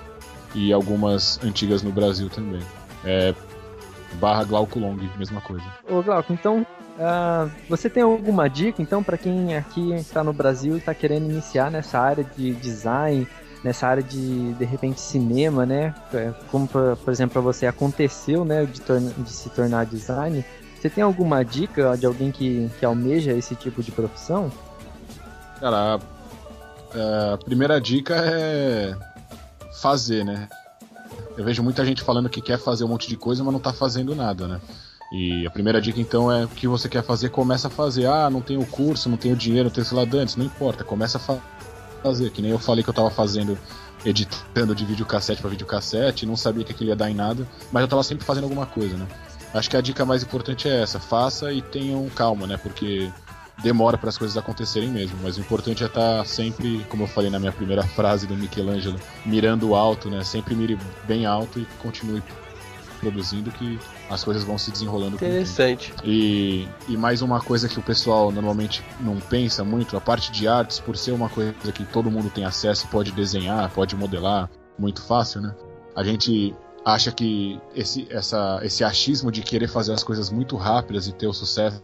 e 0.54 0.72
algumas 0.72 1.42
antigas 1.42 1.82
no 1.82 1.92
Brasil 1.92 2.28
também. 2.30 2.62
É 3.04 3.34
barra 4.14 4.44
Glauco 4.44 4.78
Long, 4.78 4.96
mesma 5.18 5.40
coisa. 5.40 5.64
Ô 5.88 6.02
Glauco, 6.02 6.32
então 6.32 6.64
ah, 6.98 7.48
você 7.68 7.90
tem 7.90 8.02
alguma 8.02 8.48
dica 8.48 8.80
então 8.80 9.02
para 9.02 9.18
quem 9.18 9.56
aqui 9.56 9.92
está 9.94 10.22
no 10.22 10.32
Brasil 10.32 10.74
e 10.74 10.78
está 10.78 10.94
querendo 10.94 11.30
iniciar 11.30 11.70
nessa 11.70 11.98
área 11.98 12.24
de 12.24 12.52
design, 12.54 13.26
nessa 13.64 13.88
área 13.88 14.02
de 14.02 14.52
de 14.54 14.64
repente 14.64 15.00
cinema, 15.00 15.66
né? 15.66 15.94
É, 16.12 16.32
Como 16.50 16.68
por, 16.68 16.96
por 16.96 17.10
exemplo 17.10 17.32
para 17.32 17.42
você 17.42 17.66
aconteceu, 17.66 18.44
né, 18.44 18.64
de, 18.64 18.80
de 19.22 19.30
se 19.30 19.50
tornar 19.50 19.86
design. 19.86 20.44
Você 20.80 20.88
tem 20.88 21.02
alguma 21.02 21.42
dica 21.42 21.96
de 21.96 22.06
alguém 22.06 22.30
que, 22.30 22.70
que 22.78 22.84
almeja 22.84 23.32
esse 23.32 23.54
tipo 23.56 23.82
de 23.82 23.90
profissão? 23.90 24.52
Cara, 25.58 25.98
a, 26.94 27.32
a 27.34 27.38
primeira 27.38 27.80
dica 27.80 28.14
é 28.14 28.94
fazer, 29.80 30.24
né? 30.24 30.48
Eu 31.36 31.44
vejo 31.44 31.62
muita 31.62 31.84
gente 31.84 32.02
falando 32.02 32.28
que 32.28 32.40
quer 32.40 32.58
fazer 32.58 32.84
um 32.84 32.88
monte 32.88 33.08
de 33.08 33.16
coisa, 33.16 33.42
mas 33.42 33.52
não 33.52 33.60
tá 33.60 33.72
fazendo 33.72 34.14
nada, 34.14 34.46
né? 34.46 34.60
E 35.12 35.46
a 35.46 35.50
primeira 35.50 35.80
dica 35.80 36.00
então 36.00 36.30
é 36.32 36.44
o 36.44 36.48
que 36.48 36.66
você 36.66 36.88
quer 36.88 37.02
fazer, 37.02 37.28
começa 37.28 37.68
a 37.68 37.70
fazer. 37.70 38.06
Ah, 38.06 38.28
não 38.30 38.40
tenho 38.40 38.64
curso, 38.66 39.08
não 39.08 39.16
tenho 39.16 39.36
dinheiro, 39.36 39.68
não 39.68 39.74
tenho 39.74 39.84
sei 39.86 39.96
lá 39.96 40.04
dantes, 40.04 40.36
não 40.36 40.44
importa, 40.44 40.82
começa 40.82 41.18
a 41.18 41.20
fa- 41.20 41.38
fazer. 42.02 42.30
Que 42.30 42.40
nem 42.42 42.50
eu 42.50 42.58
falei 42.58 42.82
que 42.82 42.90
eu 42.90 42.94
tava 42.94 43.10
fazendo, 43.10 43.58
editando 44.04 44.74
de 44.74 44.84
videocassete 44.84 45.40
pra 45.40 45.50
videocassete, 45.50 46.26
não 46.26 46.36
sabia 46.36 46.64
que 46.64 46.72
aquilo 46.72 46.90
ia 46.90 46.96
dar 46.96 47.10
em 47.10 47.14
nada, 47.14 47.46
mas 47.70 47.82
eu 47.82 47.88
tava 47.88 48.02
sempre 48.02 48.24
fazendo 48.24 48.44
alguma 48.44 48.66
coisa, 48.66 48.96
né? 48.96 49.06
Acho 49.52 49.70
que 49.70 49.76
a 49.76 49.80
dica 49.80 50.04
mais 50.04 50.22
importante 50.22 50.68
é 50.68 50.82
essa: 50.82 50.98
faça 50.98 51.52
e 51.52 51.62
tenham 51.62 52.08
calma, 52.10 52.46
né? 52.46 52.56
Porque 52.56 53.10
demora 53.62 53.96
para 53.96 54.08
as 54.08 54.18
coisas 54.18 54.36
acontecerem 54.36 54.90
mesmo, 54.90 55.18
mas 55.22 55.36
o 55.36 55.40
importante 55.40 55.82
é 55.82 55.86
estar 55.86 56.18
tá 56.18 56.24
sempre, 56.24 56.84
como 56.88 57.04
eu 57.04 57.06
falei 57.06 57.30
na 57.30 57.38
minha 57.38 57.52
primeira 57.52 57.82
frase 57.82 58.26
do 58.26 58.36
Michelangelo, 58.36 58.98
mirando 59.24 59.74
alto, 59.74 60.10
né? 60.10 60.22
Sempre 60.24 60.54
mire 60.54 60.78
bem 61.06 61.26
alto 61.26 61.58
e 61.58 61.66
continue 61.80 62.22
produzindo 63.00 63.50
que 63.50 63.78
as 64.08 64.24
coisas 64.24 64.44
vão 64.44 64.56
se 64.56 64.70
desenrolando. 64.70 65.16
Interessante. 65.16 65.92
E, 66.02 66.66
e 66.88 66.96
mais 66.96 67.20
uma 67.20 67.40
coisa 67.40 67.68
que 67.68 67.78
o 67.78 67.82
pessoal 67.82 68.32
normalmente 68.32 68.82
não 69.00 69.18
pensa 69.18 69.62
muito, 69.62 69.96
a 69.96 70.00
parte 70.00 70.32
de 70.32 70.48
artes, 70.48 70.80
por 70.80 70.96
ser 70.96 71.12
uma 71.12 71.28
coisa 71.28 71.52
que 71.72 71.84
todo 71.84 72.10
mundo 72.10 72.30
tem 72.30 72.44
acesso, 72.44 72.88
pode 72.88 73.12
desenhar, 73.12 73.70
pode 73.70 73.94
modelar, 73.94 74.48
muito 74.78 75.02
fácil, 75.02 75.40
né? 75.40 75.54
A 75.94 76.02
gente 76.02 76.54
acha 76.84 77.12
que 77.12 77.60
esse, 77.74 78.06
essa, 78.10 78.60
esse 78.62 78.82
achismo 78.82 79.30
de 79.30 79.42
querer 79.42 79.68
fazer 79.68 79.92
as 79.92 80.02
coisas 80.02 80.30
muito 80.30 80.56
rápidas 80.56 81.06
e 81.06 81.12
ter 81.12 81.26
o 81.26 81.32
sucesso 81.32 81.82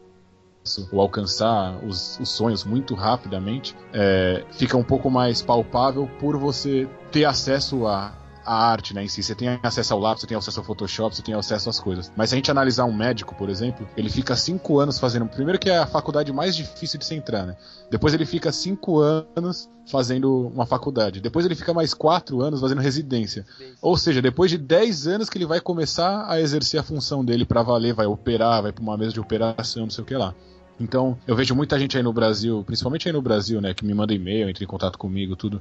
ou 0.92 1.00
alcançar 1.00 1.82
os, 1.84 2.18
os 2.20 2.28
sonhos 2.28 2.64
muito 2.64 2.94
rapidamente 2.94 3.74
é, 3.92 4.44
fica 4.52 4.76
um 4.76 4.84
pouco 4.84 5.10
mais 5.10 5.40
palpável 5.42 6.08
por 6.18 6.36
você 6.36 6.88
ter 7.10 7.24
acesso 7.24 7.86
a, 7.86 8.12
a 8.44 8.54
arte 8.54 8.94
né, 8.94 9.04
em 9.04 9.08
si. 9.08 9.22
Você 9.22 9.34
tem 9.34 9.58
acesso 9.62 9.94
ao 9.94 10.00
lápis, 10.00 10.22
você 10.22 10.26
tem 10.26 10.36
acesso 10.36 10.60
ao 10.60 10.64
Photoshop, 10.64 11.14
você 11.14 11.22
tem 11.22 11.34
acesso 11.34 11.68
às 11.68 11.80
coisas. 11.80 12.12
Mas 12.16 12.30
se 12.30 12.34
a 12.34 12.38
gente 12.38 12.50
analisar 12.50 12.84
um 12.84 12.92
médico, 12.92 13.34
por 13.34 13.48
exemplo, 13.48 13.88
ele 13.96 14.10
fica 14.10 14.36
cinco 14.36 14.78
anos 14.78 14.98
fazendo. 14.98 15.26
Primeiro 15.26 15.58
que 15.58 15.70
é 15.70 15.78
a 15.78 15.86
faculdade 15.86 16.32
mais 16.32 16.56
difícil 16.56 16.98
de 16.98 17.04
se 17.04 17.14
entrar, 17.14 17.46
né? 17.46 17.56
Depois 17.90 18.14
ele 18.14 18.26
fica 18.26 18.52
cinco 18.52 19.00
anos 19.00 19.68
fazendo 19.90 20.48
uma 20.48 20.66
faculdade. 20.66 21.20
Depois 21.20 21.44
ele 21.44 21.54
fica 21.54 21.74
mais 21.74 21.92
quatro 21.92 22.40
anos 22.42 22.60
fazendo 22.60 22.80
residência. 22.80 23.44
Ou 23.80 23.96
seja, 23.96 24.22
depois 24.22 24.50
de 24.50 24.58
dez 24.58 25.06
anos 25.06 25.28
que 25.28 25.38
ele 25.38 25.46
vai 25.46 25.60
começar 25.60 26.26
a 26.28 26.40
exercer 26.40 26.80
a 26.80 26.82
função 26.82 27.24
dele 27.24 27.44
para 27.44 27.62
valer, 27.62 27.94
vai 27.94 28.06
operar, 28.06 28.62
vai 28.62 28.72
para 28.72 28.82
uma 28.82 28.96
mesa 28.96 29.12
de 29.12 29.20
operação, 29.20 29.82
não 29.82 29.90
sei 29.90 30.02
o 30.02 30.06
que 30.06 30.14
lá. 30.14 30.34
Então, 30.80 31.18
eu 31.26 31.36
vejo 31.36 31.54
muita 31.54 31.78
gente 31.78 31.96
aí 31.98 32.02
no 32.02 32.12
Brasil, 32.12 32.64
principalmente 32.64 33.06
aí 33.06 33.12
no 33.12 33.20
Brasil, 33.20 33.60
né, 33.60 33.74
que 33.74 33.84
me 33.84 33.92
manda 33.92 34.14
e-mail, 34.14 34.48
entra 34.48 34.64
em 34.64 34.66
contato 34.66 34.96
comigo, 34.96 35.36
tudo 35.36 35.60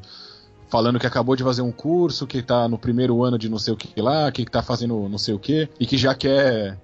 falando 0.70 1.00
que 1.00 1.08
acabou 1.08 1.36
de 1.36 1.44
fazer 1.44 1.62
um 1.62 1.72
curso, 1.72 2.28
que 2.28 2.42
tá 2.42 2.68
no 2.68 2.78
primeiro 2.78 3.24
ano 3.24 3.38
de 3.38 3.50
não 3.50 3.58
sei 3.58 3.74
o 3.74 3.78
que 3.78 4.00
lá, 4.02 4.32
que 4.32 4.46
tá 4.46 4.62
fazendo 4.62 5.10
não 5.10 5.18
sei 5.18 5.34
o 5.34 5.40
que, 5.40 5.68
e 5.80 5.86
que 5.86 5.98
já 5.98 6.14
quer 6.14 6.78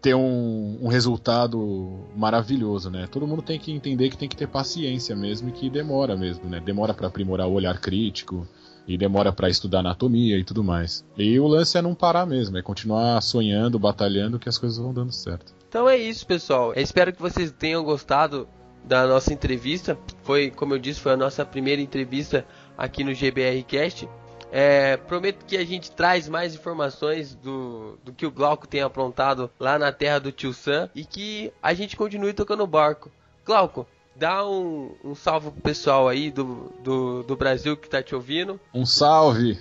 ter 0.00 0.14
um, 0.14 0.78
um, 0.82 0.88
resultado 0.88 2.04
maravilhoso, 2.14 2.90
né? 2.90 3.08
Todo 3.10 3.26
mundo 3.26 3.40
tem 3.40 3.58
que 3.58 3.72
entender 3.72 4.10
que 4.10 4.18
tem 4.18 4.28
que 4.28 4.36
ter 4.36 4.46
paciência 4.46 5.16
mesmo 5.16 5.48
e 5.48 5.52
que 5.52 5.70
demora 5.70 6.14
mesmo, 6.14 6.46
né? 6.46 6.60
Demora 6.60 6.92
para 6.92 7.06
aprimorar 7.06 7.48
o 7.48 7.54
olhar 7.54 7.80
crítico 7.80 8.46
e 8.86 8.98
demora 8.98 9.32
para 9.32 9.48
estudar 9.48 9.78
anatomia 9.78 10.38
e 10.38 10.44
tudo 10.44 10.62
mais. 10.62 11.02
E 11.16 11.40
o 11.40 11.46
lance 11.46 11.78
é 11.78 11.80
não 11.80 11.94
parar 11.94 12.26
mesmo, 12.26 12.58
é 12.58 12.62
continuar 12.62 13.18
sonhando, 13.22 13.78
batalhando 13.78 14.38
que 14.38 14.46
as 14.46 14.58
coisas 14.58 14.76
vão 14.76 14.92
dando 14.92 15.10
certo. 15.10 15.54
Então 15.66 15.88
é 15.88 15.96
isso, 15.96 16.26
pessoal. 16.26 16.74
Eu 16.74 16.82
espero 16.82 17.10
que 17.10 17.22
vocês 17.22 17.50
tenham 17.50 17.82
gostado 17.82 18.46
da 18.84 19.06
nossa 19.06 19.32
entrevista. 19.32 19.98
Foi, 20.22 20.50
como 20.50 20.74
eu 20.74 20.78
disse, 20.78 21.00
foi 21.00 21.12
a 21.12 21.16
nossa 21.16 21.46
primeira 21.46 21.80
entrevista 21.80 22.44
aqui 22.76 23.04
no 23.04 23.12
GBRcast. 23.12 24.08
É, 24.52 24.96
prometo 24.96 25.44
que 25.44 25.56
a 25.56 25.64
gente 25.64 25.90
traz 25.90 26.28
mais 26.28 26.54
informações 26.54 27.34
do, 27.34 27.98
do 28.04 28.12
que 28.12 28.24
o 28.24 28.30
Glauco 28.30 28.68
tem 28.68 28.82
aprontado 28.82 29.50
lá 29.58 29.78
na 29.78 29.90
terra 29.90 30.20
do 30.20 30.30
tio 30.30 30.52
Sam 30.52 30.88
e 30.94 31.04
que 31.04 31.52
a 31.60 31.74
gente 31.74 31.96
continue 31.96 32.32
tocando 32.32 32.64
barco. 32.64 33.10
Glauco, 33.44 33.84
dá 34.14 34.46
um, 34.46 34.94
um 35.04 35.14
salve 35.14 35.50
pro 35.50 35.60
pessoal 35.60 36.08
aí 36.08 36.30
do, 36.30 36.72
do, 36.82 37.22
do 37.24 37.36
Brasil 37.36 37.76
que 37.76 37.88
tá 37.88 38.02
te 38.02 38.14
ouvindo. 38.14 38.60
Um 38.72 38.86
salve! 38.86 39.58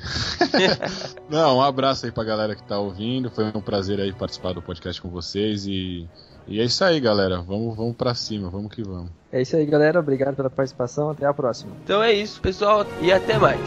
Não, 1.27 1.57
um 1.57 1.61
abraço 1.61 2.05
aí 2.05 2.11
pra 2.11 2.23
galera 2.23 2.55
que 2.55 2.63
tá 2.63 2.77
ouvindo. 2.77 3.31
Foi 3.31 3.45
um 3.45 3.61
prazer 3.61 3.99
aí 3.99 4.13
participar 4.13 4.53
do 4.53 4.61
podcast 4.61 5.01
com 5.01 5.09
vocês 5.09 5.65
e 5.65 6.07
e 6.47 6.59
é 6.59 6.63
isso 6.63 6.83
aí, 6.83 6.99
galera. 6.99 7.41
Vamos, 7.41 7.75
vamos 7.75 7.95
para 7.95 8.13
cima, 8.13 8.49
vamos 8.49 8.73
que 8.73 8.83
vamos. 8.83 9.09
É 9.31 9.41
isso 9.41 9.55
aí, 9.55 9.65
galera. 9.65 9.99
Obrigado 9.99 10.35
pela 10.35 10.49
participação. 10.49 11.09
Até 11.09 11.25
a 11.25 11.33
próxima. 11.33 11.71
Então 11.83 12.01
é 12.03 12.11
isso, 12.11 12.39
pessoal, 12.41 12.85
e 13.01 13.11
até 13.11 13.37
mais. 13.37 13.59